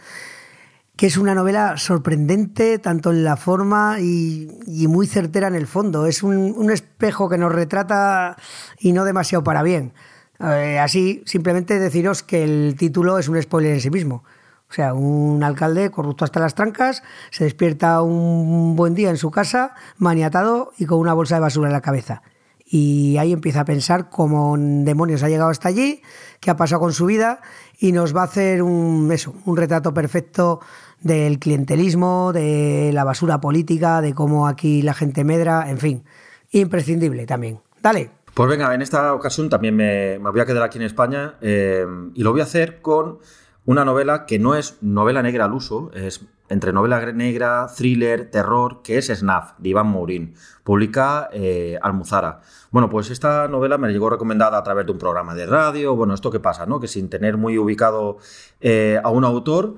que 0.95 1.07
es 1.07 1.17
una 1.17 1.33
novela 1.33 1.77
sorprendente 1.77 2.77
tanto 2.77 3.11
en 3.11 3.23
la 3.23 3.35
forma 3.35 3.97
y, 3.99 4.47
muy 4.87 5.07
certera 5.07 5.47
en 5.47 5.55
el 5.55 5.67
fondo. 5.67 6.05
Es 6.05 6.21
un, 6.23 6.69
espejo 6.71 7.29
que 7.29 7.37
nos 7.37 7.51
retrata 7.51 8.37
y 8.79 8.93
no 8.93 9.03
demasiado 9.03 9.43
para 9.43 9.63
bien. 9.63 9.93
Eh, 10.39 10.79
así, 10.79 11.23
simplemente 11.25 11.79
deciros 11.79 12.21
que 12.21 12.43
el 12.43 12.75
título 12.77 13.17
es 13.17 13.27
un 13.27 13.41
spoiler 13.41 13.73
en 13.73 13.81
sí 13.81 13.89
mismo. 13.89 14.23
O 14.69 14.73
sea, 14.73 14.93
un 14.93 15.43
alcalde 15.43 15.91
corrupto 15.91 16.25
hasta 16.25 16.39
las 16.39 16.55
trancas, 16.55 17.03
se 17.29 17.43
despierta 17.43 18.01
un 18.01 18.75
buen 18.75 18.95
día 18.95 19.11
en 19.11 19.17
su 19.17 19.29
casa, 19.29 19.75
maniatado 19.97 20.73
y 20.77 20.85
con 20.85 20.99
una 20.99 21.13
bolsa 21.13 21.35
de 21.35 21.41
basura 21.41 21.69
en 21.69 21.73
la 21.73 21.81
cabeza. 21.81 22.23
Y 22.65 23.17
ahí 23.17 23.33
empieza 23.33 23.61
a 23.61 23.65
pensar 23.65 24.09
cómo 24.09 24.55
demonios 24.57 25.21
ha 25.21 25.29
llegado 25.29 25.51
hasta 25.51 25.69
allí, 25.69 26.01
qué 26.39 26.49
ha 26.49 26.55
pasado 26.55 26.81
con 26.81 26.93
su 26.93 27.05
vida 27.05 27.39
y 27.77 27.91
nos 27.91 28.15
va 28.15 28.21
a 28.21 28.25
hacer 28.25 28.63
un, 28.63 29.11
eso, 29.11 29.35
un 29.45 29.57
retrato 29.57 29.93
perfecto 29.93 30.59
del 31.03 31.39
clientelismo, 31.39 32.33
de 32.33 32.91
la 32.93 33.03
basura 33.03 33.39
política, 33.39 34.01
de 34.01 34.13
cómo 34.13 34.47
aquí 34.47 34.81
la 34.81 34.93
gente 34.93 35.23
medra, 35.23 35.69
en 35.69 35.77
fin, 35.77 36.03
imprescindible 36.51 37.25
también. 37.25 37.59
Dale. 37.81 38.09
Pues 38.33 38.49
venga, 38.49 38.73
en 38.73 38.81
esta 38.81 39.13
ocasión 39.13 39.49
también 39.49 39.75
me, 39.75 40.17
voy 40.17 40.39
a 40.39 40.45
quedar 40.45 40.63
aquí 40.63 40.79
en 40.79 40.85
España 40.85 41.35
eh, 41.41 41.85
y 42.15 42.23
lo 42.23 42.31
voy 42.31 42.41
a 42.41 42.45
hacer 42.45 42.81
con 42.81 43.19
una 43.65 43.85
novela 43.85 44.25
que 44.25 44.39
no 44.39 44.55
es 44.55 44.77
novela 44.81 45.21
negra 45.21 45.45
al 45.45 45.53
uso, 45.53 45.91
es 45.93 46.25
entre 46.49 46.73
novela 46.73 47.11
negra, 47.13 47.67
thriller, 47.75 48.29
terror, 48.29 48.81
que 48.83 48.97
es 48.97 49.07
Snaf, 49.07 49.53
de 49.57 49.69
Iván 49.69 49.87
Mourín. 49.87 50.35
Publica 50.63 51.29
eh, 51.31 51.79
Almuzara. 51.81 52.41
Bueno, 52.69 52.89
pues 52.89 53.09
esta 53.09 53.47
novela 53.47 53.77
me 53.77 53.91
llegó 53.91 54.09
recomendada 54.09 54.57
a 54.57 54.63
través 54.63 54.85
de 54.85 54.91
un 54.91 54.97
programa 54.97 55.33
de 55.33 55.45
radio. 55.45 55.95
Bueno, 55.95 56.13
esto 56.13 56.29
qué 56.29 56.39
pasa, 56.39 56.65
¿no? 56.65 56.79
Que 56.79 56.87
sin 56.87 57.09
tener 57.09 57.37
muy 57.37 57.57
ubicado 57.57 58.17
eh, 58.61 58.99
a 59.03 59.09
un 59.09 59.23
autor, 59.23 59.75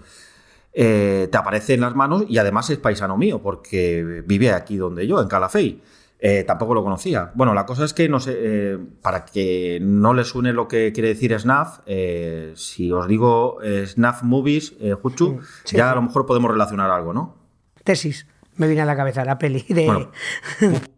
eh, 0.78 1.30
te 1.32 1.38
aparece 1.38 1.74
en 1.74 1.82
las 1.82 1.96
manos 1.96 2.26
y 2.28 2.38
además 2.38 2.70
es 2.70 2.78
paisano 2.78 3.16
mío, 3.18 3.42
porque 3.42 4.24
vive 4.26 4.52
aquí 4.52 4.76
donde 4.76 5.08
yo, 5.08 5.22
en 5.22 5.28
Calafey. 5.30 5.82
Eh, 6.20 6.44
tampoco 6.44 6.74
lo 6.74 6.84
conocía. 6.84 7.32
Bueno, 7.36 7.54
la 7.54 7.66
cosa 7.66 7.86
es 7.86 7.94
que 7.94 8.10
no 8.10 8.20
sé, 8.20 8.34
eh, 8.38 8.80
para 9.02 9.26
que 9.26 9.80
no 9.82 10.14
le 10.14 10.24
suene 10.24 10.54
lo 10.54 10.68
que 10.68 10.92
quiere 10.94 11.10
decir 11.10 11.38
SNAF, 11.38 11.80
eh, 11.86 12.54
si 12.56 12.92
os 12.92 13.08
digo 13.08 13.60
SNAF 13.62 14.24
Movies, 14.24 14.76
Juchu, 15.02 15.40
ya 15.66 15.92
a 15.92 15.96
lo 15.96 16.02
mejor 16.02 16.26
podemos 16.26 16.50
relacionar 16.50 16.90
algo, 16.90 17.14
¿no? 17.14 17.36
Tesis. 17.84 18.28
Me 18.58 18.68
viene 18.68 18.82
a 18.82 18.86
la 18.86 18.96
cabeza 18.96 19.26
la 19.26 19.38
peli 19.38 19.66
de... 19.70 20.08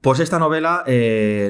pues 0.02 0.20
esta 0.20 0.40
novela 0.40 0.84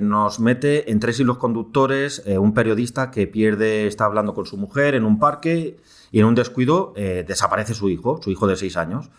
nos 0.01 0.39
mete 0.39 0.91
en 0.91 0.99
tres 0.99 1.19
hilos 1.19 1.37
conductores 1.37 2.23
un 2.25 2.53
periodista 2.53 3.11
que 3.11 3.27
pierde, 3.27 3.87
está 3.87 4.05
hablando 4.05 4.33
con 4.33 4.45
su 4.45 4.57
mujer 4.57 4.95
en 4.95 5.03
un 5.03 5.19
parque 5.19 5.77
y 6.11 6.19
en 6.19 6.25
un 6.25 6.35
descuido 6.35 6.93
desaparece 6.95 7.73
su 7.73 7.89
hijo, 7.89 8.21
su 8.21 8.31
hijo 8.31 8.47
de 8.47 8.55
seis 8.55 8.77
años. 8.77 9.09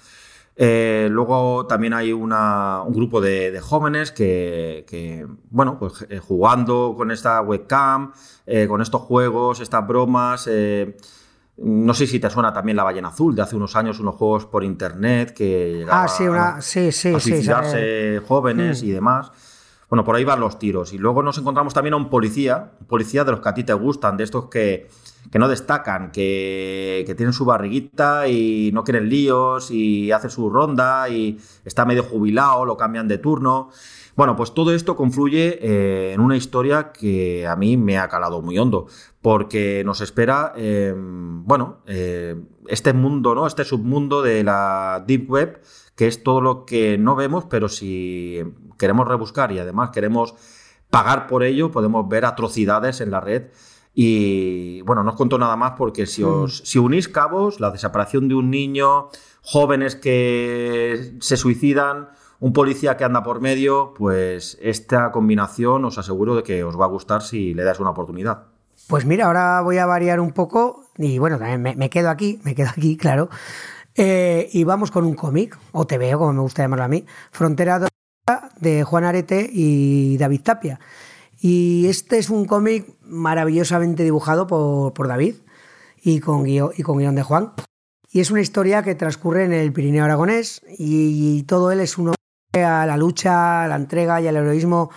Eh, 0.61 1.07
luego 1.09 1.67
también 1.67 1.95
hay 1.95 2.13
un 2.13 2.31
grupo 2.89 3.21
de, 3.21 3.61
jóvenes 3.61 4.11
que, 4.11 5.25
bueno, 5.51 5.79
pues 5.79 6.05
eh, 6.11 6.19
jugando 6.19 6.95
con 6.97 7.13
esta 7.13 7.41
webcam, 7.41 8.13
eh, 8.45 8.67
con 8.67 8.83
estos 8.83 9.03
juegos, 9.03 9.61
estas 9.61 9.87
bromas. 9.87 10.51
No 11.59 11.95
sé 11.95 12.07
si 12.07 12.21
te 12.21 12.31
suena 12.31 12.53
también 12.53 12.77
La 12.77 12.85
Ballena 12.85 13.09
Azul, 13.09 13.35
de 13.35 13.43
hace 13.43 13.57
unos 13.57 13.75
años, 13.77 13.99
unos 14.01 14.15
juegos 14.15 14.47
por 14.47 14.65
internet 14.65 15.33
que 15.35 15.87
ah, 15.91 16.07
sí, 16.09 16.25
sí, 16.61 16.93
sí, 16.93 17.15
a 17.15 17.21
suicidarse 17.21 18.23
jóvenes 18.27 18.83
mm. 18.83 18.87
y 18.87 18.91
demás. 18.91 19.33
Bueno, 19.89 20.05
por 20.05 20.17
ahí 20.17 20.25
van 20.25 20.41
los 20.41 20.59
tiros. 20.59 20.93
Y 20.93 20.99
luego 20.99 21.23
nos 21.23 21.39
encontramos 21.39 21.73
también 21.73 21.95
a 21.95 21.97
un 21.97 22.11
policía, 22.11 22.73
un 22.81 22.87
policía 22.87 23.25
de 23.25 23.33
los 23.33 23.41
que 23.41 23.49
a 23.49 23.55
ti 23.55 23.65
te 23.65 23.73
gustan, 23.73 24.17
de 24.17 24.25
estos 24.25 24.49
que 24.49 24.89
que 25.31 25.39
no 25.39 25.49
destacan, 25.49 26.11
que, 26.11 27.05
tienen 27.17 27.33
su 27.33 27.45
barriguita 27.45 28.29
y 28.29 28.71
no 28.73 28.85
quieren 28.85 29.09
líos 29.09 29.71
y 29.71 30.11
hace 30.11 30.31
su 30.31 30.49
ronda 30.49 31.09
y 31.09 31.39
está 31.65 31.85
medio 31.85 32.03
jubilado, 32.03 32.65
lo 32.65 32.77
cambian 32.77 33.09
de 33.09 33.19
turno. 33.19 33.71
Bueno, 34.19 34.35
pues 34.35 34.53
todo 34.53 34.75
esto 34.75 34.97
confluye 34.97 35.61
eh, 35.63 36.13
en 36.13 36.19
una 36.19 36.37
historia 36.37 36.91
que 36.91 37.47
a 37.47 37.55
mí 37.55 37.77
me 37.77 37.99
ha 37.99 38.09
calado 38.09 38.43
muy 38.43 38.59
hondo, 38.59 38.89
porque 39.23 39.85
nos 39.87 40.01
espera, 40.01 40.55
eh, 40.57 40.93
bueno, 40.97 41.83
eh, 41.87 42.35
este 42.67 42.93
mundo, 42.95 43.37
¿no? 43.37 43.47
Este 43.47 43.63
submundo 43.63 44.21
de 44.21 44.43
la 44.43 45.05
Deep 45.07 45.31
Web, 45.31 45.63
que 45.95 46.09
es 46.09 46.25
todo 46.25 46.41
lo 46.41 46.65
que 46.65 46.99
no 46.99 47.15
vemos, 47.15 47.45
pero 47.45 47.69
si 47.69 48.43
queremos 48.77 49.07
rebuscar 49.07 49.53
y 49.53 49.61
además 49.61 49.91
queremos 49.91 50.35
pagar 50.91 51.29
por 51.29 51.45
ello, 51.45 51.71
podemos 51.71 52.09
ver 52.09 52.25
atrocidades 52.25 53.01
en 53.01 53.13
la 53.13 53.21
red 53.21 53.53
y 53.95 54.83
bueno, 54.83 55.05
no 55.05 55.11
os 55.11 55.17
cuento 55.17 55.39
nada 55.39 55.55
más 55.55 55.75
porque 55.79 56.07
si, 56.07 56.25
os, 56.25 56.59
si 56.65 56.81
unís 56.81 57.07
cabos, 57.07 57.61
la 57.61 57.71
desaparición 57.71 58.27
de 58.27 58.35
un 58.35 58.51
niño, 58.51 59.11
jóvenes 59.43 59.95
que 59.95 61.15
se 61.21 61.37
suicidan, 61.37 62.09
un 62.41 62.53
policía 62.53 62.97
que 62.97 63.05
anda 63.05 63.23
por 63.23 63.41
medio, 63.41 63.95
pues 63.97 64.59
esta 64.61 65.11
combinación 65.11 65.85
os 65.85 65.99
aseguro 65.99 66.37
de 66.37 66.43
que 66.43 66.65
os 66.65 66.79
va 66.79 66.85
a 66.85 66.89
gustar 66.89 67.23
si 67.23 67.55
le 67.55 67.65
das 67.65 67.81
una 67.81 67.91
oportunidad. 67.91 68.45
Pues 68.87 69.05
mira, 69.05 69.27
ahora 69.27 69.61
voy 69.61 69.79
a 69.79 69.87
variar 69.87 70.21
un 70.21 70.33
poco 70.33 70.85
y 70.97 71.19
bueno, 71.19 71.39
también 71.39 71.79
me, 71.79 71.91
quedo 71.91 72.11
aquí, 72.11 72.41
me 72.45 72.55
quedo 72.55 72.69
aquí, 72.69 72.97
claro. 73.05 73.29
Eh, 73.95 74.49
y 74.53 74.65
vamos 74.65 74.91
con 74.91 75.05
un 75.05 75.15
cómic, 75.15 75.59
o 75.73 75.87
te 75.87 75.99
veo, 75.99 76.19
como 76.19 76.33
me 76.33 76.41
gusta 76.41 76.63
llamarlo 76.63 76.85
a 76.85 76.89
mí, 76.89 77.05
Frontera 77.33 77.89
de 78.61 78.85
Juan 78.85 79.05
Arete 79.05 79.49
y 79.53 80.17
David 80.19 80.43
Tapia. 80.43 80.79
Y 81.41 81.87
este 81.87 82.19
es 82.19 82.31
un 82.31 82.45
cómic 82.47 82.87
maravillosamente 83.03 84.03
dibujado 84.03 84.47
por, 84.47 85.09
David 85.09 85.37
y 86.03 86.21
con, 86.21 86.45
guion, 86.45 86.71
y 86.77 86.83
con 86.83 86.99
guion 86.99 87.15
de 87.15 87.23
Juan. 87.23 87.53
Y 88.11 88.21
es 88.21 88.31
una 88.31 88.41
historia 88.41 88.83
que 88.83 88.95
transcurre 88.95 89.45
en 89.45 89.53
el 89.53 89.73
Pirineo 89.73 90.05
Aragonés 90.05 90.63
y, 90.79 91.43
todo 91.45 91.71
él 91.71 91.81
es 91.81 91.99
un 91.99 92.15
a 92.53 92.87
la 92.87 92.97
lucha, 92.97 93.65
a 93.65 93.69
la 93.69 93.77
entrega 93.77 94.21
y 94.21 94.27
al 94.27 94.37
heroísmo 94.37 94.91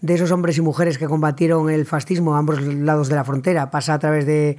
de 0.00 0.14
esos 0.14 0.30
hombres 0.30 0.58
y 0.58 0.60
mujeres 0.60 0.98
que 0.98 1.06
combatieron 1.06 1.70
el 1.70 1.86
fascismo 1.86 2.34
a 2.34 2.38
ambos 2.38 2.60
lados 2.60 3.08
de 3.08 3.16
la 3.16 3.24
frontera. 3.24 3.70
Pasa 3.70 3.94
a 3.94 3.98
través 3.98 4.26
de, 4.26 4.56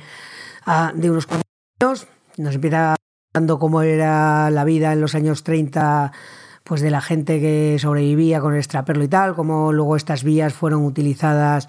unos 0.66 1.28
cuantos 1.28 1.48
años, 1.80 2.08
nos 2.38 2.56
empieza 2.56 2.96
dando 3.34 3.60
cómo 3.60 3.82
era 3.82 4.50
la 4.50 4.64
vida 4.64 4.92
en 4.94 5.02
los 5.02 5.16
años 5.16 5.44
30 5.44 6.12
pues 6.64 6.82
de 6.82 6.92
la 6.92 7.02
gente 7.02 7.40
que 7.40 7.78
sobrevivía 7.80 8.42
con 8.42 8.54
el 8.54 8.60
extraperlo 8.60 9.04
y 9.04 9.08
tal, 9.08 9.36
como 9.36 9.72
luego 9.74 9.96
estas 9.96 10.24
vías 10.24 10.54
fueron 10.54 10.86
utilizadas 10.86 11.68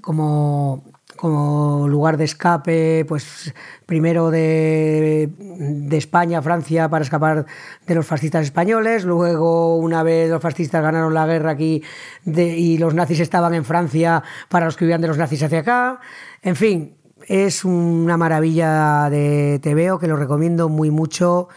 como, 0.00 0.84
como 1.20 1.86
lugar 1.86 2.16
de 2.16 2.24
escape, 2.24 3.04
pues 3.06 3.52
primero 3.84 4.30
de, 4.30 5.28
de, 5.38 5.96
España 5.98 6.38
a 6.38 6.42
Francia 6.42 6.88
para 6.88 7.04
escapar 7.04 7.44
de 7.86 7.94
los 7.94 8.06
fascistas 8.06 8.44
españoles, 8.44 9.04
luego 9.04 9.76
una 9.76 10.02
vez 10.02 10.30
los 10.30 10.40
fascistas 10.40 10.82
ganaron 10.82 11.12
la 11.12 11.26
guerra 11.26 11.50
aquí 11.50 11.82
y 12.24 12.78
los 12.78 12.94
nazis 12.94 13.20
estaban 13.20 13.52
en 13.52 13.66
Francia 13.66 14.22
para 14.48 14.64
los 14.64 14.78
que 14.78 14.86
vivían 14.86 15.02
de 15.02 15.08
los 15.08 15.18
nazis 15.18 15.42
hacia 15.42 15.58
acá, 15.58 16.00
en 16.40 16.56
fin, 16.56 16.96
es 17.26 17.66
una 17.66 18.16
maravilla 18.16 19.10
de 19.10 19.60
TVO 19.62 19.98
que 19.98 20.08
lo 20.08 20.16
recomiendo 20.16 20.70
muy 20.70 20.90
mucho. 20.90 21.48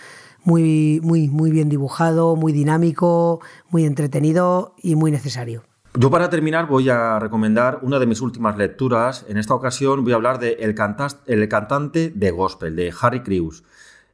Muy, 0.45 0.99
muy, 1.01 1.29
muy 1.29 1.51
bien 1.51 1.69
dibujado, 1.69 2.35
muy 2.35 2.51
dinámico, 2.51 3.39
muy 3.69 3.85
entretenido 3.85 4.75
y 4.83 4.97
muy 4.97 5.09
necesario. 5.09 5.63
Yo 5.95 6.09
para 6.09 6.31
terminar 6.31 6.67
voy 6.67 6.89
a 6.89 7.19
recomendar 7.19 7.77
una 7.83 7.99
de 7.99 8.07
mis 8.07 8.19
últimas 8.19 8.57
lecturas. 8.57 9.27
En 9.29 9.37
esta 9.37 9.53
ocasión 9.53 10.03
voy 10.03 10.13
a 10.13 10.15
hablar 10.15 10.39
de 10.39 10.53
El, 10.53 10.73
cantante 10.73 12.09
de 12.09 12.31
gospel, 12.31 12.75
de 12.75 12.91
Harry 12.99 13.21
Crews. 13.21 13.63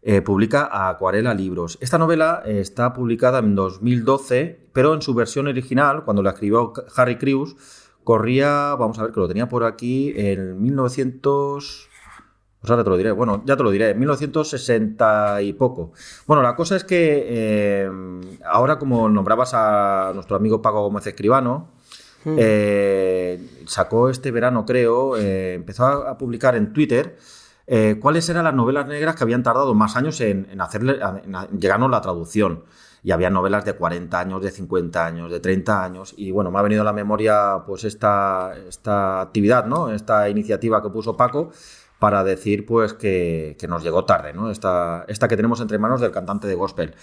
Eh, 0.02 0.22
publica 0.22 0.90
Acuarela 0.90 1.34
Libros. 1.34 1.78
Esta 1.80 1.98
novela 1.98 2.44
está 2.46 2.92
publicada 2.92 3.40
en 3.40 3.56
2012, 3.56 4.60
pero 4.74 4.94
en 4.94 5.02
su 5.02 5.14
versión 5.14 5.48
original, 5.48 6.04
cuando 6.04 6.22
la 6.22 6.32
escribió 6.32 6.74
Harry 6.98 7.18
Crews, 7.18 7.56
corría, 8.04 8.76
vamos 8.76 9.00
a 9.00 9.04
ver 9.04 9.14
que 9.14 9.20
lo 9.22 9.30
tenía 9.30 9.48
por 9.48 9.64
aquí, 9.64 10.12
en 10.18 10.62
1900... 10.62 11.89
Pues 12.62 12.72
ahora 12.72 12.84
te 12.84 12.90
lo 12.90 12.98
diré. 12.98 13.12
Bueno, 13.12 13.42
ya 13.46 13.56
te 13.56 13.64
lo 13.64 13.72
diré. 13.72 13.94
1960 13.94 15.42
y 15.42 15.54
poco. 15.54 15.94
Bueno, 16.28 16.44
la 16.44 16.56
cosa 16.56 16.76
es 16.76 16.84
que 16.84 17.26
eh, 17.28 17.92
ahora, 18.46 18.78
como 18.78 19.08
nombrabas 19.08 19.54
a 19.54 20.12
nuestro 20.14 20.36
amigo 20.36 20.62
Paco 20.62 20.82
Gómez 20.82 21.08
Escribano, 21.08 21.70
hmm. 22.26 22.36
eh, 22.38 23.62
sacó 23.66 24.10
este 24.10 24.32
verano, 24.32 24.66
creo, 24.66 25.16
eh, 25.16 25.54
empezó 25.54 25.86
a, 25.86 26.18
publicar 26.18 26.56
en 26.56 26.74
Twitter 26.74 27.18
cuáles 28.02 28.28
eran 28.28 28.46
las 28.46 28.56
novelas 28.56 28.88
negras 28.88 29.16
que 29.16 29.24
habían 29.24 29.44
tardado 29.44 29.76
más 29.76 29.96
años 29.96 30.20
en, 30.22 30.60
hacerle, 30.60 31.00
en 31.24 31.60
llegarnos 31.60 31.92
la 31.92 32.02
traducción. 32.02 32.64
Y 33.04 33.12
había 33.12 33.30
novelas 33.30 33.64
de 33.64 33.74
40 33.74 34.20
años, 34.20 34.42
de 34.42 34.52
50 34.52 35.06
años, 35.06 35.32
de 35.32 35.40
30 35.40 35.84
años. 35.86 36.14
Y 36.18 36.32
bueno, 36.32 36.52
me 36.52 36.60
ha 36.60 36.64
venido 36.64 36.82
a 36.82 36.84
la 36.84 36.92
memoria 36.92 37.64
pues 37.66 37.86
esta, 37.86 38.54
esta 38.68 39.22
actividad, 39.22 39.66
¿no? 39.68 39.92
Esta 39.92 40.28
iniciativa 40.28 40.82
que 40.82 40.90
puso 40.90 41.16
Paco 41.16 41.52
para 42.00 42.24
decir 42.24 42.66
pues 42.66 42.94
que, 42.94 43.56
nos 43.68 43.84
llegó 43.84 44.06
tarde, 44.06 44.34
¿no? 44.34 44.50
Esta, 44.50 45.06
esta 45.08 45.28
que 45.28 45.36
tenemos 45.36 45.62
entre 45.62 45.78
manos 45.78 46.02
del 46.02 46.12
cantante 46.12 46.48
de 46.48 46.56
gospel. 46.56 46.96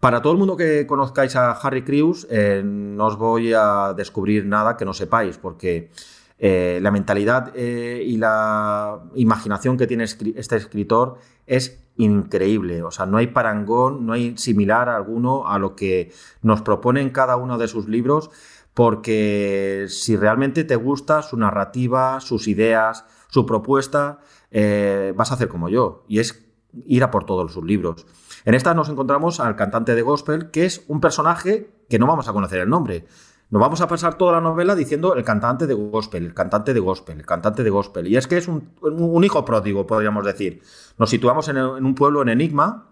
Para 0.00 0.22
todo 0.22 0.32
el 0.32 0.38
mundo 0.38 0.56
que 0.56 0.86
conozcáis 0.86 1.36
a 1.36 1.52
Harry 1.52 1.82
Crews, 1.82 2.26
eh, 2.30 2.62
no 2.64 3.06
os 3.06 3.16
voy 3.16 3.52
a 3.54 3.94
descubrir 3.96 4.46
nada 4.46 4.76
que 4.76 4.84
no 4.84 4.94
sepáis, 4.94 5.36
porque 5.36 5.90
eh, 6.38 6.78
la 6.82 6.90
mentalidad 6.90 7.52
eh, 7.54 8.02
y 8.04 8.16
la 8.16 9.00
imaginación 9.14 9.76
que 9.76 9.86
tiene 9.86 10.04
este 10.04 10.56
escritor 10.56 11.18
es 11.46 11.78
increíble. 11.98 12.82
O 12.82 12.90
sea, 12.90 13.04
no 13.04 13.18
hay 13.18 13.26
parangón, 13.26 14.06
no 14.06 14.14
hay 14.14 14.38
similar 14.38 14.88
alguno 14.88 15.46
a 15.46 15.58
lo 15.58 15.76
que 15.76 16.12
nos 16.40 16.62
propone 16.62 17.02
en 17.02 17.10
cada 17.10 17.36
uno 17.36 17.58
de 17.58 17.68
sus 17.68 17.86
libros, 17.86 18.30
porque 18.72 19.84
si 19.88 20.16
realmente 20.16 20.64
te 20.64 20.76
gusta 20.76 21.20
su 21.20 21.36
narrativa, 21.36 22.20
sus 22.20 22.48
ideas, 22.48 23.04
su 23.28 23.44
propuesta, 23.44 24.20
eh, 24.50 25.12
vas 25.16 25.30
a 25.30 25.34
hacer 25.34 25.48
como 25.48 25.68
yo, 25.68 26.04
y 26.08 26.18
es 26.18 26.46
ir 26.86 27.02
a 27.02 27.10
por 27.10 27.24
todos 27.24 27.52
sus 27.52 27.64
libros. 27.64 28.06
En 28.44 28.54
esta 28.54 28.74
nos 28.74 28.88
encontramos 28.88 29.40
al 29.40 29.56
cantante 29.56 29.94
de 29.94 30.02
gospel, 30.02 30.50
que 30.50 30.64
es 30.64 30.84
un 30.88 31.00
personaje 31.00 31.70
que 31.88 31.98
no 31.98 32.06
vamos 32.06 32.28
a 32.28 32.32
conocer 32.32 32.60
el 32.60 32.68
nombre, 32.68 33.06
nos 33.50 33.60
vamos 33.60 33.80
a 33.80 33.88
pasar 33.88 34.16
toda 34.16 34.34
la 34.34 34.40
novela 34.40 34.76
diciendo 34.76 35.14
el 35.14 35.24
cantante 35.24 35.66
de 35.66 35.74
gospel, 35.74 36.24
el 36.24 36.34
cantante 36.34 36.72
de 36.72 36.78
gospel, 36.78 37.18
el 37.18 37.26
cantante 37.26 37.64
de 37.64 37.70
gospel. 37.70 38.06
Y 38.06 38.16
es 38.16 38.28
que 38.28 38.36
es 38.36 38.46
un, 38.46 39.24
hijo 39.24 39.44
pródigo, 39.44 39.88
podríamos 39.88 40.24
decir. 40.24 40.62
Nos 40.98 41.10
situamos 41.10 41.48
en, 41.48 41.58
un 41.58 41.94
pueblo 41.96 42.22
en 42.22 42.28
Enigma, 42.28 42.86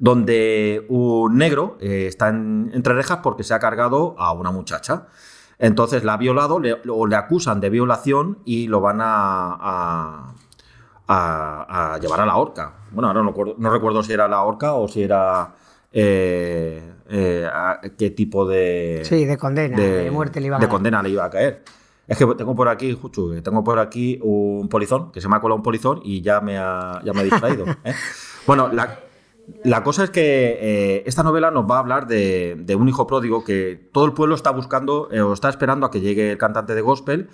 donde 0.00 0.86
un 0.88 1.38
negro 1.38 1.78
eh, 1.80 2.06
está 2.08 2.30
entre 2.30 2.94
rejas 2.94 3.20
porque 3.22 3.44
se 3.44 3.54
ha 3.54 3.60
cargado 3.60 4.16
a 4.18 4.32
una 4.32 4.50
muchacha. 4.50 5.06
Entonces 5.60 6.02
la 6.02 6.14
ha 6.14 6.16
violado 6.16 6.60
o 6.88 7.06
le 7.06 7.16
acusan 7.16 7.60
de 7.60 7.70
violación 7.70 8.38
y 8.44 8.66
lo 8.66 8.80
van 8.80 9.00
a, 9.00 9.56
a, 9.60 10.34
llevar 12.00 12.20
a 12.20 12.26
la 12.26 12.36
horca. 12.36 12.72
Bueno, 12.90 13.08
ahora 13.08 13.22
no 13.22 13.70
recuerdo 13.70 14.02
si 14.02 14.12
era 14.12 14.28
la 14.28 14.42
horca 14.42 14.74
o 14.74 14.88
si 14.88 15.02
era 15.02 15.54
eh, 15.92 16.92
eh, 17.08 17.48
qué 17.98 18.10
tipo 18.10 18.46
de. 18.46 19.02
Sí, 19.04 19.24
de 19.24 19.36
condena, 19.36 19.76
de, 19.76 20.10
muerte 20.10 20.40
le 20.40 20.46
iba 20.46 20.56
a 20.56 20.60
De 20.60 20.68
condena 20.68 21.02
le 21.02 21.10
iba 21.10 21.24
a 21.24 21.30
caer. 21.30 21.64
Es 22.06 22.18
que 22.18 22.26
tengo 22.34 22.56
por 22.56 22.68
aquí, 22.68 22.92
Juchu, 22.92 23.40
tengo 23.40 23.62
por 23.62 23.78
aquí 23.78 24.18
un 24.22 24.68
polizón, 24.68 25.12
que 25.12 25.20
se 25.20 25.28
me 25.28 25.36
ha 25.36 25.40
colado 25.40 25.56
un 25.56 25.62
polizón 25.62 26.00
y 26.02 26.22
ya 26.22 26.40
me 26.40 26.58
ha, 26.58 27.00
ya 27.04 27.12
me 27.12 27.20
ha 27.20 27.22
distraído. 27.22 27.64
¿eh? 27.84 27.94
Bueno, 28.46 28.68
la, 28.72 28.98
cosa 29.82 30.04
es 30.04 30.10
que 30.10 31.02
esta 31.06 31.22
novela 31.22 31.50
nos 31.50 31.64
va 31.70 31.76
a 31.76 31.78
hablar 31.80 32.06
de, 32.06 32.56
de, 32.58 32.74
un 32.74 32.88
hijo 32.88 33.06
pródigo 33.06 33.44
que 33.44 33.90
todo 33.92 34.04
el 34.04 34.12
pueblo 34.12 34.34
está 34.34 34.50
buscando 34.50 35.08
o 35.08 35.32
está 35.32 35.48
esperando 35.48 35.86
a 35.86 35.90
que 35.90 36.00
llegue 36.00 36.32
el 36.32 36.38
cantante 36.38 36.74
de 36.74 36.80
gospel 36.80 37.28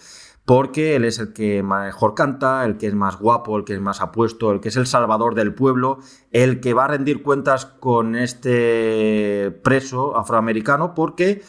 porque 0.47 0.95
él 0.95 1.05
es 1.05 1.19
el 1.19 1.33
que 1.33 1.63
mejor 1.65 2.15
canta, 2.15 2.65
el 2.65 2.79
que 2.79 2.87
es 2.87 2.95
más 2.95 3.19
guapo, 3.19 3.59
el 3.59 3.65
que 3.65 3.75
es 3.75 3.81
más 3.81 4.01
apuesto, 4.01 4.53
el 4.53 4.61
que 4.61 4.69
es 4.69 4.77
el 4.77 4.87
salvador 4.87 5.35
del 5.35 5.53
pueblo, 5.53 5.99
el 6.31 6.61
que 6.61 6.73
va 6.73 6.85
a 6.85 6.89
rendir 6.89 7.23
cuentas 7.23 7.67
con 7.67 8.15
este 8.15 9.51
preso 9.65 10.17
afroamericano, 10.17 10.95
porque 10.95 11.43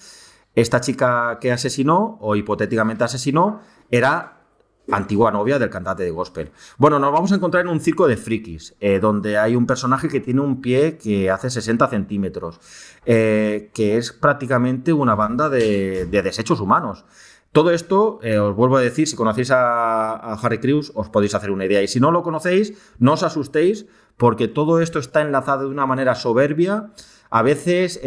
esta 0.56 0.82
chica 0.82 1.38
que 1.40 1.52
asesinó, 1.52 2.18
o 2.22 2.36
hipotéticamente 2.36 3.04
asesinó, 3.04 3.62
era 3.92 4.37
antigua 4.92 5.32
novia 5.32 5.60
del 5.60 5.70
cantante 5.70 6.04
de 6.04 6.12
gospel. 6.12 6.52
Bueno, 6.78 7.00
nos 7.00 7.12
vamos 7.12 7.32
a 7.32 7.36
encontrar 7.36 7.66
en 7.66 7.72
un 7.72 7.80
circo 7.80 8.08
de 8.08 8.18
frikis, 8.18 8.76
eh, 8.80 9.00
donde 9.00 9.38
hay 9.38 9.56
un 9.56 9.66
personaje 9.66 10.08
que 10.08 10.20
tiene 10.20 10.42
un 10.42 10.62
pie 10.62 10.98
que 10.98 11.30
hace 11.30 11.50
60 11.50 11.88
centímetros, 11.88 12.60
eh, 13.06 13.70
que 13.74 13.98
es 13.98 14.12
prácticamente 14.12 14.94
una 14.94 15.16
banda 15.16 15.50
de 15.50 16.06
desechos 16.06 16.60
humanos. 16.60 17.06
Todo 17.52 17.72
esto, 17.72 18.20
eh, 18.22 18.38
os 18.38 18.56
vuelvo 18.56 18.78
a 18.78 18.82
decir, 18.82 19.08
si 19.08 19.16
conocéis 19.16 19.52
a, 19.52 20.34
Harry 20.34 20.60
Crews, 20.60 20.92
os 20.94 21.10
podéis 21.10 21.34
hacer 21.34 21.50
una 21.50 21.66
idea. 21.66 21.82
Y 21.82 21.88
si 21.88 22.00
no 22.00 22.12
lo 22.12 22.22
conocéis, 22.22 22.74
no 23.00 23.14
os 23.14 23.24
asustéis, 23.24 23.88
porque 24.16 24.48
todo 24.48 24.80
esto 24.82 25.00
está 25.00 25.22
enlazado 25.22 25.64
de 25.64 25.70
una 25.70 25.86
manera 25.86 26.14
soberbia. 26.14 26.92
A 27.30 27.42
veces 27.42 28.00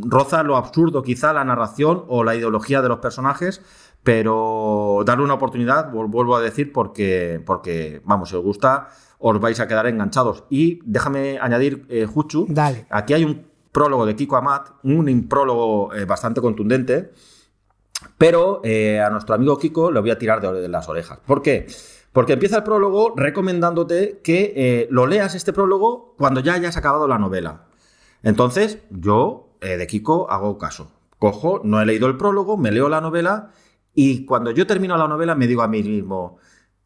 roza 0.00 0.42
lo 0.42 0.56
absurdo, 0.56 1.02
quizá 1.02 1.32
la 1.32 1.44
narración 1.44 2.04
o 2.08 2.24
la 2.24 2.34
ideología 2.34 2.80
de 2.80 2.88
los 2.88 3.00
personajes, 3.00 3.60
pero 4.04 5.02
darle 5.04 5.24
una 5.24 5.34
oportunidad, 5.34 5.90
vuelvo 5.90 6.36
a 6.36 6.40
decir, 6.40 6.72
porque, 6.72 7.42
porque 7.44 8.00
vamos, 8.04 8.28
si 8.28 8.36
os 8.36 8.42
gusta, 8.42 8.90
os 9.18 9.40
vais 9.40 9.58
a 9.58 9.66
quedar 9.66 9.88
enganchados. 9.88 10.44
Y 10.50 10.80
déjame 10.84 11.38
añadir, 11.40 11.86
eh, 11.88 12.06
Juchu, 12.06 12.46
Dale. 12.48 12.86
aquí 12.90 13.14
hay 13.14 13.24
un 13.24 13.46
prólogo 13.72 14.06
de 14.06 14.14
Kiko 14.14 14.36
Amat, 14.36 14.68
un 14.84 15.26
prólogo 15.28 15.90
bastante 16.06 16.40
contundente 16.40 17.10
pero 18.18 18.60
eh, 18.64 19.00
a 19.00 19.10
nuestro 19.10 19.34
amigo 19.34 19.58
Kiko 19.58 19.90
le 19.90 20.00
voy 20.00 20.10
a 20.10 20.18
tirar 20.18 20.40
de, 20.40 20.68
las 20.68 20.88
orejas. 20.88 21.18
¿Por 21.26 21.42
qué? 21.42 21.66
Porque 22.12 22.34
empieza 22.34 22.58
el 22.58 22.62
prólogo 22.62 23.12
recomendándote 23.16 24.20
que 24.22 24.52
eh, 24.56 24.88
lo 24.90 25.06
leas 25.06 25.34
este 25.34 25.52
prólogo 25.52 26.14
cuando 26.16 26.40
ya 26.40 26.54
hayas 26.54 26.76
acabado 26.76 27.08
la 27.08 27.18
novela. 27.18 27.64
Entonces, 28.22 28.78
yo 28.90 29.48
eh, 29.60 29.76
de 29.76 29.86
Kiko 29.86 30.30
hago 30.30 30.58
caso. 30.58 30.92
Cojo, 31.18 31.60
no 31.64 31.80
he 31.80 31.86
leído 31.86 32.06
el 32.06 32.16
prólogo, 32.16 32.56
me 32.56 32.70
leo 32.70 32.88
la 32.88 33.00
novela 33.00 33.50
y 33.94 34.24
cuando 34.24 34.50
yo 34.50 34.66
termino 34.66 34.96
la 34.96 35.08
novela 35.08 35.34
me 35.34 35.46
digo 35.46 35.62
a 35.62 35.68
mí 35.68 35.82
mismo, 35.82 36.38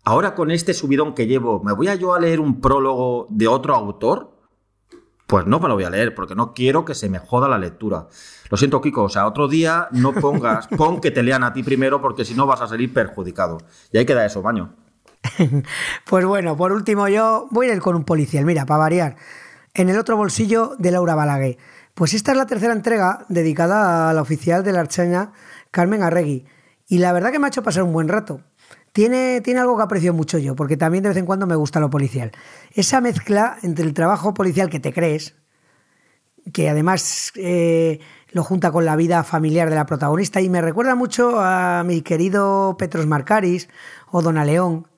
ahora 0.05 0.35
con 0.35 0.51
este 0.51 0.75
subidón 0.75 1.14
que 1.14 1.27
llevo, 1.27 1.62
¿me 1.62 1.73
voy 1.73 1.88
a 1.88 1.94
yo 1.94 2.14
a 2.14 2.21
leer 2.21 2.40
un 2.40 2.61
prólogo 2.61 3.27
de 3.31 3.49
otro 3.49 3.75
autor? 3.75 4.37
Pues 5.27 5.47
no 5.47 5.61
me 5.61 5.68
lo 5.68 5.75
voy 5.75 5.85
a 5.85 5.90
leer, 5.90 6.14
porque 6.14 6.35
no 6.35 6.55
quiero 6.55 6.87
que 6.87 6.94
se 6.94 7.11
me 7.11 7.18
joda 7.18 7.49
la 7.49 7.59
lectura. 7.59 8.07
Lo 8.49 8.57
siento, 8.57 8.81
Kiko, 8.81 9.05
o 9.05 9.09
sea, 9.11 9.27
otro 9.27 9.47
día 9.47 9.88
no 9.90 10.14
pongas, 10.14 10.66
pon 10.77 11.03
que 11.03 11.11
te 11.11 11.23
lean 11.23 11.44
a 11.44 11.53
ti 11.53 11.62
primero, 11.62 12.01
porque 12.01 12.25
si 12.25 12.35
no 12.35 12.47
vas 12.47 12.62
a 12.62 12.66
salir 12.66 12.94
perjudicado. 12.94 13.59
Y 13.92 13.99
ahí 13.99 14.07
queda 14.07 14.25
eso, 14.25 14.40
baño. 14.40 14.75
pues 16.09 16.25
bueno, 16.25 16.57
por 16.57 16.73
último 16.73 17.09
yo 17.09 17.47
voy 17.51 17.68
a 17.68 17.75
ir 17.75 17.81
con 17.81 17.94
un 17.94 18.05
policial, 18.05 18.47
mira, 18.47 18.64
para 18.64 18.79
variar. 18.79 19.16
En 19.75 19.90
el 19.90 19.99
otro 19.99 20.16
bolsillo 20.16 20.77
de 20.79 20.92
Laura 20.92 21.14
Balaguer. 21.14 21.59
Pues 21.92 22.14
esta 22.14 22.33
es 22.33 22.38
la 22.38 22.47
tercera 22.47 22.73
entrega 22.73 23.27
dedicada 23.29 24.09
a 24.09 24.14
la 24.14 24.23
oficial 24.23 24.62
de 24.64 24.73
la 24.73 24.81
Archaña, 24.81 25.33
Carmen 25.71 26.03
Arregui. 26.03 26.47
Y 26.88 26.98
la 26.98 27.12
verdad 27.12 27.31
que 27.31 27.38
me 27.38 27.46
ha 27.46 27.48
hecho 27.48 27.62
pasar 27.62 27.83
un 27.83 27.92
buen 27.92 28.09
rato. 28.09 28.40
Tiene, 28.92 29.42
tiene, 29.42 29.61
algo 29.61 29.77
que 29.77 29.83
aprecio 29.83 30.14
mucho 30.14 30.38
yo, 30.38 30.57
porque 30.57 30.77
también 30.77 31.03
de 31.03 31.11
vez 31.11 31.18
en 31.18 31.27
cuando 31.27 31.46
me 31.46 31.55
gusta 31.55 31.79
lo 31.79 31.90
policial. 31.90 32.33
Esa 32.72 33.01
mezcla 33.01 33.59
entre 33.62 33.85
el 33.85 33.92
trabajo 33.92 34.33
policial 34.33 34.70
que 34.70 34.81
te 34.81 34.92
crees, 34.92 35.37
que 36.53 36.70
además 36.70 37.31
eh, 37.37 38.01
lo 38.33 38.42
junta 38.42 38.72
con 38.72 38.87
la 38.87 38.96
vida 38.96 39.22
familiar 39.22 39.68
de 39.68 39.77
la 39.77 39.85
protagonista, 39.85 40.40
y 40.40 40.48
me 40.48 40.62
recuerda 40.62 40.94
mucho 40.94 41.38
a 41.38 41.85
mi 41.85 42.01
querido 42.01 42.77
Petros 42.79 43.07
Marcaris 43.07 43.68
o 44.11 44.22
Dona 44.22 44.44
León. 44.44 44.88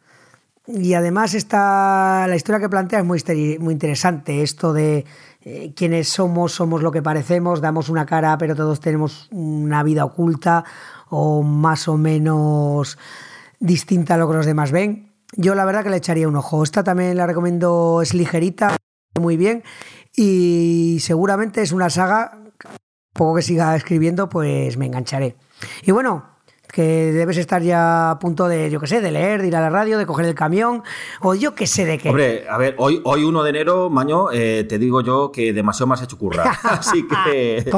Y 0.67 0.95
además 0.95 1.35
está, 1.35 2.27
la 2.29 2.37
historia 2.37 2.61
que 2.61 2.69
plantea 2.69 3.01
es 3.01 3.05
muy, 3.05 3.21
muy 3.59 3.73
interesante, 3.73 4.43
esto 4.43 4.73
de 4.73 5.05
eh, 5.43 5.73
quiénes 5.75 6.09
somos, 6.09 6.53
somos 6.53 6.83
lo 6.83 6.93
que 6.93 7.03
parecemos, 7.03 7.61
damos 7.61 7.89
una 7.89 8.07
cara, 8.07 8.37
pero 8.39 8.55
todos 8.55 8.81
tenemos 8.81 9.29
una 9.31 9.83
vida 9.83 10.05
oculta 10.05 10.65
o 11.09 11.43
más 11.43 11.89
o 11.89 11.97
menos 11.97 12.99
distinta 13.59 14.15
a 14.15 14.19
lo 14.19 14.29
que 14.29 14.37
los 14.37 14.47
demás 14.47 14.73
ven. 14.73 15.13
Yo 15.37 15.55
la 15.55 15.65
verdad 15.65 15.85
que 15.85 15.91
le 15.91 15.97
echaría 15.97 16.29
un 16.29 16.37
ojo. 16.37 16.63
Esta 16.63 16.83
también 16.83 17.17
la 17.17 17.27
recomiendo, 17.27 18.03
es 18.03 18.15
ligerita, 18.15 18.77
muy 19.19 19.37
bien 19.37 19.63
y 20.17 20.99
seguramente 21.01 21.63
es 21.63 21.73
una 21.73 21.91
saga, 21.91 22.43
poco 23.13 23.37
que 23.37 23.43
siga 23.43 23.75
escribiendo, 23.77 24.29
pues 24.29 24.77
me 24.77 24.87
engancharé. 24.87 25.37
Y 25.83 25.93
bueno, 25.93 26.30
que 26.71 27.13
debes 27.13 27.37
estar 27.37 27.63
ya 27.63 28.13
a 28.13 28.19
punto 28.19 28.49
de, 28.49 28.71
yo 28.71 28.81
qué 28.81 28.87
sé, 28.87 29.01
de 29.01 29.11
leer, 29.11 29.43
de 29.43 29.49
ir 29.49 29.57
a 29.57 29.61
la 29.61 29.71
radio, 29.71 29.99
de 29.99 30.07
coger 30.07 30.27
el 30.27 30.35
camión, 30.35 30.83
o 31.21 31.35
yo 31.35 31.55
qué 31.55 31.67
sé 31.67 31.85
de 31.85 31.99
qué. 31.99 32.09
Hombre, 32.11 32.47
a 32.49 32.59
ver, 32.59 32.75
hoy, 32.79 33.01
hoy 33.05 33.25
1 33.25 33.43
de 33.43 33.51
enero, 33.51 33.91
Maño, 33.91 34.31
eh, 34.33 34.65
te 34.69 34.79
digo 34.79 35.01
yo 35.01 35.33
que 35.33 35.53
demasiado 35.53 35.89
más 35.89 36.03
hecho 36.03 36.19
currar. 36.19 36.47
Así 36.63 37.07
que 37.07 37.71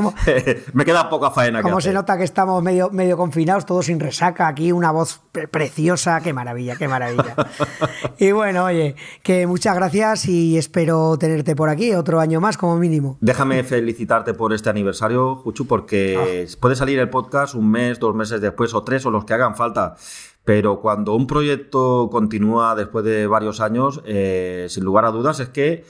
me 0.72 0.84
queda 0.84 1.08
poca 1.08 1.30
faena. 1.30 1.62
Como 1.62 1.80
se 1.80 1.92
nota 1.92 2.16
que 2.16 2.24
estamos 2.24 2.62
medio, 2.62 2.90
medio 2.90 3.16
confinados, 3.16 3.66
todos 3.66 3.86
sin 3.86 4.00
resaca, 4.00 4.48
aquí 4.48 4.72
una 4.72 4.90
voz 4.90 5.20
preciosa, 5.50 6.20
qué 6.20 6.32
maravilla, 6.32 6.76
qué 6.76 6.88
maravilla. 6.88 7.34
y 8.18 8.32
bueno, 8.32 8.64
oye, 8.64 8.96
que 9.22 9.46
muchas 9.46 9.74
gracias 9.74 10.26
y 10.26 10.58
espero 10.58 11.16
tenerte 11.18 11.56
por 11.56 11.68
aquí 11.68 11.94
otro 11.94 12.20
año 12.20 12.40
más 12.40 12.56
como 12.56 12.76
mínimo. 12.76 13.16
Déjame 13.20 13.64
felicitarte 13.64 14.34
por 14.34 14.52
este 14.52 14.70
aniversario, 14.70 15.36
Juchu, 15.36 15.66
porque 15.66 16.46
ah. 16.46 16.56
puede 16.60 16.76
salir 16.76 16.98
el 16.98 17.08
podcast 17.08 17.54
un 17.54 17.70
mes, 17.70 17.98
dos 17.98 18.14
meses 18.14 18.40
después 18.40 18.74
o 18.74 18.81
tres 18.84 19.06
o 19.06 19.10
los 19.10 19.24
que 19.24 19.34
hagan 19.34 19.56
falta. 19.56 19.96
Pero 20.44 20.80
cuando 20.80 21.14
un 21.14 21.26
proyecto 21.26 22.08
continúa 22.10 22.74
después 22.74 23.04
de 23.04 23.26
varios 23.26 23.60
años, 23.60 24.02
eh, 24.04 24.66
sin 24.68 24.84
lugar 24.84 25.04
a 25.04 25.10
dudas, 25.10 25.38
es 25.40 25.48
que 25.48 25.84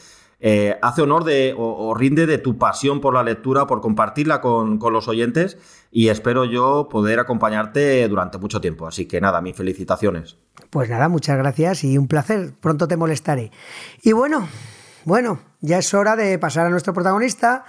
eh, 0.45 0.77
hace 0.83 1.03
honor 1.03 1.23
de, 1.23 1.55
o, 1.57 1.95
rinde 1.95 2.27
de 2.27 2.37
tu 2.37 2.59
pasión 2.59 3.01
por 3.01 3.15
la 3.15 3.23
lectura, 3.23 3.69
por 3.69 3.81
compartirla 3.81 4.41
con, 4.41 4.81
los 4.93 5.07
oyentes 5.07 5.57
y 5.93 6.09
espero 6.09 6.45
yo 6.45 6.89
poder 6.91 7.21
acompañarte 7.21 8.07
durante 8.09 8.39
mucho 8.39 8.61
tiempo. 8.61 8.89
Así 8.89 9.07
que 9.07 9.21
nada, 9.21 9.41
mis 9.41 9.57
felicitaciones. 9.57 10.37
Pues 10.69 10.91
nada, 10.91 11.09
muchas 11.09 11.39
gracias 11.39 11.85
y 11.85 11.97
un 11.97 12.09
placer. 12.09 12.55
Pronto 12.61 12.89
te 12.89 12.97
molestaré. 12.97 13.53
Y 14.03 14.11
bueno, 14.13 14.49
bueno, 15.05 15.39
ya 15.61 15.79
es 15.79 15.95
hora 15.95 16.17
de 16.17 16.37
pasar 16.41 16.67
a 16.67 16.71
nuestro 16.71 16.93
protagonista 16.93 17.65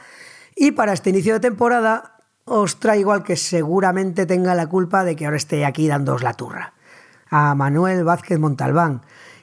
y 0.56 0.72
para 0.72 0.94
este 0.94 1.12
inicio 1.12 1.36
de 1.36 1.42
temporada 1.42 2.12
os 2.45 2.79
traigo 2.79 3.12
al 3.12 3.23
que 3.23 3.36
seguramente 3.36 4.25
tenga 4.25 4.56
la 4.56 4.67
culpa 4.67 5.03
de 5.03 5.15
que 5.15 5.25
ahora 5.25 5.38
esté 5.38 5.65
aquí 5.65 5.88
dándoos 5.88 6.23
la 6.23 6.34
turra, 6.34 6.73
a 7.29 7.56
Manuel 7.56 8.03
Vázquez 8.03 8.39
Montalbán. 8.39 9.01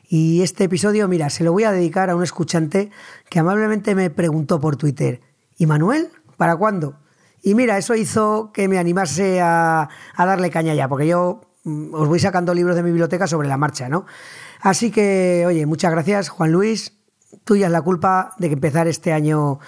Y 0.08 0.42
este 0.42 0.64
episodio, 0.64 1.06
mira, 1.08 1.30
se 1.30 1.44
lo 1.44 1.52
voy 1.52 1.64
a 1.64 1.72
dedicar 1.72 2.10
a 2.10 2.16
un 2.16 2.22
escuchante 2.22 2.90
que 3.28 3.38
amablemente 3.38 3.94
me 3.94 4.10
preguntó 4.10 4.60
por 4.60 4.76
Twitter, 4.76 5.20
¿y 5.56 5.66
Manuel? 5.66 6.10
¿Para 6.36 6.56
cuándo? 6.56 6.96
Y 7.42 7.54
mira, 7.54 7.78
eso 7.78 7.94
hizo 7.94 8.50
que 8.52 8.68
me 8.68 8.78
animase 8.78 9.40
a, 9.40 9.88
darle 10.18 10.50
caña 10.50 10.74
ya, 10.74 10.88
porque 10.88 11.06
yo 11.06 11.40
mm, 11.64 11.94
os 11.94 12.08
voy 12.08 12.18
sacando 12.18 12.52
libros 12.52 12.76
de 12.76 12.82
mi 12.82 12.90
biblioteca 12.90 13.26
sobre 13.26 13.48
la 13.48 13.56
marcha, 13.56 13.88
¿no? 13.88 14.04
Así 14.60 14.90
que, 14.90 15.44
oye, 15.46 15.64
muchas 15.64 15.90
gracias, 15.90 16.28
Juan 16.28 16.52
Luis. 16.52 16.98
Tuya 17.44 17.66
es 17.66 17.72
la 17.72 17.80
culpa 17.80 18.34
de 18.38 18.48
que 18.48 18.54
empezar 18.54 18.88
este 18.88 19.12
año 19.12 19.58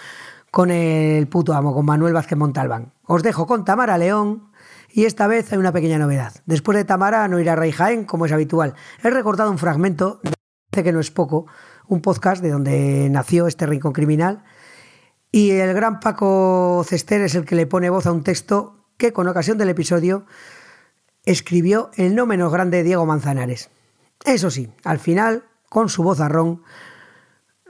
con 0.51 0.71
el 0.71 1.27
puto 1.29 1.55
amo, 1.55 1.73
con 1.73 1.87
Manuel 1.87 2.13
Vázquez 2.13 2.37
Montalbán. 2.37 2.92
Os 3.05 3.23
dejo 3.23 3.47
con 3.47 3.65
Tamara 3.65 3.99
León. 3.99 4.51
Y 4.91 5.05
esta 5.05 5.27
vez 5.27 5.53
hay 5.53 5.59
una 5.59 5.73
pequeña 5.73 5.99
novedad. 5.99 6.35
Después 6.47 6.77
de 6.77 6.85
Tamara 6.85 7.27
no 7.29 7.41
irá 7.41 7.57
Rey 7.57 7.73
Jaén, 7.73 8.05
como 8.05 8.27
es 8.27 8.33
habitual. 8.33 8.75
He 9.03 9.11
recortado 9.11 9.51
un 9.51 9.59
fragmento, 9.59 10.21
de 10.71 10.83
que 10.83 10.93
no 10.93 11.01
es 11.01 11.11
poco, 11.11 11.47
un 11.89 12.03
podcast 12.03 12.43
de 12.43 12.51
donde 12.51 13.09
nació 13.11 13.47
este 13.47 13.67
rincón 13.67 13.93
criminal. 13.93 14.45
Y 15.31 15.53
el 15.53 15.73
gran 15.73 15.99
Paco 16.01 16.85
Cester 16.87 17.23
es 17.23 17.35
el 17.35 17.47
que 17.47 17.55
le 17.55 17.67
pone 17.67 17.91
voz 17.91 18.07
a 18.07 18.13
un 18.13 18.23
texto 18.23 18.87
que, 18.99 19.13
con 19.13 19.29
ocasión 19.29 19.57
del 19.57 19.71
episodio, 19.71 20.27
escribió 21.25 21.91
el 21.97 22.15
no 22.15 22.27
menos 22.27 22.53
grande 22.53 22.83
Diego 22.83 23.07
Manzanares. 23.07 23.71
Eso 24.25 24.51
sí, 24.51 24.73
al 24.85 24.99
final, 24.99 25.45
con 25.69 25.89
su 25.89 26.03
voz 26.03 26.21
arrón, 26.21 26.63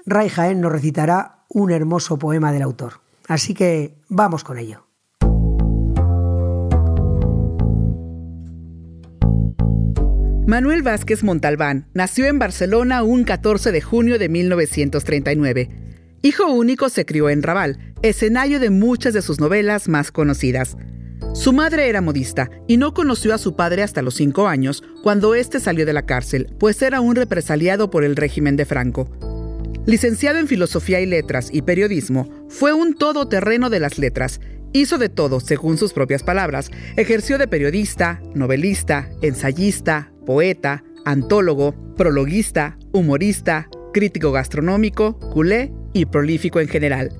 Ray 0.05 0.29
Jaén 0.29 0.61
nos 0.61 0.73
recitará 0.73 1.45
un 1.49 1.71
hermoso 1.71 2.19
poema 2.19 2.51
del 2.51 2.63
autor. 2.63 3.01
Así 3.29 3.55
que 3.55 3.97
vamos 4.09 4.43
con 4.43 4.59
ello. 4.59 4.87
Manuel 10.45 10.83
Vázquez 10.83 11.23
Montalbán 11.23 11.87
nació 11.95 12.27
en 12.27 12.41
Barcelona 12.41 13.05
un 13.05 13.23
14 13.23 13.71
de 13.71 13.81
junio 13.81 14.19
de 14.19 14.29
1939. 14.29 15.69
Hijo 16.23 16.51
único, 16.51 16.89
se 16.89 17.05
crió 17.07 17.31
en 17.31 17.45
Raval, 17.45 17.95
escenario 18.03 18.59
de 18.59 18.71
muchas 18.71 19.15
de 19.15 19.23
sus 19.23 19.39
novelas 19.39 19.89
más 19.89 20.11
conocidas. 20.11 20.77
Su 21.33 21.53
madre 21.53 21.89
era 21.89 22.01
modista 22.01 22.51
y 22.67 22.77
no 22.77 22.93
conoció 22.93 23.33
a 23.35 23.39
su 23.39 23.55
padre 23.55 23.85
hasta 23.85 24.03
los 24.03 24.15
cinco 24.15 24.49
años, 24.49 24.83
cuando 25.05 25.37
éste 25.37 25.61
salió 25.61 25.87
de 25.87 25.93
la 25.93 26.07
cárcel, 26.07 26.49
pues 26.59 26.83
era 26.83 27.01
un 27.01 27.15
represaliado 27.15 27.89
por 27.91 28.03
el 28.03 28.17
régimen 28.17 28.57
de 28.57 28.65
Franco. 28.65 29.09
Licenciado 29.87 30.41
en 30.41 30.49
Filosofía 30.49 31.01
y 31.01 31.07
Letras 31.07 31.51
y 31.53 31.63
Periodismo, 31.63 32.29
fue 32.49 32.73
un 32.73 32.95
todoterreno 32.95 33.71
de 33.71 33.79
las 33.79 33.97
letras. 33.97 34.41
Hizo 34.73 34.99
de 34.99 35.09
todo, 35.09 35.39
según 35.39 35.79
sus 35.79 35.93
propias 35.93 36.25
palabras. 36.25 36.71
Ejerció 36.97 37.39
de 37.39 37.47
periodista, 37.47 38.21
novelista, 38.35 39.09
ensayista, 39.21 40.12
poeta, 40.25 40.85
antólogo, 41.05 41.75
prologuista, 41.97 42.79
humorista, 42.93 43.69
crítico 43.93 44.33
gastronómico, 44.33 45.19
culé 45.19 45.73
y 45.93 46.07
prolífico 46.07 46.61
en 46.61 46.69
general. 46.69 47.11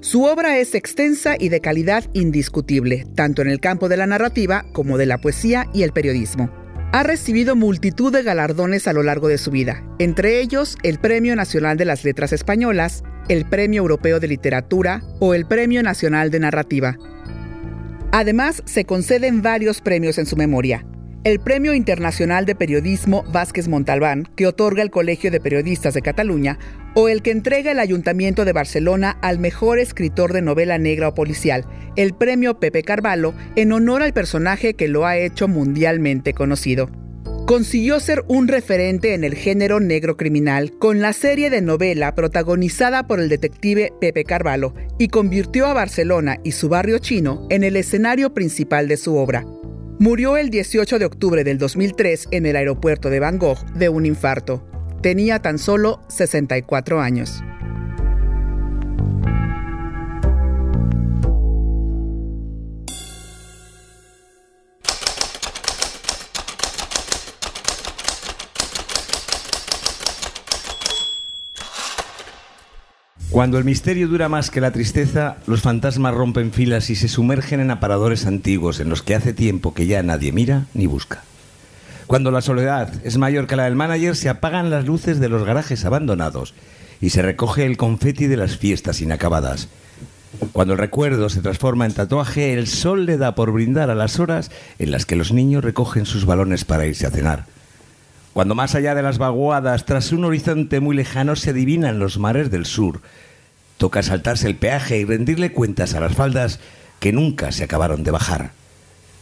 Su 0.00 0.24
obra 0.24 0.58
es 0.58 0.74
extensa 0.74 1.34
y 1.38 1.48
de 1.48 1.60
calidad 1.60 2.04
indiscutible, 2.12 3.06
tanto 3.14 3.42
en 3.42 3.48
el 3.48 3.60
campo 3.60 3.88
de 3.88 3.96
la 3.96 4.06
narrativa 4.06 4.64
como 4.72 4.98
de 4.98 5.06
la 5.06 5.18
poesía 5.18 5.66
y 5.72 5.82
el 5.82 5.92
periodismo. 5.92 6.50
Ha 6.92 7.02
recibido 7.02 7.56
multitud 7.56 8.12
de 8.12 8.22
galardones 8.22 8.86
a 8.86 8.92
lo 8.92 9.02
largo 9.02 9.28
de 9.28 9.38
su 9.38 9.50
vida, 9.50 9.82
entre 9.98 10.40
ellos 10.40 10.76
el 10.82 10.98
Premio 10.98 11.34
Nacional 11.34 11.76
de 11.76 11.86
las 11.86 12.04
Letras 12.04 12.32
Españolas, 12.32 13.02
el 13.28 13.48
Premio 13.48 13.82
Europeo 13.82 14.20
de 14.20 14.28
Literatura 14.28 15.02
o 15.18 15.34
el 15.34 15.46
Premio 15.46 15.82
Nacional 15.82 16.30
de 16.30 16.40
Narrativa. 16.40 16.96
Además, 18.12 18.62
se 18.64 18.84
conceden 18.84 19.42
varios 19.42 19.80
premios 19.80 20.18
en 20.18 20.26
su 20.26 20.36
memoria, 20.36 20.86
el 21.26 21.40
Premio 21.40 21.74
Internacional 21.74 22.46
de 22.46 22.54
Periodismo 22.54 23.24
Vázquez 23.24 23.66
Montalbán, 23.66 24.28
que 24.36 24.46
otorga 24.46 24.80
el 24.80 24.92
Colegio 24.92 25.32
de 25.32 25.40
Periodistas 25.40 25.92
de 25.92 26.00
Cataluña, 26.00 26.56
o 26.94 27.08
el 27.08 27.20
que 27.20 27.32
entrega 27.32 27.72
el 27.72 27.80
Ayuntamiento 27.80 28.44
de 28.44 28.52
Barcelona 28.52 29.18
al 29.22 29.40
mejor 29.40 29.80
escritor 29.80 30.32
de 30.32 30.40
novela 30.40 30.78
negra 30.78 31.08
o 31.08 31.14
policial, 31.14 31.66
el 31.96 32.14
Premio 32.14 32.60
Pepe 32.60 32.84
Carvalho, 32.84 33.34
en 33.56 33.72
honor 33.72 34.04
al 34.04 34.12
personaje 34.12 34.74
que 34.74 34.86
lo 34.86 35.04
ha 35.04 35.16
hecho 35.16 35.48
mundialmente 35.48 36.32
conocido. 36.32 36.92
Consiguió 37.44 37.98
ser 37.98 38.24
un 38.28 38.46
referente 38.46 39.12
en 39.12 39.24
el 39.24 39.34
género 39.34 39.80
negro 39.80 40.16
criminal 40.16 40.78
con 40.78 41.00
la 41.00 41.12
serie 41.12 41.50
de 41.50 41.60
novela 41.60 42.14
protagonizada 42.14 43.08
por 43.08 43.18
el 43.18 43.28
detective 43.28 43.92
Pepe 44.00 44.22
Carvalho 44.22 44.74
y 44.96 45.08
convirtió 45.08 45.66
a 45.66 45.74
Barcelona 45.74 46.38
y 46.44 46.52
su 46.52 46.68
barrio 46.68 47.00
chino 47.00 47.48
en 47.50 47.64
el 47.64 47.74
escenario 47.74 48.32
principal 48.32 48.86
de 48.86 48.96
su 48.96 49.16
obra. 49.16 49.44
Murió 49.98 50.36
el 50.36 50.50
18 50.50 50.98
de 50.98 51.06
octubre 51.06 51.42
del 51.42 51.56
2003 51.56 52.28
en 52.30 52.44
el 52.44 52.56
aeropuerto 52.56 53.08
de 53.08 53.18
Bangkok 53.18 53.58
de 53.72 53.88
un 53.88 54.04
infarto. 54.04 54.62
Tenía 55.00 55.40
tan 55.40 55.58
solo 55.58 56.02
64 56.08 57.00
años. 57.00 57.42
Cuando 73.36 73.58
el 73.58 73.64
misterio 73.64 74.08
dura 74.08 74.30
más 74.30 74.50
que 74.50 74.62
la 74.62 74.70
tristeza, 74.70 75.36
los 75.46 75.60
fantasmas 75.60 76.14
rompen 76.14 76.52
filas 76.52 76.88
y 76.88 76.96
se 76.96 77.06
sumergen 77.06 77.60
en 77.60 77.70
aparadores 77.70 78.24
antiguos 78.24 78.80
en 78.80 78.88
los 78.88 79.02
que 79.02 79.14
hace 79.14 79.34
tiempo 79.34 79.74
que 79.74 79.86
ya 79.86 80.02
nadie 80.02 80.32
mira 80.32 80.68
ni 80.72 80.86
busca. 80.86 81.22
Cuando 82.06 82.30
la 82.30 82.40
soledad 82.40 82.94
es 83.04 83.18
mayor 83.18 83.46
que 83.46 83.56
la 83.56 83.64
del 83.64 83.76
manager, 83.76 84.16
se 84.16 84.30
apagan 84.30 84.70
las 84.70 84.86
luces 84.86 85.20
de 85.20 85.28
los 85.28 85.44
garajes 85.44 85.84
abandonados 85.84 86.54
y 86.98 87.10
se 87.10 87.20
recoge 87.20 87.66
el 87.66 87.76
confeti 87.76 88.26
de 88.26 88.38
las 88.38 88.56
fiestas 88.56 89.02
inacabadas. 89.02 89.68
Cuando 90.54 90.72
el 90.72 90.78
recuerdo 90.78 91.28
se 91.28 91.42
transforma 91.42 91.84
en 91.84 91.92
tatuaje, 91.92 92.54
el 92.54 92.66
sol 92.66 93.04
le 93.04 93.18
da 93.18 93.34
por 93.34 93.52
brindar 93.52 93.90
a 93.90 93.94
las 93.94 94.18
horas 94.18 94.50
en 94.78 94.90
las 94.90 95.04
que 95.04 95.14
los 95.14 95.30
niños 95.30 95.62
recogen 95.62 96.06
sus 96.06 96.24
balones 96.24 96.64
para 96.64 96.86
irse 96.86 97.06
a 97.06 97.10
cenar. 97.10 97.44
Cuando 98.32 98.54
más 98.54 98.74
allá 98.74 98.94
de 98.94 99.02
las 99.02 99.16
vaguadas, 99.16 99.86
tras 99.86 100.12
un 100.12 100.24
horizonte 100.24 100.80
muy 100.80 100.94
lejano, 100.94 101.36
se 101.36 101.50
adivinan 101.50 101.98
los 101.98 102.18
mares 102.18 102.50
del 102.50 102.66
sur, 102.66 103.00
Toca 103.78 104.02
saltarse 104.02 104.46
el 104.46 104.56
peaje 104.56 104.98
y 104.98 105.04
rendirle 105.04 105.52
cuentas 105.52 105.94
a 105.94 106.00
las 106.00 106.14
faldas 106.14 106.60
que 106.98 107.12
nunca 107.12 107.52
se 107.52 107.64
acabaron 107.64 108.02
de 108.02 108.10
bajar. 108.10 108.52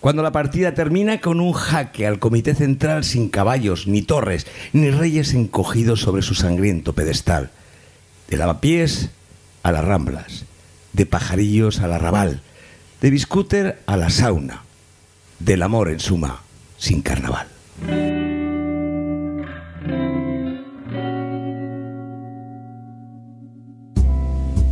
Cuando 0.01 0.23
la 0.23 0.33
partida 0.33 0.75
termina 0.75 1.21
con 1.21 1.40
un 1.40 1.55
jaque 1.55 2.07
al 2.07 2.19
comité 2.19 2.55
central 2.55 3.05
sin 3.05 3.31
caballos, 3.31 3.87
ni 3.87 4.03
torres, 4.03 4.47
ni 4.75 4.90
reyes 4.90 5.33
encogidos 5.33 6.01
sobre 6.01 6.21
su 6.23 6.35
sangriento 6.35 6.93
pedestal. 6.93 7.51
De 8.29 8.37
lavapiés 8.37 9.11
a 9.62 9.73
las 9.73 9.83
ramblas, 9.83 10.45
de 10.93 11.07
pajarillos 11.07 11.81
al 11.81 11.93
arrabal, 11.93 12.43
de 13.01 13.11
biscúter 13.11 13.81
a 13.87 13.97
la 13.97 14.11
sauna, 14.11 14.64
del 15.38 15.62
amor 15.62 15.88
en 15.88 16.01
suma, 16.01 16.43
sin 16.77 17.01
carnaval. 17.01 17.49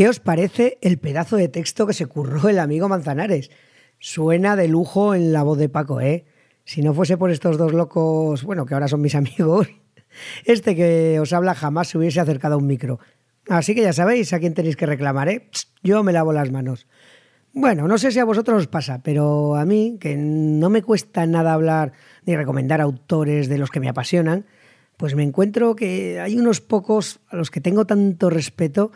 ¿Qué 0.00 0.08
os 0.08 0.18
parece 0.18 0.78
el 0.80 0.96
pedazo 0.96 1.36
de 1.36 1.48
texto 1.48 1.86
que 1.86 1.92
se 1.92 2.06
curró 2.06 2.48
el 2.48 2.58
amigo 2.58 2.88
Manzanares? 2.88 3.50
Suena 3.98 4.56
de 4.56 4.66
lujo 4.66 5.14
en 5.14 5.30
la 5.30 5.42
voz 5.42 5.58
de 5.58 5.68
Paco, 5.68 6.00
¿eh? 6.00 6.24
Si 6.64 6.80
no 6.80 6.94
fuese 6.94 7.18
por 7.18 7.30
estos 7.30 7.58
dos 7.58 7.74
locos, 7.74 8.42
bueno, 8.42 8.64
que 8.64 8.72
ahora 8.72 8.88
son 8.88 9.02
mis 9.02 9.14
amigos, 9.14 9.68
este 10.46 10.74
que 10.74 11.20
os 11.20 11.34
habla 11.34 11.54
jamás 11.54 11.88
se 11.88 11.98
hubiese 11.98 12.18
acercado 12.18 12.54
a 12.54 12.56
un 12.56 12.66
micro. 12.66 12.98
Así 13.46 13.74
que 13.74 13.82
ya 13.82 13.92
sabéis 13.92 14.32
a 14.32 14.38
quién 14.38 14.54
tenéis 14.54 14.76
que 14.76 14.86
reclamar, 14.86 15.28
¿eh? 15.28 15.50
Yo 15.82 16.02
me 16.02 16.14
lavo 16.14 16.32
las 16.32 16.50
manos. 16.50 16.86
Bueno, 17.52 17.86
no 17.86 17.98
sé 17.98 18.10
si 18.10 18.20
a 18.20 18.24
vosotros 18.24 18.56
os 18.56 18.68
pasa, 18.68 19.02
pero 19.02 19.54
a 19.54 19.66
mí, 19.66 19.98
que 20.00 20.16
no 20.16 20.70
me 20.70 20.80
cuesta 20.80 21.26
nada 21.26 21.52
hablar 21.52 21.92
ni 22.24 22.34
recomendar 22.34 22.80
autores 22.80 23.50
de 23.50 23.58
los 23.58 23.70
que 23.70 23.80
me 23.80 23.90
apasionan, 23.90 24.46
pues 24.96 25.14
me 25.14 25.24
encuentro 25.24 25.76
que 25.76 26.20
hay 26.20 26.38
unos 26.38 26.62
pocos 26.62 27.20
a 27.28 27.36
los 27.36 27.50
que 27.50 27.60
tengo 27.60 27.84
tanto 27.84 28.30
respeto 28.30 28.92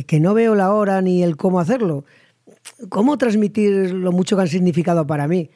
que, 0.00 0.20
no 0.20 0.32
veo 0.32 0.54
la 0.54 0.72
hora 0.72 1.02
ni 1.02 1.22
el 1.22 1.36
cómo 1.36 1.60
hacerlo. 1.60 2.04
¿Cómo 2.88 3.18
transmitir 3.18 3.92
lo 3.92 4.12
mucho 4.12 4.36
que 4.36 4.42
han 4.42 4.48
significado 4.48 5.06
para 5.06 5.28
mí? 5.28 5.50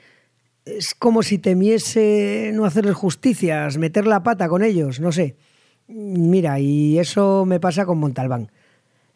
Es 0.64 0.94
como 0.94 1.22
si 1.22 1.38
temiese 1.38 2.50
no 2.52 2.64
hacerles 2.64 2.96
justicias, 2.96 3.78
meter 3.78 4.06
la 4.06 4.22
pata 4.22 4.48
con 4.48 4.62
ellos, 4.62 5.00
no 5.00 5.12
sé. 5.12 5.36
Mira, 5.88 6.58
y 6.60 6.98
eso 6.98 7.44
me 7.46 7.60
pasa 7.60 7.86
con 7.86 7.98
Montalbán. 7.98 8.50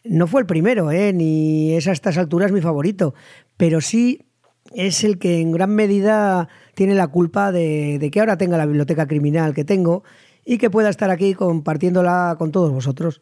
No 0.05 0.27
fue 0.27 0.41
el 0.41 0.47
primero, 0.47 0.91
¿eh? 0.91 1.13
ni 1.13 1.75
es 1.75 1.87
a 1.89 1.93
estas 1.93 2.17
alturas 2.17 2.53
mi 2.53 2.63
favorito, 2.63 3.15
pero 3.57 3.81
sí 3.81 4.23
es 4.73 5.05
el 5.05 5.19
que 5.19 5.41
en 5.41 5.53
gran 5.53 5.75
medida 5.75 6.49
tiene 6.75 6.95
la 6.95 7.09
culpa 7.09 7.53
de, 7.53 7.99
de 7.99 8.11
que 8.11 8.21
ahora 8.21 8.39
tenga 8.39 8.57
la 8.57 8.67
biblioteca 8.67 9.07
criminal 9.07 9.53
que 9.53 9.65
tengo 9.65 10.05
y 10.45 10.57
que 10.59 10.71
pueda 10.71 10.89
estar 10.89 11.11
aquí 11.11 11.35
compartiéndola 11.35 12.37
con 12.39 12.53
todos 12.53 12.73
vosotros. 12.73 13.21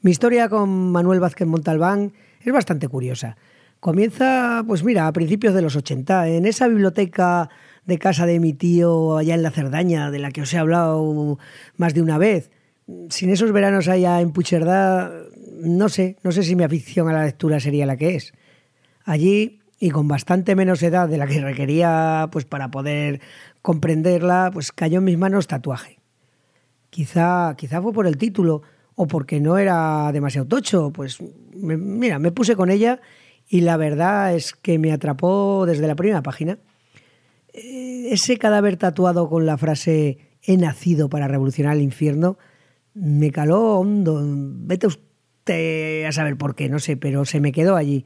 Mi 0.00 0.10
historia 0.10 0.48
con 0.48 0.92
Manuel 0.92 1.20
Vázquez 1.20 1.46
Montalbán 1.46 2.12
es 2.40 2.52
bastante 2.52 2.88
curiosa. 2.88 3.36
Comienza, 3.80 4.62
pues 4.66 4.84
mira, 4.84 5.06
a 5.06 5.12
principios 5.12 5.54
de 5.54 5.62
los 5.62 5.76
80, 5.76 6.28
en 6.28 6.46
esa 6.46 6.68
biblioteca 6.68 7.50
de 7.84 7.98
casa 7.98 8.26
de 8.26 8.38
mi 8.38 8.52
tío 8.52 9.16
allá 9.16 9.34
en 9.34 9.42
la 9.42 9.50
Cerdaña, 9.50 10.10
de 10.10 10.20
la 10.20 10.30
que 10.30 10.42
os 10.42 10.54
he 10.54 10.58
hablado 10.58 11.38
más 11.76 11.94
de 11.94 12.02
una 12.02 12.18
vez. 12.18 12.50
Sin 13.08 13.30
esos 13.30 13.52
veranos 13.52 13.88
allá 13.88 14.20
en 14.20 14.32
Pucherdá, 14.32 15.10
no 15.62 15.88
sé, 15.88 16.16
no 16.22 16.32
sé 16.32 16.42
si 16.42 16.54
mi 16.54 16.64
afición 16.64 17.08
a 17.08 17.12
la 17.12 17.24
lectura 17.24 17.58
sería 17.60 17.86
la 17.86 17.96
que 17.96 18.14
es. 18.14 18.32
Allí, 19.04 19.60
y 19.80 19.90
con 19.90 20.06
bastante 20.06 20.54
menos 20.54 20.80
edad 20.84 21.08
de 21.08 21.16
la 21.16 21.26
que 21.26 21.40
requería 21.40 22.28
pues 22.30 22.44
para 22.44 22.70
poder 22.70 23.20
comprenderla, 23.62 24.50
pues 24.52 24.70
cayó 24.70 24.98
en 24.98 25.04
mis 25.04 25.18
manos 25.18 25.48
tatuaje. 25.48 25.98
Quizá, 26.90 27.56
quizá 27.56 27.82
fue 27.82 27.92
por 27.92 28.06
el 28.06 28.16
título 28.16 28.62
o 28.94 29.06
porque 29.06 29.40
no 29.40 29.58
era 29.58 30.10
demasiado 30.12 30.46
tocho, 30.46 30.92
pues 30.92 31.18
mira, 31.54 32.18
me 32.18 32.32
puse 32.32 32.56
con 32.56 32.70
ella 32.70 33.00
y 33.48 33.62
la 33.62 33.76
verdad 33.76 34.34
es 34.34 34.52
que 34.54 34.78
me 34.78 34.92
atrapó 34.92 35.64
desde 35.66 35.86
la 35.86 35.96
primera 35.96 36.22
página. 36.22 36.58
Eh, 37.52 38.08
ese 38.10 38.38
cadáver 38.38 38.76
tatuado 38.76 39.28
con 39.28 39.46
la 39.46 39.58
frase 39.58 40.18
he 40.42 40.56
nacido 40.56 41.08
para 41.08 41.28
revolucionar 41.28 41.76
el 41.76 41.82
infierno 41.82 42.38
me 42.94 43.30
caló 43.30 43.78
hondo. 43.78 44.20
Vete 44.24 44.86
usted 44.86 46.04
a 46.04 46.12
saber 46.12 46.36
por 46.36 46.54
qué, 46.54 46.68
no 46.68 46.78
sé, 46.78 46.96
pero 46.96 47.24
se 47.24 47.40
me 47.40 47.52
quedó 47.52 47.76
allí. 47.76 48.04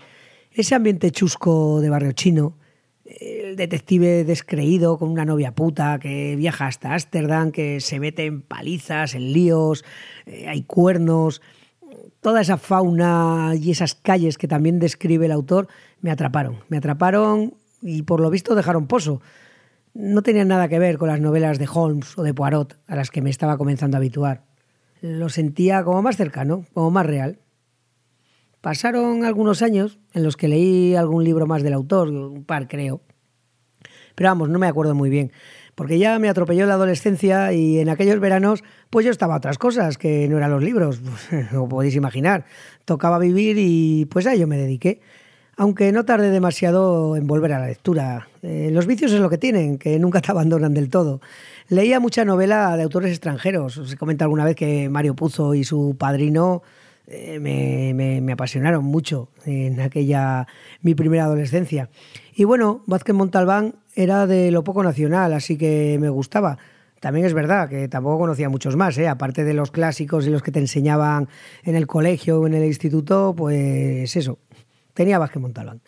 Ese 0.53 0.75
ambiente 0.75 1.11
chusco 1.11 1.81
de 1.81 1.91
barrio 1.91 2.13
chino, 2.13 2.59
el 3.07 3.57
detective 3.57 4.25
descreído 4.25 4.99
con 4.99 5.11
una 5.11 5.25
novia 5.25 5.55
puta 5.55 5.99
que 5.99 6.37
viaja 6.37 6.67
hasta 6.67 6.93
Ámsterdam, 6.93 7.53
que 7.53 7.81
se 7.81 8.01
mete 8.01 8.27
en 8.27 8.43
palizas, 8.43 9.15
en 9.15 9.33
líos, 9.33 9.85
eh, 10.27 10.47
hay 10.49 10.63
cuernos, 10.63 11.41
toda 12.21 12.41
esa 12.41 12.57
fauna 12.57 13.53
y 13.55 13.71
esas 13.71 13.95
calles 13.95 14.39
que 14.39 14.49
también 14.49 14.79
describe 14.79 15.27
el 15.27 15.33
autor 15.33 15.69
me 16.01 16.11
atraparon. 16.11 16.59
Me 16.69 16.79
atraparon 16.79 17.55
y 17.83 18.03
por 18.03 18.21
lo 18.21 18.31
visto 18.31 18.55
dejaron 18.55 18.87
pozo. 18.87 19.21
No 19.95 20.23
tenían 20.23 20.49
nada 20.49 20.69
que 20.69 20.79
ver 20.79 20.99
con 20.99 21.09
las 21.09 21.21
novelas 21.21 21.59
de 21.59 21.69
Holmes 21.73 22.19
o 22.19 22.23
de 22.23 22.35
Poirot 22.35 22.77
a 22.87 22.97
las 22.97 23.11
que 23.11 23.23
me 23.23 23.31
estaba 23.31 23.57
comenzando 23.57 23.97
a 23.97 23.99
habituar. 23.99 24.43
Lo 25.01 25.29
sentía 25.29 25.85
como 25.85 26.03
más 26.03 26.17
cercano, 26.17 26.65
como 26.75 26.91
más 26.91 27.07
real. 27.07 27.39
Pasaron 28.67 29.25
algunos 29.25 29.63
años 29.63 30.01
en 30.13 30.25
los 30.25 30.37
que 30.37 30.49
leí 30.49 30.97
algún 30.97 31.23
libro 31.23 31.47
más 31.47 31.63
del 31.63 31.73
autor, 31.73 32.09
un 32.09 32.43
par 32.43 32.67
creo. 32.67 33.01
Pero 34.17 34.31
vamos, 34.31 34.49
no 34.49 34.59
me 34.59 34.67
acuerdo 34.67 34.93
muy 34.93 35.09
bien, 35.09 35.31
porque 35.77 36.01
ya 36.01 36.19
me 36.19 36.29
atropelló 36.29 36.67
la 36.67 36.75
adolescencia 36.75 37.53
y 37.53 37.79
en 37.79 37.89
aquellos 37.89 38.19
veranos 38.19 38.65
pues 38.91 39.07
yo 39.07 39.13
estaba 39.13 39.35
a 39.35 39.37
otras 39.37 39.57
cosas 39.57 39.99
que 39.99 40.27
no 40.27 40.37
eran 40.37 40.51
los 40.51 40.65
libros, 40.65 41.01
como 41.53 41.69
podéis 41.69 41.95
imaginar. 41.95 42.45
Tocaba 42.85 43.21
vivir 43.21 43.57
y 43.57 44.07
pues 44.07 44.27
a 44.27 44.33
ello 44.33 44.49
me 44.49 44.57
dediqué 44.57 45.01
aunque 45.57 45.93
no 45.93 46.05
tarde 46.05 46.31
demasiado 46.31 47.17
en 47.17 47.29
volver 47.29 47.53
a 47.53 47.61
la 47.61 47.69
lectura. 47.69 48.29
Eh, 48.43 48.71
los 48.73 48.89
vicios 48.89 49.13
es 49.13 49.21
lo 49.21 49.31
que 49.31 49.39
tienen, 49.39 49.79
que 49.79 49.97
nunca 50.01 50.21
te 50.21 50.31
abandonan 50.33 50.75
del 50.75 50.91
todo. 50.91 51.21
Leía 51.69 52.01
mucha 52.01 52.25
novela 52.25 52.77
de 52.77 52.83
autores 52.83 53.13
extranjeros. 53.13 53.79
Os 53.79 53.93
he 53.93 53.97
comentado 53.97 54.27
alguna 54.27 54.45
vez 54.45 54.57
que 54.57 54.89
Mario 54.89 55.15
Puzo 55.15 55.55
y 55.55 55.63
su 55.63 55.95
padrino 55.97 56.63
eh, 57.09 57.39
me, 57.41 58.33
apasionaron 58.33 58.85
mucho 58.85 59.29
en 59.45 59.81
aquella 59.81 60.47
mi 60.83 60.95
primera 60.95 61.25
adolescencia. 61.25 61.89
Y 62.35 62.45
bueno, 62.45 62.83
Vázquez 62.87 63.15
Montalbán 63.15 63.77
era 63.95 64.27
de 64.27 64.51
lo 64.51 64.65
poco 64.65 64.83
nacional, 64.83 65.33
así 65.33 65.57
que 65.57 65.99
me 66.01 66.09
gustaba. 66.09 66.59
También 67.01 67.27
es 67.27 67.35
verdad 67.35 67.69
que 67.69 67.89
tampoco 67.89 68.19
conocía 68.19 68.49
muchos 68.49 68.75
más, 68.75 68.99
¿eh? 68.99 69.07
aparte 69.07 69.45
de 69.45 69.55
los 69.55 69.71
clásicos 69.71 70.27
y 70.27 70.31
los 70.31 70.43
que 70.43 70.51
te 70.51 70.59
enseñaban 70.59 71.29
en 71.63 71.77
el 71.77 71.87
colegio 71.87 72.41
o 72.41 72.47
en 72.47 72.55
el 72.55 72.65
instituto, 72.65 73.35
pues 73.37 74.17
eso, 74.17 74.39
tenía 74.95 75.19
Vázquez 75.19 75.41
Montalbán. 75.41 75.83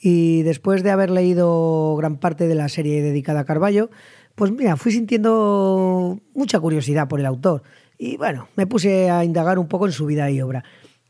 Y 0.00 0.42
después 0.42 0.82
de 0.82 0.90
haber 0.90 1.10
leído 1.10 1.94
gran 1.96 2.16
parte 2.16 2.48
de 2.48 2.56
la 2.56 2.68
serie 2.68 3.02
dedicada 3.02 3.40
a 3.40 3.44
Carballo, 3.44 3.90
pues 4.34 4.50
mira, 4.50 4.76
fui 4.76 4.90
sintiendo 4.90 6.18
mucha 6.34 6.58
curiosidad 6.58 7.06
por 7.06 7.20
el 7.20 7.26
autor. 7.26 7.62
Y 8.04 8.16
bueno, 8.16 8.48
me 8.56 8.66
puse 8.66 9.10
a 9.10 9.22
indagar 9.22 9.60
un 9.60 9.68
poco 9.68 9.86
en 9.86 9.92
su 9.92 10.06
vida 10.06 10.28
y 10.28 10.42
obra. 10.42 10.64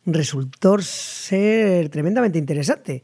Resultó 0.04 0.76
ser 0.82 1.88
tremendamente 1.88 2.38
interesante. 2.38 3.02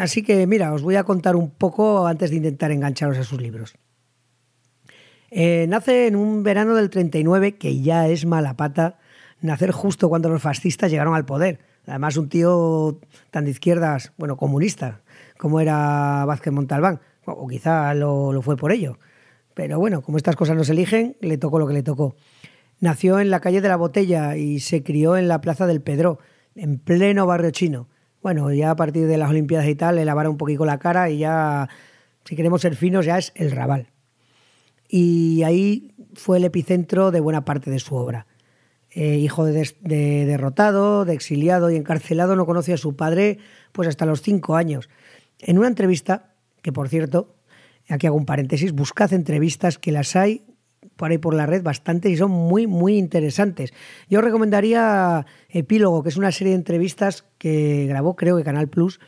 Así 0.00 0.24
que 0.24 0.44
mira, 0.48 0.74
os 0.74 0.82
voy 0.82 0.96
a 0.96 1.04
contar 1.04 1.36
un 1.36 1.50
poco 1.50 2.08
antes 2.08 2.30
de 2.30 2.36
intentar 2.38 2.72
engancharos 2.72 3.16
a 3.16 3.22
sus 3.22 3.40
libros. 3.40 3.76
Eh, 5.30 5.66
nace 5.68 6.08
en 6.08 6.16
un 6.16 6.42
verano 6.42 6.74
del 6.74 6.90
39, 6.90 7.58
que 7.58 7.80
ya 7.80 8.08
es 8.08 8.26
mala 8.26 8.56
pata, 8.56 8.98
nacer 9.40 9.70
justo 9.70 10.08
cuando 10.08 10.28
los 10.28 10.42
fascistas 10.42 10.90
llegaron 10.90 11.14
al 11.14 11.24
poder 11.24 11.60
Además, 11.86 12.16
un 12.16 12.28
tío 12.28 12.98
tan 13.30 13.44
de 13.44 13.52
izquierdas, 13.52 14.12
bueno, 14.16 14.36
comunista, 14.36 15.00
como 15.38 15.60
era 15.60 16.24
Vázquez 16.26 16.52
Montalbán, 16.52 17.00
o 17.24 17.46
quizá 17.46 17.94
lo, 17.94 18.42
fue 18.42 18.56
por 18.56 18.72
ello. 18.72 18.98
Pero 19.54 19.78
bueno, 19.78 20.02
como 20.02 20.16
estas 20.16 20.36
cosas 20.36 20.56
no 20.56 20.64
se 20.64 20.72
eligen, 20.72 21.16
le 21.20 21.38
tocó 21.38 21.60
lo 21.60 21.68
que 21.68 21.74
le 21.74 21.82
tocó. 21.82 22.16
Nació 22.80 23.20
en 23.20 23.28
la 23.28 23.40
calle 23.40 23.60
de 23.60 23.68
la 23.68 23.76
Botella 23.76 24.36
y 24.36 24.60
se 24.60 24.82
crió 24.82 25.18
en 25.18 25.28
la 25.28 25.42
plaza 25.42 25.66
del 25.66 25.82
Pedro, 25.82 26.18
en 26.54 26.78
pleno 26.78 27.26
barrio 27.26 27.50
chino. 27.50 27.88
Bueno, 28.22 28.50
ya 28.52 28.70
a 28.70 28.76
partir 28.76 29.06
de 29.06 29.18
las 29.18 29.28
Olimpiadas 29.28 29.68
y 29.68 29.74
tal, 29.74 29.96
le 29.96 30.04
lavara 30.06 30.30
un 30.30 30.38
poquito 30.38 30.64
la 30.64 30.78
cara 30.78 31.10
y 31.10 31.18
ya, 31.18 31.68
si 32.24 32.36
queremos 32.36 32.62
ser 32.62 32.76
finos, 32.76 33.04
ya 33.04 33.18
es 33.18 33.32
el 33.34 33.50
Raval. 33.50 33.88
Y 34.88 35.42
ahí 35.42 35.94
fue 36.14 36.38
el 36.38 36.44
epicentro 36.44 37.10
de 37.10 37.20
buena 37.20 37.44
parte 37.44 37.70
de 37.70 37.78
su 37.78 37.94
obra. 37.94 38.26
Eh, 38.92 39.18
hijo 39.18 39.44
de, 39.44 39.72
derrotado, 39.82 41.04
de 41.04 41.12
exiliado 41.14 41.70
y 41.70 41.76
encarcelado, 41.76 42.34
no 42.34 42.46
conoce 42.46 42.72
a 42.72 42.76
su 42.76 42.96
padre 42.96 43.38
pues 43.72 43.88
hasta 43.88 44.06
los 44.06 44.22
cinco 44.22 44.56
años. 44.56 44.88
En 45.38 45.58
una 45.58 45.68
entrevista, 45.68 46.32
que 46.62 46.72
por 46.72 46.88
cierto, 46.88 47.36
aquí 47.88 48.06
hago 48.06 48.16
un 48.16 48.26
paréntesis, 48.26 48.72
buscad 48.72 49.12
entrevistas 49.12 49.78
que 49.78 49.92
las 49.92 50.16
hay 50.16 50.42
por 50.96 51.10
ahí 51.10 51.18
por 51.18 51.34
la 51.34 51.46
red 51.46 51.62
bastante 51.62 52.10
y 52.10 52.16
son 52.16 52.30
muy, 52.30 52.66
muy 52.66 52.96
interesantes. 52.96 53.72
Yo 54.08 54.20
recomendaría 54.20 55.26
Epílogo, 55.48 56.02
que 56.02 56.08
es 56.08 56.16
una 56.16 56.32
serie 56.32 56.52
de 56.52 56.58
entrevistas 56.58 57.24
que 57.38 57.86
grabó, 57.86 58.16
creo 58.16 58.36
que 58.36 58.44
Canal 58.44 58.68
Plus, 58.68 59.00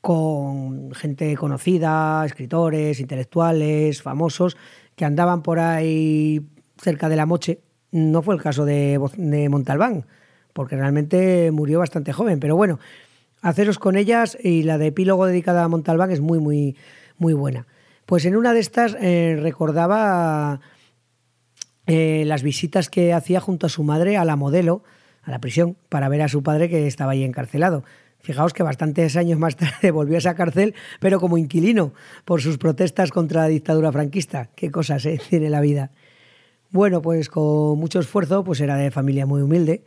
con 0.00 0.92
gente 0.94 1.36
conocida, 1.36 2.24
escritores, 2.26 3.00
intelectuales, 3.00 4.02
famosos, 4.02 4.56
que 4.96 5.04
andaban 5.04 5.42
por 5.42 5.58
ahí 5.58 6.42
cerca 6.76 7.08
de 7.08 7.16
la 7.16 7.26
Moche, 7.26 7.60
no 7.92 8.22
fue 8.22 8.34
el 8.34 8.42
caso 8.42 8.64
de, 8.64 8.98
Montalbán, 9.50 10.06
porque 10.52 10.76
realmente 10.76 11.50
murió 11.52 11.78
bastante 11.78 12.12
joven. 12.12 12.40
Pero 12.40 12.56
bueno, 12.56 12.80
haceros 13.42 13.78
con 13.78 13.96
ellas 13.96 14.36
y 14.42 14.64
la 14.64 14.78
de 14.78 14.88
epílogo 14.88 15.26
dedicada 15.26 15.62
a 15.64 15.68
Montalbán 15.68 16.10
es 16.10 16.20
muy, 16.20 16.40
muy, 16.40 16.76
muy 17.18 17.34
buena. 17.34 17.66
Pues 18.06 18.24
en 18.24 18.36
una 18.36 18.52
de 18.52 18.60
estas 18.60 18.96
eh, 19.00 19.38
recordaba 19.40 20.60
eh, 21.86 22.24
las 22.26 22.42
visitas 22.42 22.88
que 22.88 23.12
hacía 23.12 23.40
junto 23.40 23.66
a 23.66 23.70
su 23.70 23.82
madre 23.82 24.16
a 24.16 24.24
la 24.24 24.36
modelo, 24.36 24.82
a 25.22 25.30
la 25.30 25.40
prisión, 25.40 25.76
para 25.88 26.08
ver 26.08 26.22
a 26.22 26.28
su 26.28 26.42
padre 26.42 26.68
que 26.68 26.86
estaba 26.86 27.12
ahí 27.12 27.24
encarcelado. 27.24 27.84
Fijaos 28.20 28.52
que 28.52 28.62
bastantes 28.62 29.16
años 29.16 29.38
más 29.38 29.56
tarde 29.56 29.90
volvió 29.90 30.16
a 30.16 30.18
esa 30.18 30.34
cárcel, 30.34 30.74
pero 31.00 31.20
como 31.20 31.38
inquilino, 31.38 31.92
por 32.24 32.40
sus 32.40 32.58
protestas 32.58 33.10
contra 33.10 33.42
la 33.42 33.48
dictadura 33.48 33.92
franquista. 33.92 34.50
Qué 34.54 34.70
cosas 34.70 35.04
¿eh? 35.06 35.20
tiene 35.28 35.50
la 35.50 35.60
vida. 35.60 35.90
Bueno, 36.70 37.02
pues 37.02 37.28
con 37.28 37.78
mucho 37.78 38.00
esfuerzo, 38.00 38.44
pues 38.44 38.60
era 38.60 38.76
de 38.76 38.90
familia 38.90 39.26
muy 39.26 39.42
humilde, 39.42 39.84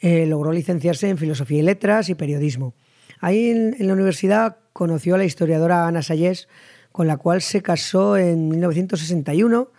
eh, 0.00 0.26
logró 0.26 0.50
licenciarse 0.50 1.08
en 1.08 1.16
Filosofía 1.16 1.60
y 1.60 1.62
Letras 1.62 2.08
y 2.08 2.14
Periodismo. 2.14 2.74
Ahí 3.20 3.50
en, 3.50 3.76
la 3.78 3.92
universidad 3.92 4.56
conoció 4.72 5.14
a 5.14 5.18
la 5.18 5.24
historiadora 5.24 5.86
Ana 5.86 6.02
Sayés, 6.02 6.48
con 6.90 7.06
la 7.06 7.18
cual 7.18 7.40
se 7.40 7.62
casó 7.62 8.16
en 8.16 8.48
1961 8.48 9.70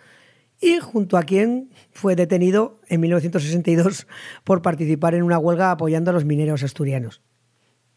y 0.60 0.78
junto 0.78 1.16
a 1.16 1.22
quien 1.22 1.70
fue 1.92 2.16
detenido 2.16 2.80
en 2.88 3.00
1962 3.00 4.06
por 4.44 4.62
participar 4.62 5.14
en 5.14 5.22
una 5.22 5.38
huelga 5.38 5.70
apoyando 5.70 6.10
a 6.10 6.14
los 6.14 6.24
mineros 6.24 6.62
asturianos. 6.62 7.22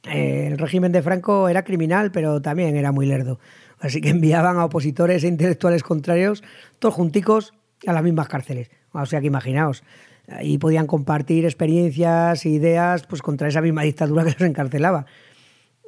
El 0.04 0.58
régimen 0.58 0.92
de 0.92 1.02
Franco 1.02 1.50
era 1.50 1.64
criminal, 1.64 2.12
pero 2.12 2.42
también 2.42 2.76
era 2.76 2.92
muy 2.92 3.06
lerdo. 3.06 3.40
Así 3.80 4.02
que 4.02 4.10
enviaban 4.10 4.58
a 4.58 4.66
opositores 4.66 5.24
e 5.24 5.28
intelectuales 5.28 5.84
contrarios, 5.84 6.44
todos 6.80 6.96
junticos, 6.96 7.54
a 7.88 7.94
las 7.94 8.04
mismas 8.04 8.28
cárceles. 8.28 8.70
O 8.92 9.06
sea 9.06 9.22
que 9.22 9.28
imaginaos, 9.28 9.84
ahí 10.28 10.58
podían 10.58 10.88
compartir 10.88 11.46
experiencias 11.46 12.46
ideas 12.46 13.06
pues 13.08 13.22
contra 13.22 13.48
esa 13.48 13.62
misma 13.62 13.84
dictadura 13.84 14.24
que 14.24 14.32
los 14.32 14.42
encarcelaba. 14.42 15.06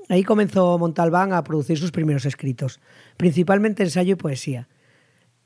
Ahí 0.10 0.24
comenzó 0.24 0.78
Montalbán 0.78 1.34
a 1.34 1.44
producir 1.44 1.78
sus 1.78 1.92
primeros 1.92 2.26
escritos, 2.26 2.80
principalmente 3.18 3.84
ensayo 3.84 4.14
y 4.14 4.16
poesía. 4.16 4.68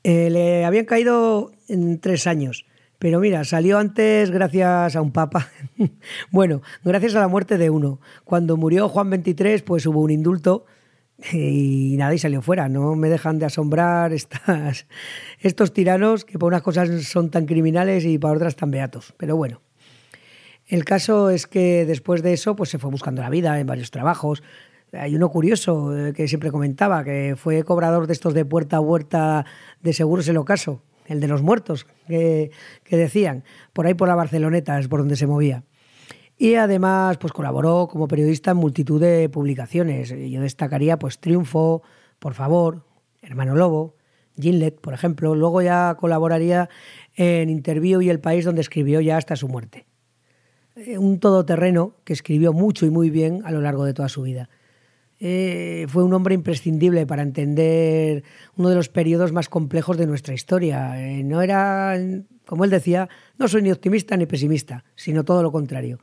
Eh, 0.08 0.30
le 0.30 0.64
habían 0.64 0.84
caído 0.84 1.50
en 1.66 1.98
tres 1.98 2.28
años, 2.28 2.64
pero 3.00 3.18
mira, 3.18 3.42
salió 3.42 3.76
antes 3.76 4.30
gracias 4.30 4.94
a 4.94 5.02
un 5.02 5.10
papa. 5.10 5.48
bueno, 6.30 6.62
gracias 6.84 7.16
a 7.16 7.18
la 7.18 7.26
muerte 7.26 7.58
de 7.58 7.70
uno. 7.70 7.98
Cuando 8.24 8.56
murió 8.56 8.88
Juan 8.88 9.10
XXIII, 9.10 9.62
pues 9.62 9.84
hubo 9.84 9.98
un 9.98 10.12
indulto 10.12 10.64
y 11.32 11.96
nada, 11.98 12.14
y 12.14 12.18
salió 12.18 12.40
fuera. 12.40 12.68
No 12.68 12.94
me 12.94 13.08
dejan 13.08 13.40
de 13.40 13.46
asombrar 13.46 14.12
estas, 14.12 14.86
estos 15.40 15.72
tiranos 15.72 16.24
que 16.24 16.38
por 16.38 16.52
unas 16.52 16.62
cosas 16.62 16.88
son 17.02 17.32
tan 17.32 17.44
criminales 17.44 18.04
y 18.04 18.16
para 18.16 18.34
otras 18.34 18.54
tan 18.54 18.70
beatos. 18.70 19.12
Pero 19.16 19.34
bueno, 19.34 19.60
el 20.68 20.84
caso 20.84 21.30
es 21.30 21.48
que 21.48 21.84
después 21.84 22.22
de 22.22 22.32
eso 22.32 22.54
pues 22.54 22.70
se 22.70 22.78
fue 22.78 22.92
buscando 22.92 23.22
la 23.22 23.30
vida 23.30 23.58
en 23.58 23.66
varios 23.66 23.90
trabajos. 23.90 24.44
Hay 24.98 25.16
uno 25.16 25.30
curioso 25.30 25.96
eh, 25.96 26.12
que 26.12 26.28
siempre 26.28 26.50
comentaba, 26.50 27.04
que 27.04 27.34
fue 27.36 27.64
cobrador 27.64 28.06
de 28.06 28.12
estos 28.12 28.34
de 28.34 28.44
puerta 28.44 28.78
a 28.78 28.82
puerta 28.82 29.44
de 29.82 29.92
seguros 29.92 30.28
el 30.28 30.36
ocaso, 30.36 30.82
el 31.06 31.20
de 31.20 31.28
los 31.28 31.42
muertos, 31.42 31.86
que, 32.06 32.50
decían, 32.90 33.44
por 33.72 33.86
ahí 33.86 33.94
por 33.94 34.08
la 34.08 34.14
Barceloneta 34.14 34.78
es 34.78 34.88
por 34.88 35.00
donde 35.00 35.16
se 35.16 35.26
movía. 35.26 35.64
Y 36.38 36.54
además, 36.54 37.16
pues 37.18 37.32
colaboró 37.32 37.88
como 37.88 38.08
periodista 38.08 38.50
en 38.50 38.58
multitud 38.58 39.00
de 39.00 39.28
publicaciones. 39.28 40.10
Yo 40.10 40.40
destacaría, 40.40 40.98
pues, 40.98 41.18
Triunfo, 41.18 41.82
Por 42.18 42.34
favor, 42.34 42.84
Hermano 43.22 43.54
Lobo, 43.54 43.96
Gimlet, 44.38 44.80
por 44.80 44.92
ejemplo. 44.92 45.34
Luego 45.34 45.62
ya 45.62 45.96
colaboraría 45.98 46.68
en 47.14 47.48
Interview 47.48 48.02
y 48.02 48.10
El 48.10 48.20
País, 48.20 48.44
donde 48.44 48.60
escribió 48.60 49.00
ya 49.00 49.16
hasta 49.16 49.36
su 49.36 49.48
muerte. 49.48 49.86
Eh, 50.76 50.98
un 50.98 51.18
todoterreno 51.20 51.94
que 52.04 52.12
escribió 52.12 52.52
mucho 52.52 52.84
y 52.84 52.90
muy 52.90 53.08
bien 53.08 53.40
a 53.44 53.50
lo 53.50 53.62
largo 53.62 53.84
de 53.84 53.94
toda 53.94 54.10
su 54.10 54.22
vida. 54.22 54.50
Eh, 55.18 55.86
fue 55.88 56.04
un 56.04 56.12
hombre 56.12 56.34
imprescindible 56.34 57.06
para 57.06 57.22
entender 57.22 58.22
uno 58.56 58.68
de 58.68 58.74
los 58.74 58.88
periodos 58.88 59.32
más 59.32 59.48
complejos 59.48 59.96
de 59.96 60.06
nuestra 60.06 60.34
historia. 60.34 61.02
Eh, 61.02 61.24
no 61.24 61.40
era, 61.40 61.96
como 62.44 62.64
él 62.64 62.70
decía, 62.70 63.08
no 63.38 63.48
soy 63.48 63.62
ni 63.62 63.72
optimista 63.72 64.16
ni 64.16 64.26
pesimista, 64.26 64.84
sino 64.94 65.24
todo 65.24 65.42
lo 65.42 65.52
contrario 65.52 65.98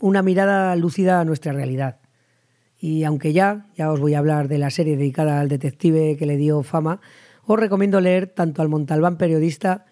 una 0.00 0.22
mirada 0.22 0.74
lúcida 0.76 1.20
a 1.20 1.24
nuestra 1.24 1.52
realidad. 1.52 1.98
Y 2.80 3.04
aunque 3.04 3.32
ya, 3.32 3.66
ya 3.76 3.90
os 3.90 4.00
voy 4.00 4.14
a 4.14 4.18
hablar 4.18 4.48
de 4.48 4.58
la 4.58 4.70
serie 4.70 4.96
dedicada 4.96 5.40
al 5.40 5.48
detective 5.48 6.16
que 6.16 6.26
le 6.26 6.36
dio 6.36 6.62
fama, 6.62 7.00
os 7.44 7.58
recomiendo 7.58 8.00
leer 8.00 8.28
tanto 8.28 8.62
al 8.62 8.68
Montalbán 8.68 9.16
periodista 9.16 9.86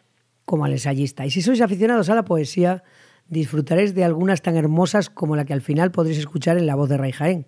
como 0.45 0.65
al 0.65 0.73
ensayista. 0.73 1.27
Y 1.27 1.31
si 1.31 1.43
sois 1.43 1.61
aficionados 1.61 2.09
a 2.11 2.15
la 2.15 2.25
poesía, 2.25 2.85
disfrutaréis 3.29 3.95
de 3.95 4.05
algunas 4.05 4.43
tan 4.43 4.57
hermosas 4.57 5.11
como 5.11 5.35
la 5.35 5.45
que 5.45 5.53
al 5.53 5.63
final 5.63 5.91
podréis 5.91 6.19
escuchar 6.19 6.59
en 6.59 6.67
la 6.67 6.77
voz 6.77 6.89
de 6.89 6.97
Ray 6.97 7.13
Jaén. 7.13 7.47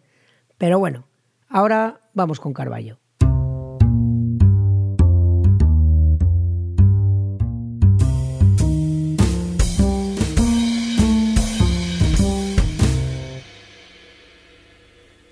Pero 0.58 0.80
bueno, 0.80 1.06
ahora 1.48 2.00
vamos 2.14 2.40
con 2.40 2.52
Carballo. 2.52 2.98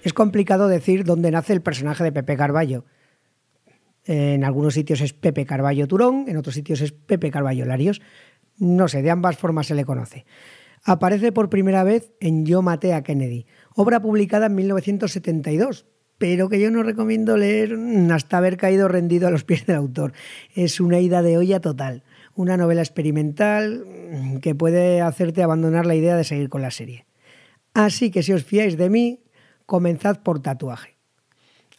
Es 0.03 0.13
complicado 0.13 0.69
decir 0.69 1.03
dónde 1.03 1.33
nace 1.33 1.53
el 1.53 1.61
personaje 1.61 2.05
de 2.05 2.13
Pepe 2.13 2.37
Carballo. 2.37 2.85
En 4.05 4.45
algunos 4.45 4.75
sitios 4.75 5.01
es 5.01 5.13
Pepe 5.13 5.45
Carballo 5.45 5.89
Turón, 5.89 6.27
en 6.29 6.37
otros 6.37 6.55
sitios 6.55 6.81
es 6.81 6.93
Pepe 6.93 7.33
Carballo 7.33 7.65
Larios. 7.65 8.01
No 8.57 8.87
sé, 8.87 9.03
de 9.03 9.11
ambas 9.11 9.37
formas 9.37 9.67
se 9.67 9.75
le 9.75 9.85
conoce. 9.85 10.25
Aparece 10.85 11.33
por 11.33 11.51
primera 11.51 11.83
vez 11.83 12.13
en 12.21 12.47
Yo 12.47 12.63
maté 12.63 12.95
a 12.95 13.03
Kennedy, 13.03 13.47
obra 13.77 14.01
publicada 14.01 14.47
en 14.47 14.57
1972, 14.57 15.87
pero 16.19 16.49
que 16.49 16.59
yo 16.59 16.71
no 16.71 16.83
recomiendo 16.83 17.37
leer 17.37 17.79
hasta 18.11 18.39
haber 18.39 18.57
caído 18.57 18.89
rendido 18.89 19.29
a 19.29 19.31
los 19.31 19.45
pies 19.45 19.67
del 19.67 19.77
autor. 19.77 20.13
Es 20.55 20.81
una 20.81 20.99
ida 20.99 21.23
de 21.23 21.39
olla 21.39 21.61
total, 21.61 22.03
una 22.35 22.57
novela 22.57 22.81
experimental 22.83 23.87
que 24.43 24.55
puede 24.55 25.01
hacerte 25.01 25.43
abandonar 25.43 25.87
la 25.87 25.95
idea 25.95 26.17
de 26.17 26.25
seguir 26.25 26.49
con 26.49 26.63
la 26.63 26.71
serie. 26.71 27.07
Así 27.75 28.11
que 28.11 28.23
si 28.23 28.33
os 28.33 28.45
fiáis 28.45 28.77
de 28.77 28.91
mí, 28.91 29.23
Comenzad 29.67 30.23
por 30.23 30.41
tatuaje. 30.41 30.97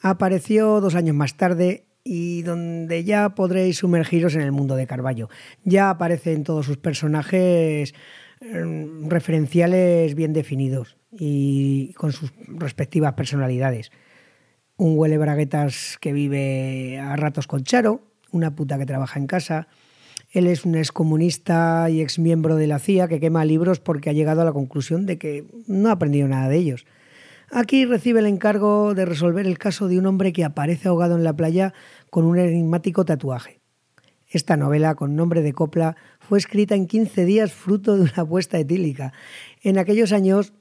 Apareció 0.01 0.81
dos 0.81 0.95
años 0.95 1.15
más 1.15 1.37
tarde 1.37 1.85
y 2.03 2.41
donde 2.41 3.05
ya 3.05 3.29
podréis 3.29 3.77
sumergiros 3.77 4.35
en 4.35 4.41
el 4.41 4.51
mundo 4.51 4.75
de 4.75 4.87
Carballo. 4.87 5.29
Ya 5.63 5.89
aparecen 5.89 6.43
todos 6.43 6.65
sus 6.65 6.77
personajes 6.77 7.95
em, 8.41 9.09
referenciales 9.09 10.15
bien 10.15 10.33
definidos 10.33 10.96
y 11.11 11.93
con 11.93 12.11
sus 12.11 12.33
respectivas 12.47 13.13
personalidades. 13.13 13.91
Un 14.77 14.97
huele 14.97 15.17
braguetas 15.17 15.97
que 15.99 16.13
vive 16.13 16.99
a 16.99 17.15
ratos 17.15 17.47
con 17.47 17.63
Charo, 17.63 18.01
una 18.31 18.55
puta 18.55 18.77
que 18.77 18.85
trabaja 18.85 19.19
en 19.19 19.27
casa. 19.27 19.67
Él 20.31 20.47
es 20.47 20.65
un 20.65 20.75
excomunista 20.75 21.89
y 21.89 22.01
exmiembro 22.01 22.55
de 22.55 22.67
la 22.67 22.79
CIA 22.79 23.07
que 23.07 23.19
quema 23.19 23.45
libros 23.45 23.79
porque 23.79 24.09
ha 24.09 24.13
llegado 24.13 24.41
a 24.41 24.45
la 24.45 24.51
conclusión 24.51 25.05
de 25.05 25.17
que 25.17 25.45
no 25.67 25.89
ha 25.89 25.93
aprendido 25.93 26.27
nada 26.27 26.49
de 26.49 26.57
ellos. 26.57 26.85
Aquí 27.49 27.85
recibe 27.85 28.19
el 28.19 28.25
encargo 28.25 28.93
de 28.93 29.05
resolver 29.05 29.47
el 29.47 29.57
caso 29.57 29.87
de 29.87 29.97
un 29.97 30.05
hombre 30.05 30.33
que 30.33 30.43
aparece 30.43 30.89
ahogado 30.89 31.15
en 31.15 31.23
la 31.23 31.35
playa 31.35 31.73
con 32.09 32.25
un 32.25 32.37
enigmático 32.37 33.05
tatuaje. 33.05 33.61
Esta 34.29 34.57
novela, 34.57 34.95
con 34.95 35.15
nombre 35.15 35.41
de 35.41 35.53
copla, 35.53 35.95
fue 36.19 36.37
escrita 36.37 36.75
en 36.75 36.87
15 36.87 37.23
días 37.23 37.53
fruto 37.53 37.95
de 37.95 38.01
una 38.01 38.23
apuesta 38.23 38.59
etílica. 38.59 39.13
En 39.61 39.77
aquellos 39.77 40.11
años, 40.11 40.51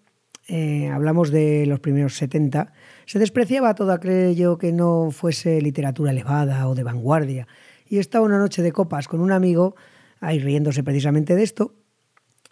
eh, 0.48 0.88
hablamos 0.88 1.30
de 1.30 1.66
los 1.66 1.80
primeros 1.80 2.14
70, 2.16 2.72
se 3.04 3.18
despreciaba 3.18 3.74
todo 3.74 3.92
aquello 3.92 4.58
que 4.58 4.72
no 4.72 5.10
fuese 5.10 5.60
literatura 5.60 6.12
elevada 6.12 6.68
o 6.68 6.74
de 6.74 6.84
vanguardia. 6.84 7.48
Y 7.88 7.98
estaba 7.98 8.24
una 8.24 8.38
noche 8.38 8.62
de 8.62 8.72
copas 8.72 9.08
con 9.08 9.20
un 9.20 9.32
amigo, 9.32 9.76
ahí 10.20 10.38
riéndose 10.38 10.82
precisamente 10.82 11.34
de 11.34 11.42
esto, 11.42 11.74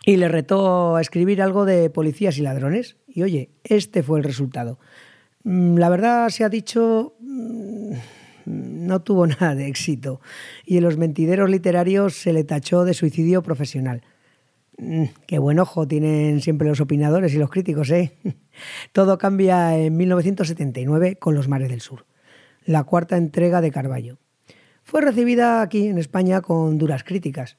y 0.04 0.16
le 0.16 0.28
retó 0.28 0.96
a 0.96 1.00
escribir 1.00 1.40
algo 1.40 1.64
de 1.64 1.88
policías 1.90 2.36
y 2.38 2.42
ladrones. 2.42 2.96
Y 3.06 3.22
oye, 3.22 3.50
este 3.64 4.02
fue 4.02 4.18
el 4.18 4.24
resultado. 4.24 4.78
Mm, 5.44 5.76
la 5.76 5.88
verdad 5.88 6.28
se 6.28 6.44
ha 6.44 6.48
dicho, 6.48 7.14
mm, 7.20 7.94
no 8.46 9.02
tuvo 9.02 9.26
nada 9.26 9.54
de 9.54 9.68
éxito 9.68 10.20
y 10.64 10.76
en 10.78 10.84
los 10.84 10.96
mentideros 10.96 11.50
literarios 11.50 12.14
se 12.14 12.32
le 12.32 12.44
tachó 12.44 12.84
de 12.84 12.94
suicidio 12.94 13.42
profesional. 13.42 14.02
Mm, 14.78 15.04
qué 15.26 15.38
buen 15.38 15.58
ojo 15.58 15.86
tienen 15.86 16.40
siempre 16.40 16.68
los 16.68 16.80
opinadores 16.80 17.34
y 17.34 17.38
los 17.38 17.50
críticos, 17.50 17.90
¿eh? 17.90 18.16
Todo 18.92 19.18
cambia 19.18 19.78
en 19.78 19.96
1979 19.96 21.16
con 21.16 21.34
Los 21.34 21.48
Mares 21.48 21.68
del 21.68 21.80
Sur, 21.80 22.06
la 22.64 22.84
cuarta 22.84 23.16
entrega 23.16 23.60
de 23.60 23.70
Carballo. 23.70 24.18
Fue 24.82 25.00
recibida 25.00 25.62
aquí 25.62 25.86
en 25.86 25.98
España 25.98 26.40
con 26.40 26.78
duras 26.78 27.04
críticas 27.04 27.56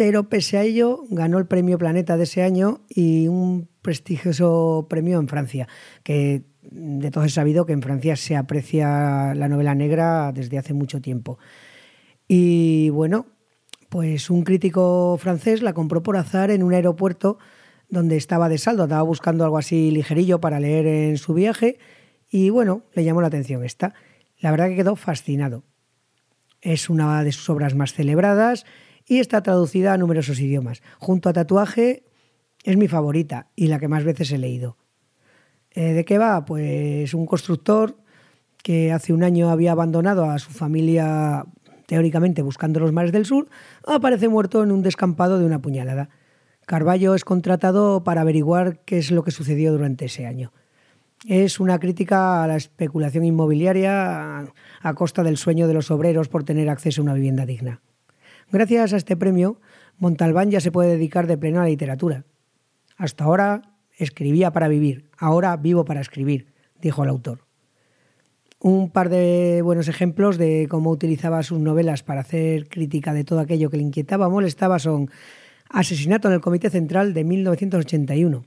pero 0.00 0.30
pese 0.30 0.56
a 0.56 0.62
ello 0.62 1.02
ganó 1.10 1.36
el 1.36 1.44
premio 1.44 1.76
Planeta 1.76 2.16
de 2.16 2.22
ese 2.22 2.42
año 2.42 2.80
y 2.88 3.28
un 3.28 3.68
prestigioso 3.82 4.86
premio 4.88 5.20
en 5.20 5.28
Francia, 5.28 5.68
que 6.02 6.44
de 6.62 7.10
todos 7.10 7.26
es 7.26 7.34
sabido 7.34 7.66
que 7.66 7.74
en 7.74 7.82
Francia 7.82 8.16
se 8.16 8.34
aprecia 8.34 9.34
la 9.34 9.46
novela 9.46 9.74
negra 9.74 10.32
desde 10.32 10.56
hace 10.56 10.72
mucho 10.72 11.02
tiempo. 11.02 11.38
Y 12.26 12.88
bueno, 12.88 13.26
pues 13.90 14.30
un 14.30 14.44
crítico 14.44 15.18
francés 15.18 15.62
la 15.62 15.74
compró 15.74 16.02
por 16.02 16.16
azar 16.16 16.50
en 16.50 16.62
un 16.62 16.72
aeropuerto 16.72 17.38
donde 17.88 18.16
estaba 18.16 18.48
de 18.48 18.56
saldo, 18.56 18.84
estaba 18.84 19.02
buscando 19.02 19.44
algo 19.44 19.58
así 19.58 19.90
ligerillo 19.90 20.40
para 20.40 20.60
leer 20.60 20.86
en 20.86 21.18
su 21.18 21.34
viaje 21.34 21.78
y 22.30 22.50
bueno, 22.50 22.84
le 22.94 23.02
llamó 23.02 23.20
la 23.20 23.26
atención 23.26 23.64
esta. 23.64 23.94
La 24.38 24.52
verdad 24.52 24.68
que 24.68 24.76
quedó 24.76 24.94
fascinado. 24.94 25.64
Es 26.60 26.88
una 26.88 27.24
de 27.24 27.32
sus 27.32 27.50
obras 27.50 27.74
más 27.74 27.92
celebradas 27.92 28.64
y 29.06 29.18
está 29.18 29.42
traducida 29.42 29.92
a 29.92 29.98
numerosos 29.98 30.38
idiomas. 30.38 30.82
Junto 31.00 31.28
a 31.28 31.32
Tatuaje 31.32 32.04
es 32.62 32.76
mi 32.76 32.86
favorita 32.86 33.48
y 33.56 33.66
la 33.66 33.80
que 33.80 33.88
más 33.88 34.04
veces 34.04 34.30
he 34.30 34.38
leído. 34.38 34.76
Eh, 35.72 35.94
¿De 35.94 36.04
qué 36.04 36.16
va? 36.16 36.44
Pues 36.44 37.12
un 37.12 37.26
constructor 37.26 37.96
que 38.62 38.92
hace 38.92 39.12
un 39.12 39.24
año 39.24 39.50
había 39.50 39.72
abandonado 39.72 40.30
a 40.30 40.38
su 40.38 40.50
familia 40.50 41.44
teóricamente 41.90 42.42
buscando 42.42 42.78
los 42.78 42.92
mares 42.92 43.10
del 43.10 43.26
sur, 43.26 43.48
aparece 43.84 44.28
muerto 44.28 44.62
en 44.62 44.70
un 44.70 44.80
descampado 44.80 45.40
de 45.40 45.44
una 45.44 45.60
puñalada. 45.60 46.08
Carballo 46.64 47.16
es 47.16 47.24
contratado 47.24 48.04
para 48.04 48.20
averiguar 48.20 48.78
qué 48.84 48.98
es 48.98 49.10
lo 49.10 49.24
que 49.24 49.32
sucedió 49.32 49.72
durante 49.72 50.04
ese 50.04 50.24
año. 50.24 50.52
Es 51.26 51.58
una 51.58 51.80
crítica 51.80 52.44
a 52.44 52.46
la 52.46 52.54
especulación 52.54 53.24
inmobiliaria 53.24 54.38
a 54.80 54.94
costa 54.94 55.24
del 55.24 55.36
sueño 55.36 55.66
de 55.66 55.74
los 55.74 55.90
obreros 55.90 56.28
por 56.28 56.44
tener 56.44 56.68
acceso 56.70 57.00
a 57.00 57.04
una 57.06 57.14
vivienda 57.14 57.44
digna. 57.44 57.80
Gracias 58.52 58.92
a 58.92 58.96
este 58.96 59.16
premio, 59.16 59.60
Montalbán 59.98 60.52
ya 60.52 60.60
se 60.60 60.70
puede 60.70 60.90
dedicar 60.90 61.26
de 61.26 61.38
pleno 61.38 61.58
a 61.58 61.64
la 61.64 61.70
literatura. 61.70 62.24
Hasta 62.98 63.24
ahora 63.24 63.62
escribía 63.98 64.52
para 64.52 64.68
vivir, 64.68 65.10
ahora 65.18 65.56
vivo 65.56 65.84
para 65.84 66.00
escribir, 66.00 66.52
dijo 66.80 67.02
el 67.02 67.10
autor. 67.10 67.49
Un 68.62 68.90
par 68.90 69.08
de 69.08 69.62
buenos 69.62 69.88
ejemplos 69.88 70.36
de 70.36 70.66
cómo 70.68 70.90
utilizaba 70.90 71.42
sus 71.42 71.58
novelas 71.58 72.02
para 72.02 72.20
hacer 72.20 72.68
crítica 72.68 73.14
de 73.14 73.24
todo 73.24 73.40
aquello 73.40 73.70
que 73.70 73.78
le 73.78 73.82
inquietaba 73.82 74.28
molestaba 74.28 74.78
son 74.78 75.10
Asesinato 75.70 76.28
en 76.28 76.34
el 76.34 76.42
Comité 76.42 76.68
Central 76.68 77.14
de 77.14 77.24
1981. 77.24 78.44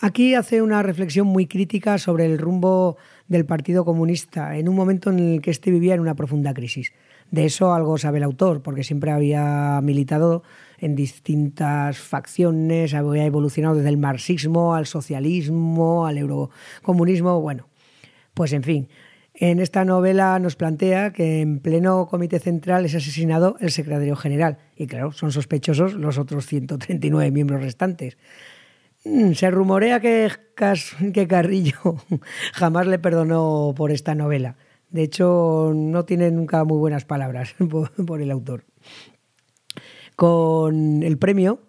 Aquí 0.00 0.34
hace 0.34 0.62
una 0.62 0.82
reflexión 0.82 1.26
muy 1.26 1.46
crítica 1.46 1.98
sobre 1.98 2.24
el 2.24 2.38
rumbo 2.38 2.96
del 3.26 3.44
Partido 3.44 3.84
Comunista 3.84 4.56
en 4.56 4.66
un 4.66 4.74
momento 4.74 5.10
en 5.10 5.18
el 5.18 5.42
que 5.42 5.50
éste 5.50 5.70
vivía 5.70 5.92
en 5.92 6.00
una 6.00 6.14
profunda 6.14 6.54
crisis. 6.54 6.94
De 7.30 7.44
eso 7.44 7.74
algo 7.74 7.98
sabe 7.98 8.16
el 8.16 8.24
autor, 8.24 8.62
porque 8.62 8.82
siempre 8.82 9.10
había 9.10 9.78
militado 9.82 10.42
en 10.78 10.94
distintas 10.94 11.98
facciones, 11.98 12.94
había 12.94 13.26
evolucionado 13.26 13.74
desde 13.74 13.90
el 13.90 13.98
marxismo 13.98 14.74
al 14.74 14.86
socialismo, 14.86 16.06
al 16.06 16.16
eurocomunismo, 16.16 17.42
bueno. 17.42 17.66
Pues 18.32 18.52
en 18.52 18.62
fin, 18.62 18.88
en 19.40 19.60
esta 19.60 19.84
novela 19.84 20.36
nos 20.40 20.56
plantea 20.56 21.12
que 21.12 21.40
en 21.40 21.60
pleno 21.60 22.08
comité 22.08 22.40
central 22.40 22.84
es 22.84 22.96
asesinado 22.96 23.56
el 23.60 23.70
secretario 23.70 24.16
general 24.16 24.58
y 24.74 24.88
claro, 24.88 25.12
son 25.12 25.30
sospechosos 25.30 25.94
los 25.94 26.18
otros 26.18 26.46
139 26.46 27.30
miembros 27.30 27.62
restantes. 27.62 28.18
Mm, 29.04 29.32
se 29.34 29.48
rumorea 29.52 30.00
que, 30.00 30.28
que 31.14 31.28
Carrillo 31.28 31.96
jamás 32.52 32.88
le 32.88 32.98
perdonó 32.98 33.72
por 33.76 33.92
esta 33.92 34.16
novela. 34.16 34.56
De 34.90 35.02
hecho, 35.02 35.72
no 35.72 36.04
tiene 36.04 36.32
nunca 36.32 36.64
muy 36.64 36.78
buenas 36.78 37.04
palabras 37.04 37.54
por, 38.06 38.20
el 38.20 38.32
autor. 38.32 38.64
Con 40.16 41.04
el 41.04 41.16
premio, 41.16 41.62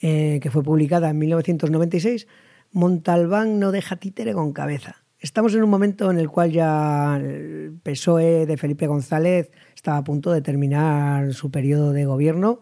eh, 0.00 0.38
que 0.40 0.52
fue 0.52 0.62
publicada 0.62 1.10
en 1.10 1.18
1996, 1.18 2.28
Montalbán 2.70 3.58
no 3.58 3.72
deja 3.72 3.96
títere 3.96 4.34
con 4.34 4.52
cabeza. 4.52 5.01
Estamos 5.22 5.54
en 5.54 5.62
un 5.62 5.70
momento 5.70 6.10
en 6.10 6.18
el 6.18 6.28
cual 6.28 6.50
ya 6.50 7.16
el 7.16 7.78
PSOE 7.80 8.44
de 8.44 8.56
Felipe 8.56 8.88
González 8.88 9.52
estaba 9.72 9.98
a 9.98 10.02
punto 10.02 10.32
de 10.32 10.42
terminar 10.42 11.32
su 11.32 11.48
periodo 11.48 11.92
de 11.92 12.04
gobierno 12.04 12.60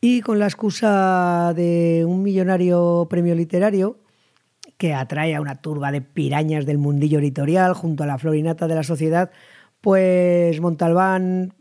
y 0.00 0.20
con 0.20 0.38
la 0.38 0.44
excusa 0.44 1.52
de 1.56 2.04
un 2.06 2.22
millonario 2.22 3.08
premio 3.10 3.34
literario 3.34 3.98
que 4.78 4.94
atrae 4.94 5.34
a 5.34 5.40
una 5.40 5.60
turba 5.60 5.90
de 5.90 6.00
pirañas 6.00 6.64
del 6.64 6.78
mundillo 6.78 7.18
editorial 7.18 7.74
junto 7.74 8.04
a 8.04 8.06
la 8.06 8.18
florinata 8.18 8.68
de 8.68 8.74
la 8.76 8.84
sociedad, 8.84 9.32
pues 9.80 10.60
Montalbán 10.60 11.54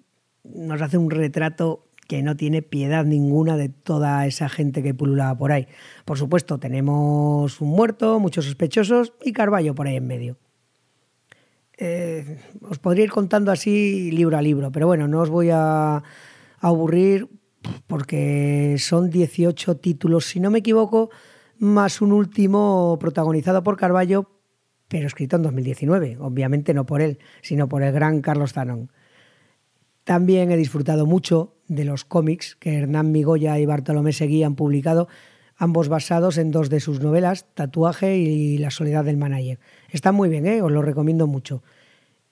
nos 0.43 0.79
hace 0.83 0.99
un 0.99 1.09
retrato 1.09 1.87
que 2.05 2.21
no 2.21 2.35
tiene 2.35 2.61
piedad 2.61 3.05
ninguna 3.05 3.57
de 3.57 3.69
toda 3.69 4.25
esa 4.27 4.49
gente 4.49 4.83
que 4.83 4.93
pululaba 4.93 5.37
por 5.37 5.51
ahí. 5.51 5.67
Por 6.05 6.17
supuesto, 6.17 6.59
tenemos 6.59 7.61
un 7.61 7.69
muerto, 7.69 8.19
muchos 8.19 8.45
sospechosos 8.45 9.13
y 9.23 9.33
Carballo 9.33 9.75
por 9.75 9.87
ahí 9.87 9.97
en 9.97 10.07
medio. 10.07 10.37
Eh, 11.77 12.37
os 12.61 12.77
podría 12.79 13.05
ir 13.05 13.11
contando 13.11 13.51
así 13.51 14.11
libro 14.11 14.37
a 14.37 14.41
libro, 14.41 14.71
pero 14.71 14.87
bueno, 14.87 15.07
no 15.07 15.21
os 15.21 15.29
voy 15.29 15.49
a, 15.51 16.03
aburrir 16.63 17.27
porque 17.87 18.77
son 18.79 19.09
18 19.09 19.77
títulos, 19.77 20.25
si 20.25 20.39
no 20.39 20.49
me 20.49 20.59
equivoco, 20.59 21.09
más 21.57 22.01
un 22.01 22.13
último 22.13 22.97
protagonizado 22.99 23.63
por 23.63 23.77
Carballo, 23.77 24.29
pero 24.87 25.07
escrito 25.07 25.35
en 25.35 25.43
2019, 25.43 26.17
obviamente 26.19 26.73
no 26.73 26.85
por 26.85 27.01
él, 27.01 27.19
sino 27.41 27.67
por 27.67 27.83
el 27.83 27.91
gran 27.91 28.21
Carlos 28.21 28.53
Zanón. 28.53 28.91
También 30.03 30.51
he 30.51 30.57
disfrutado 30.57 31.05
mucho 31.05 31.55
de 31.67 31.85
los 31.85 32.03
cómics 32.03 32.55
que 32.55 32.77
Hernán 32.77 33.11
Migoya 33.11 33.57
y 33.59 33.65
Bartolomé 33.65 34.11
Seguí 34.11 34.43
han 34.43 34.55
publicado, 34.55 35.07
ambos 35.55 35.87
basados 35.87 36.37
en 36.37 36.51
dos 36.51 36.69
de 36.69 36.79
sus 36.79 36.99
novelas, 36.99 37.45
Tatuaje 37.53 38.17
y 38.17 38.57
La 38.57 38.69
soledad 38.69 39.05
del 39.05 39.17
manager. 39.17 39.59
Están 39.89 40.15
muy 40.15 40.29
bien, 40.29 40.45
¿eh? 40.45 40.61
os 40.61 40.71
lo 40.71 40.81
recomiendo 40.81 41.25
mucho. 41.27 41.63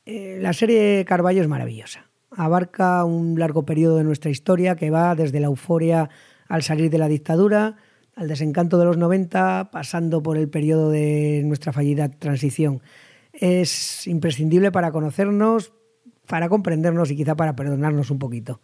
Eh, 0.05 0.38
la 0.41 0.51
serie 0.53 1.05
Carballo 1.05 1.41
es 1.41 1.47
maravillosa. 1.47 2.09
Abarca 2.32 3.05
un 3.05 3.39
largo 3.39 3.65
periodo 3.65 3.97
de 3.97 4.03
nuestra 4.03 4.32
historia 4.32 4.76
que 4.76 4.89
va 4.89 5.15
desde 5.15 5.39
la 5.39 5.47
euforia 5.47 6.09
al 6.47 6.63
salir 6.63 6.89
de 6.89 6.97
la 6.97 7.07
dictadura, 7.07 7.78
al 8.15 8.28
desencanto 8.28 8.78
de 8.78 8.86
los 8.86 8.97
90, 8.97 9.69
pasando 9.72 10.22
por 10.22 10.38
el 10.38 10.49
periodo 10.49 10.89
de 10.89 11.41
nuestra 11.45 11.72
fallida 11.72 12.09
transición. 12.09 12.82
Es 13.32 14.07
imprescindible 14.07 14.72
para 14.72 14.91
conocernos, 14.91 15.74
para 16.32 16.47
comprendernos 16.47 17.11
y 17.11 17.17
quizá 17.17 17.36
para 17.36 17.57
perdonarnos 17.57 18.09
un 18.09 18.17
poquito. 18.17 18.61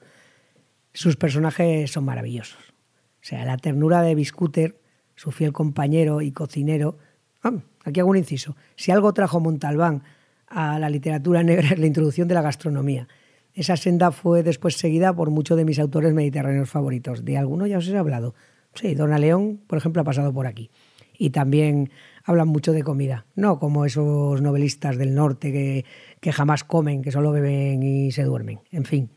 Sus 0.93 1.17
personajes 1.17 1.91
son 1.91 2.05
maravillosos. 2.05 2.73
O 3.21 3.25
sea, 3.27 3.43
la 3.43 3.57
ternura 3.57 4.01
de 4.03 4.15
Biscuter, 4.15 4.79
su 5.15 5.31
fiel 5.31 5.51
compañero 5.51 6.21
y 6.21 6.31
cocinero. 6.31 6.97
Ah, 7.43 7.55
aquí 7.83 7.99
hago 7.99 8.09
un 8.09 8.15
inciso. 8.15 8.55
Si 8.77 8.91
algo 8.91 9.13
trajo 9.13 9.41
Montalbán 9.41 10.03
a 10.47 10.79
la 10.79 10.89
literatura 10.89 11.43
negra 11.43 11.67
es 11.71 11.77
la 11.77 11.87
introducción 11.87 12.29
de 12.29 12.35
la 12.35 12.41
gastronomía. 12.41 13.09
Esa 13.53 13.75
senda 13.75 14.11
fue 14.11 14.43
después 14.43 14.77
seguida 14.77 15.13
por 15.13 15.29
muchos 15.29 15.57
de 15.57 15.65
mis 15.65 15.79
autores 15.79 16.13
mediterráneos 16.13 16.69
favoritos. 16.69 17.25
De 17.25 17.37
alguno 17.37 17.67
ya 17.67 17.79
os 17.79 17.87
he 17.89 17.97
hablado. 17.97 18.33
Sí, 18.75 18.95
Dona 18.95 19.19
León, 19.19 19.59
por 19.67 19.77
ejemplo, 19.77 20.03
ha 20.03 20.05
pasado 20.05 20.31
por 20.31 20.47
aquí. 20.47 20.71
Y 21.17 21.31
también 21.31 21.89
hablan 22.27 22.49
mucho 22.49 22.73
de 22.73 22.83
comida, 22.83 23.25
no 23.35 23.57
como 23.57 23.85
esos 23.85 24.41
novelistas 24.41 24.97
del 24.97 25.15
norte 25.15 25.51
que, 25.53 25.85
que 26.19 26.33
jamás 26.33 26.65
comen, 26.65 27.01
que 27.01 27.11
solo 27.11 27.31
beben 27.31 27.81
y 27.81 28.11
se 28.11 28.23
duermen. 28.23 28.59
En 28.69 28.83
fin, 28.83 29.09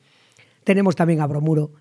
tenemos 0.62 0.94
también 0.94 1.20
a 1.20 1.26
Bromuro, 1.26 1.72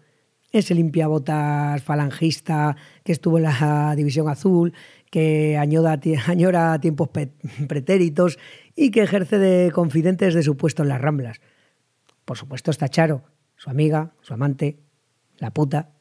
ese 0.52 0.74
limpiabotas 0.74 1.84
falangista 1.84 2.76
que 3.04 3.12
estuvo 3.12 3.38
en 3.38 3.44
la 3.44 3.94
División 3.98 4.28
Azul, 4.28 4.74
que 5.12 5.56
añora, 5.56 6.00
añora 6.28 6.82
tiempos 6.82 7.10
pretéritos 7.68 8.40
y 8.76 8.90
que 8.90 9.04
ejerce 9.04 9.38
de 9.38 9.72
confidentes 9.72 10.34
de 10.34 10.42
su 10.42 10.58
puesto 10.58 10.82
en 10.82 10.90
las 10.90 11.00
Ramblas. 11.00 11.42
Por 12.26 12.40
supuesto 12.40 12.72
está 12.72 12.90
Charo, 12.90 13.22
su 13.56 13.70
amiga, 13.70 14.14
su 14.22 14.34
amante, 14.34 14.80
la 15.38 15.52
puta, 15.52 15.92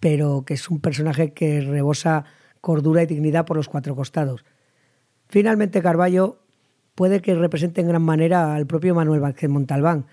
pero 0.00 0.44
que 0.46 0.54
es 0.54 0.70
un 0.70 0.80
personaje 0.80 1.34
que 1.34 1.60
rebosa 1.60 2.24
cordura 2.60 3.02
y 3.02 3.06
dignidad 3.06 3.46
por 3.46 3.56
los 3.56 3.68
cuatro 3.68 3.94
costados. 3.96 4.44
Finalmente, 5.28 5.82
Carballo 5.82 6.40
puede 6.94 7.20
que 7.20 7.34
represente 7.34 7.80
en 7.80 7.88
gran 7.88 8.02
manera 8.02 8.54
al 8.54 8.66
propio 8.66 8.94
Manuel 8.94 9.20
Vázquez 9.20 9.48
Montalbán. 9.48 10.06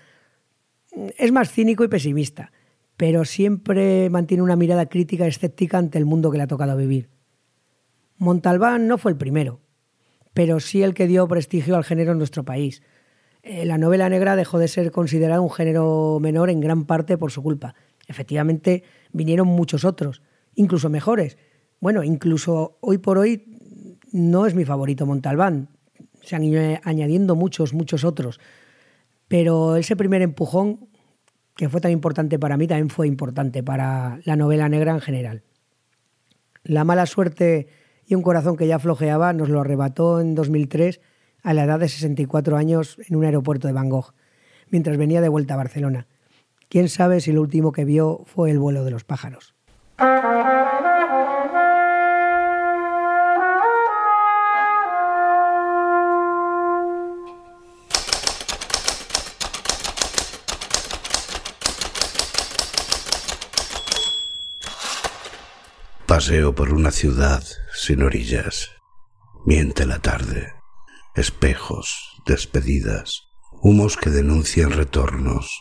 Es 1.18 1.32
más 1.32 1.50
cínico 1.50 1.84
y 1.84 1.88
pesimista, 1.88 2.52
pero 2.96 3.24
siempre 3.24 4.08
mantiene 4.10 4.42
una 4.42 4.56
mirada 4.56 4.86
crítica 4.86 5.24
y 5.24 5.28
escéptica 5.28 5.78
ante 5.78 5.98
el 5.98 6.04
mundo 6.04 6.30
que 6.30 6.38
le 6.38 6.44
ha 6.44 6.48
tocado 6.48 6.76
vivir. 6.76 7.10
Montalbán 8.18 8.86
no 8.86 8.98
fue 8.98 9.10
el 9.10 9.18
primero, 9.18 9.60
pero 10.32 10.60
sí 10.60 10.82
el 10.82 10.94
que 10.94 11.06
dio 11.06 11.26
prestigio 11.28 11.76
al 11.76 11.84
género 11.84 12.12
en 12.12 12.18
nuestro 12.18 12.44
país. 12.44 12.82
Eh, 13.42 13.64
la 13.64 13.78
novela 13.78 14.08
negra 14.08 14.36
dejó 14.36 14.58
de 14.58 14.68
ser 14.68 14.90
considerada 14.90 15.40
un 15.40 15.50
género 15.50 16.18
menor 16.20 16.50
en 16.50 16.60
gran 16.60 16.84
parte 16.84 17.18
por 17.18 17.30
su 17.30 17.42
culpa. 17.42 17.74
Efectivamente, 18.06 18.82
vinieron 19.12 19.48
muchos 19.48 19.84
otros, 19.84 20.22
incluso 20.54 20.88
mejores, 20.88 21.36
bueno, 21.86 22.02
incluso 22.02 22.78
hoy 22.80 22.98
por 22.98 23.16
hoy 23.16 23.44
no 24.10 24.44
es 24.46 24.56
mi 24.56 24.64
favorito 24.64 25.06
Montalbán. 25.06 25.68
Se 26.20 26.34
han 26.34 26.42
ido 26.42 26.60
añadiendo 26.82 27.36
muchos, 27.36 27.74
muchos 27.74 28.02
otros. 28.02 28.40
Pero 29.28 29.76
ese 29.76 29.94
primer 29.94 30.20
empujón, 30.20 30.88
que 31.54 31.68
fue 31.68 31.80
tan 31.80 31.92
importante 31.92 32.40
para 32.40 32.56
mí, 32.56 32.66
también 32.66 32.90
fue 32.90 33.06
importante 33.06 33.62
para 33.62 34.18
la 34.24 34.34
novela 34.34 34.68
negra 34.68 34.94
en 34.94 35.00
general. 35.00 35.44
La 36.64 36.82
mala 36.82 37.06
suerte 37.06 37.68
y 38.04 38.16
un 38.16 38.22
corazón 38.22 38.56
que 38.56 38.66
ya 38.66 38.80
flojeaba 38.80 39.32
nos 39.32 39.48
lo 39.48 39.60
arrebató 39.60 40.20
en 40.20 40.34
2003 40.34 41.00
a 41.44 41.54
la 41.54 41.62
edad 41.62 41.78
de 41.78 41.88
64 41.88 42.56
años 42.56 42.98
en 43.08 43.14
un 43.14 43.24
aeropuerto 43.24 43.68
de 43.68 43.74
Bangkok, 43.74 44.12
mientras 44.70 44.96
venía 44.96 45.20
de 45.20 45.28
vuelta 45.28 45.54
a 45.54 45.58
Barcelona. 45.58 46.08
Quién 46.68 46.88
sabe 46.88 47.20
si 47.20 47.30
lo 47.30 47.42
último 47.42 47.70
que 47.70 47.84
vio 47.84 48.22
fue 48.24 48.50
el 48.50 48.58
vuelo 48.58 48.82
de 48.82 48.90
los 48.90 49.04
pájaros. 49.04 49.54
Paseo 66.16 66.54
por 66.54 66.72
una 66.72 66.92
ciudad 66.92 67.44
sin 67.74 68.02
orillas. 68.02 68.70
Miente 69.44 69.84
la 69.84 69.98
tarde. 69.98 70.54
Espejos, 71.14 72.22
despedidas, 72.24 73.24
humos 73.60 73.98
que 73.98 74.08
denuncian 74.08 74.70
retornos. 74.70 75.60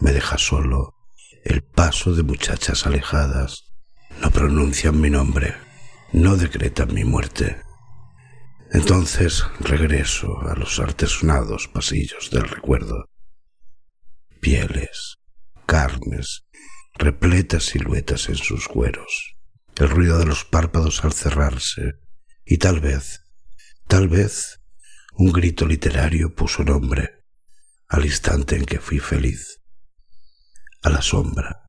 Me 0.00 0.12
deja 0.12 0.38
solo 0.38 0.94
el 1.44 1.62
paso 1.62 2.14
de 2.14 2.22
muchachas 2.22 2.86
alejadas. 2.86 3.64
No 4.22 4.30
pronuncian 4.30 4.98
mi 5.02 5.10
nombre, 5.10 5.54
no 6.14 6.38
decretan 6.38 6.94
mi 6.94 7.04
muerte. 7.04 7.60
Entonces 8.72 9.44
regreso 9.60 10.40
a 10.48 10.54
los 10.54 10.80
artesonados 10.80 11.68
pasillos 11.68 12.30
del 12.30 12.48
recuerdo. 12.48 13.10
Pieles, 14.40 15.18
carnes, 15.66 16.45
repletas 16.98 17.64
siluetas 17.64 18.28
en 18.28 18.36
sus 18.36 18.68
cueros, 18.68 19.36
el 19.76 19.88
ruido 19.88 20.18
de 20.18 20.26
los 20.26 20.44
párpados 20.44 21.04
al 21.04 21.12
cerrarse, 21.12 21.94
y 22.44 22.58
tal 22.58 22.80
vez, 22.80 23.22
tal 23.86 24.08
vez, 24.08 24.60
un 25.12 25.32
grito 25.32 25.66
literario 25.66 26.34
puso 26.34 26.62
nombre 26.62 27.24
al 27.88 28.04
instante 28.04 28.56
en 28.56 28.64
que 28.64 28.80
fui 28.80 28.98
feliz, 28.98 29.60
a 30.82 30.90
la 30.90 31.02
sombra, 31.02 31.66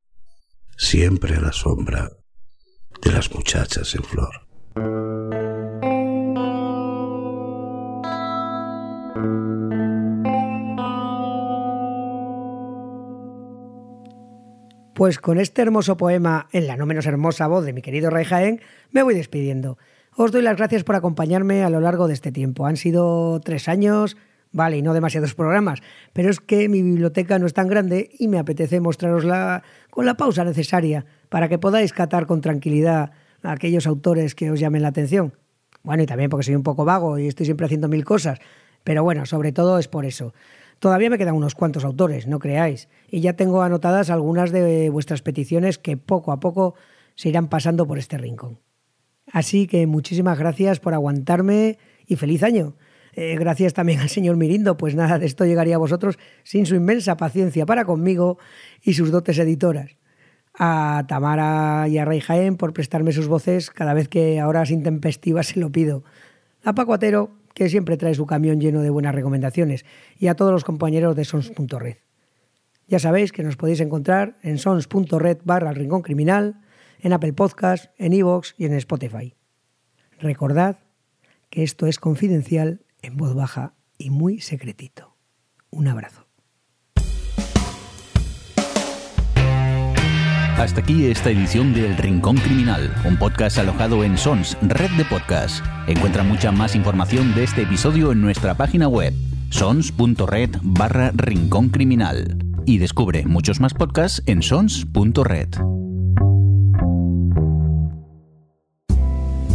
siempre 0.76 1.36
a 1.36 1.40
la 1.40 1.52
sombra 1.52 2.10
de 3.02 3.12
las 3.12 3.32
muchachas 3.32 3.94
en 3.94 4.04
flor. 4.04 4.47
Pues 14.98 15.20
con 15.20 15.38
este 15.38 15.62
hermoso 15.62 15.96
poema, 15.96 16.48
en 16.50 16.66
la 16.66 16.76
no 16.76 16.84
menos 16.84 17.06
hermosa 17.06 17.46
voz 17.46 17.64
de 17.64 17.72
mi 17.72 17.82
querido 17.82 18.10
Rey 18.10 18.24
Jaén, 18.24 18.60
me 18.90 19.04
voy 19.04 19.14
despidiendo. 19.14 19.78
Os 20.16 20.32
doy 20.32 20.42
las 20.42 20.56
gracias 20.56 20.82
por 20.82 20.96
acompañarme 20.96 21.62
a 21.62 21.70
lo 21.70 21.78
largo 21.78 22.08
de 22.08 22.14
este 22.14 22.32
tiempo. 22.32 22.66
Han 22.66 22.76
sido 22.76 23.38
tres 23.38 23.68
años, 23.68 24.16
vale, 24.50 24.76
y 24.76 24.82
no 24.82 24.94
demasiados 24.94 25.36
programas, 25.36 25.82
pero 26.12 26.30
es 26.30 26.40
que 26.40 26.68
mi 26.68 26.82
biblioteca 26.82 27.38
no 27.38 27.46
es 27.46 27.54
tan 27.54 27.68
grande 27.68 28.10
y 28.18 28.26
me 28.26 28.40
apetece 28.40 28.80
mostrarosla 28.80 29.62
con 29.90 30.04
la 30.04 30.16
pausa 30.16 30.42
necesaria 30.42 31.06
para 31.28 31.48
que 31.48 31.60
podáis 31.60 31.92
catar 31.92 32.26
con 32.26 32.40
tranquilidad 32.40 33.12
a 33.44 33.52
aquellos 33.52 33.86
autores 33.86 34.34
que 34.34 34.50
os 34.50 34.58
llamen 34.58 34.82
la 34.82 34.88
atención. 34.88 35.32
Bueno, 35.84 36.02
y 36.02 36.06
también 36.06 36.28
porque 36.28 36.46
soy 36.46 36.56
un 36.56 36.64
poco 36.64 36.84
vago 36.84 37.20
y 37.20 37.28
estoy 37.28 37.46
siempre 37.46 37.66
haciendo 37.66 37.86
mil 37.86 38.04
cosas, 38.04 38.40
pero 38.82 39.04
bueno, 39.04 39.26
sobre 39.26 39.52
todo 39.52 39.78
es 39.78 39.86
por 39.86 40.04
eso. 40.06 40.34
Todavía 40.78 41.10
me 41.10 41.18
quedan 41.18 41.34
unos 41.34 41.54
cuantos 41.54 41.84
autores, 41.84 42.26
no 42.26 42.38
creáis, 42.38 42.88
y 43.10 43.20
ya 43.20 43.32
tengo 43.32 43.62
anotadas 43.62 44.10
algunas 44.10 44.52
de 44.52 44.90
vuestras 44.90 45.22
peticiones 45.22 45.78
que 45.78 45.96
poco 45.96 46.30
a 46.30 46.40
poco 46.40 46.74
se 47.16 47.28
irán 47.28 47.48
pasando 47.48 47.86
por 47.86 47.98
este 47.98 48.16
rincón. 48.16 48.60
Así 49.32 49.66
que 49.66 49.86
muchísimas 49.86 50.38
gracias 50.38 50.80
por 50.80 50.94
aguantarme 50.94 51.78
y 52.06 52.16
feliz 52.16 52.42
año. 52.42 52.76
Eh, 53.12 53.36
gracias 53.36 53.74
también 53.74 53.98
al 53.98 54.08
señor 54.08 54.36
Mirindo, 54.36 54.76
pues 54.76 54.94
nada 54.94 55.18
de 55.18 55.26
esto 55.26 55.44
llegaría 55.44 55.74
a 55.74 55.78
vosotros 55.78 56.18
sin 56.44 56.66
su 56.66 56.76
inmensa 56.76 57.16
paciencia 57.16 57.66
para 57.66 57.84
conmigo 57.84 58.38
y 58.80 58.94
sus 58.94 59.10
dotes 59.10 59.38
editoras. 59.38 59.96
A 60.56 61.04
Tamara 61.08 61.88
y 61.88 61.98
a 61.98 62.04
Rey 62.04 62.20
Jaén 62.20 62.56
por 62.56 62.72
prestarme 62.72 63.12
sus 63.12 63.26
voces 63.26 63.70
cada 63.70 63.94
vez 63.94 64.08
que 64.08 64.38
a 64.38 64.46
horas 64.46 64.70
intempestivas 64.70 65.48
se 65.48 65.60
lo 65.60 65.70
pido. 65.70 66.04
A 66.64 66.74
Paco 66.74 66.94
Atero, 66.94 67.32
que 67.58 67.68
siempre 67.68 67.96
trae 67.96 68.14
su 68.14 68.24
camión 68.24 68.60
lleno 68.60 68.82
de 68.82 68.90
buenas 68.90 69.16
recomendaciones. 69.16 69.84
Y 70.16 70.28
a 70.28 70.36
todos 70.36 70.52
los 70.52 70.62
compañeros 70.62 71.16
de 71.16 71.24
sons.red. 71.24 71.96
Ya 72.86 73.00
sabéis 73.00 73.32
que 73.32 73.42
nos 73.42 73.56
podéis 73.56 73.80
encontrar 73.80 74.38
en 74.42 74.58
sons.red 74.58 75.38
barra 75.42 75.72
Rincón 75.72 76.02
Criminal, 76.02 76.60
en 77.00 77.12
Apple 77.12 77.32
Podcast, 77.32 77.90
en 77.98 78.12
Evox 78.12 78.54
y 78.58 78.66
en 78.66 78.74
Spotify. 78.74 79.34
Recordad 80.20 80.78
que 81.50 81.64
esto 81.64 81.88
es 81.88 81.98
confidencial 81.98 82.84
en 83.02 83.16
voz 83.16 83.34
baja 83.34 83.74
y 83.98 84.10
muy 84.10 84.40
secretito. 84.40 85.16
Un 85.70 85.88
abrazo. 85.88 86.27
Hasta 90.58 90.80
aquí 90.80 91.06
esta 91.06 91.30
edición 91.30 91.72
del 91.72 91.96
Rincón 91.96 92.36
Criminal, 92.36 92.92
un 93.04 93.16
podcast 93.16 93.58
alojado 93.58 94.02
en 94.02 94.18
Sons, 94.18 94.58
red 94.60 94.90
de 94.96 95.04
podcast. 95.04 95.64
Encuentra 95.86 96.24
mucha 96.24 96.50
más 96.50 96.74
información 96.74 97.32
de 97.36 97.44
este 97.44 97.62
episodio 97.62 98.10
en 98.10 98.20
nuestra 98.20 98.56
página 98.56 98.88
web, 98.88 99.14
sons.red 99.50 100.50
barra 100.62 101.12
Rincón 101.14 101.68
Criminal. 101.68 102.44
Y 102.66 102.78
descubre 102.78 103.24
muchos 103.24 103.60
más 103.60 103.72
podcasts 103.72 104.20
en 104.26 104.42
sons.red. 104.42 105.48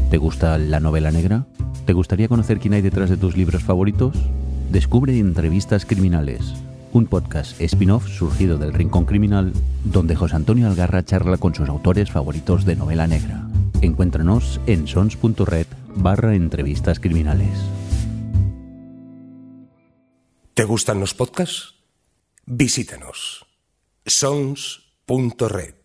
¿Te 0.10 0.18
gusta 0.18 0.58
la 0.58 0.80
novela 0.80 1.12
negra? 1.12 1.48
¿Te 1.86 1.92
gustaría 1.92 2.30
conocer 2.30 2.60
quién 2.60 2.76
hay 2.76 2.82
detrás 2.82 3.10
de 3.10 3.18
tus 3.18 3.36
libros 3.36 3.62
favoritos? 3.62 4.16
Descubre 4.72 5.20
Entrevistas 5.20 5.86
Criminales, 5.86 6.54
un 6.94 7.08
podcast 7.08 7.60
spin-off 7.60 8.08
surgido 8.08 8.58
del 8.58 8.74
Rincón 8.74 9.06
Criminal, 9.06 9.52
donde 9.84 10.16
José 10.16 10.36
Antonio 10.36 10.68
Algarra 10.68 11.04
charla 11.04 11.38
con 11.38 11.54
sus 11.56 11.68
autores 11.68 12.12
favoritos 12.12 12.66
de 12.66 12.76
novela 12.76 13.08
negra. 13.08 13.48
Encuéntranos 13.82 14.62
en 14.68 14.88
sons.red 14.88 15.68
barra 15.96 16.36
entrevistas 16.36 17.00
criminales. 17.00 17.50
¿Te 20.54 20.64
gustan 20.64 21.00
los 21.00 21.14
podcasts? 21.14 21.74
Visítanos. 22.46 23.46
sons.red 24.06 25.83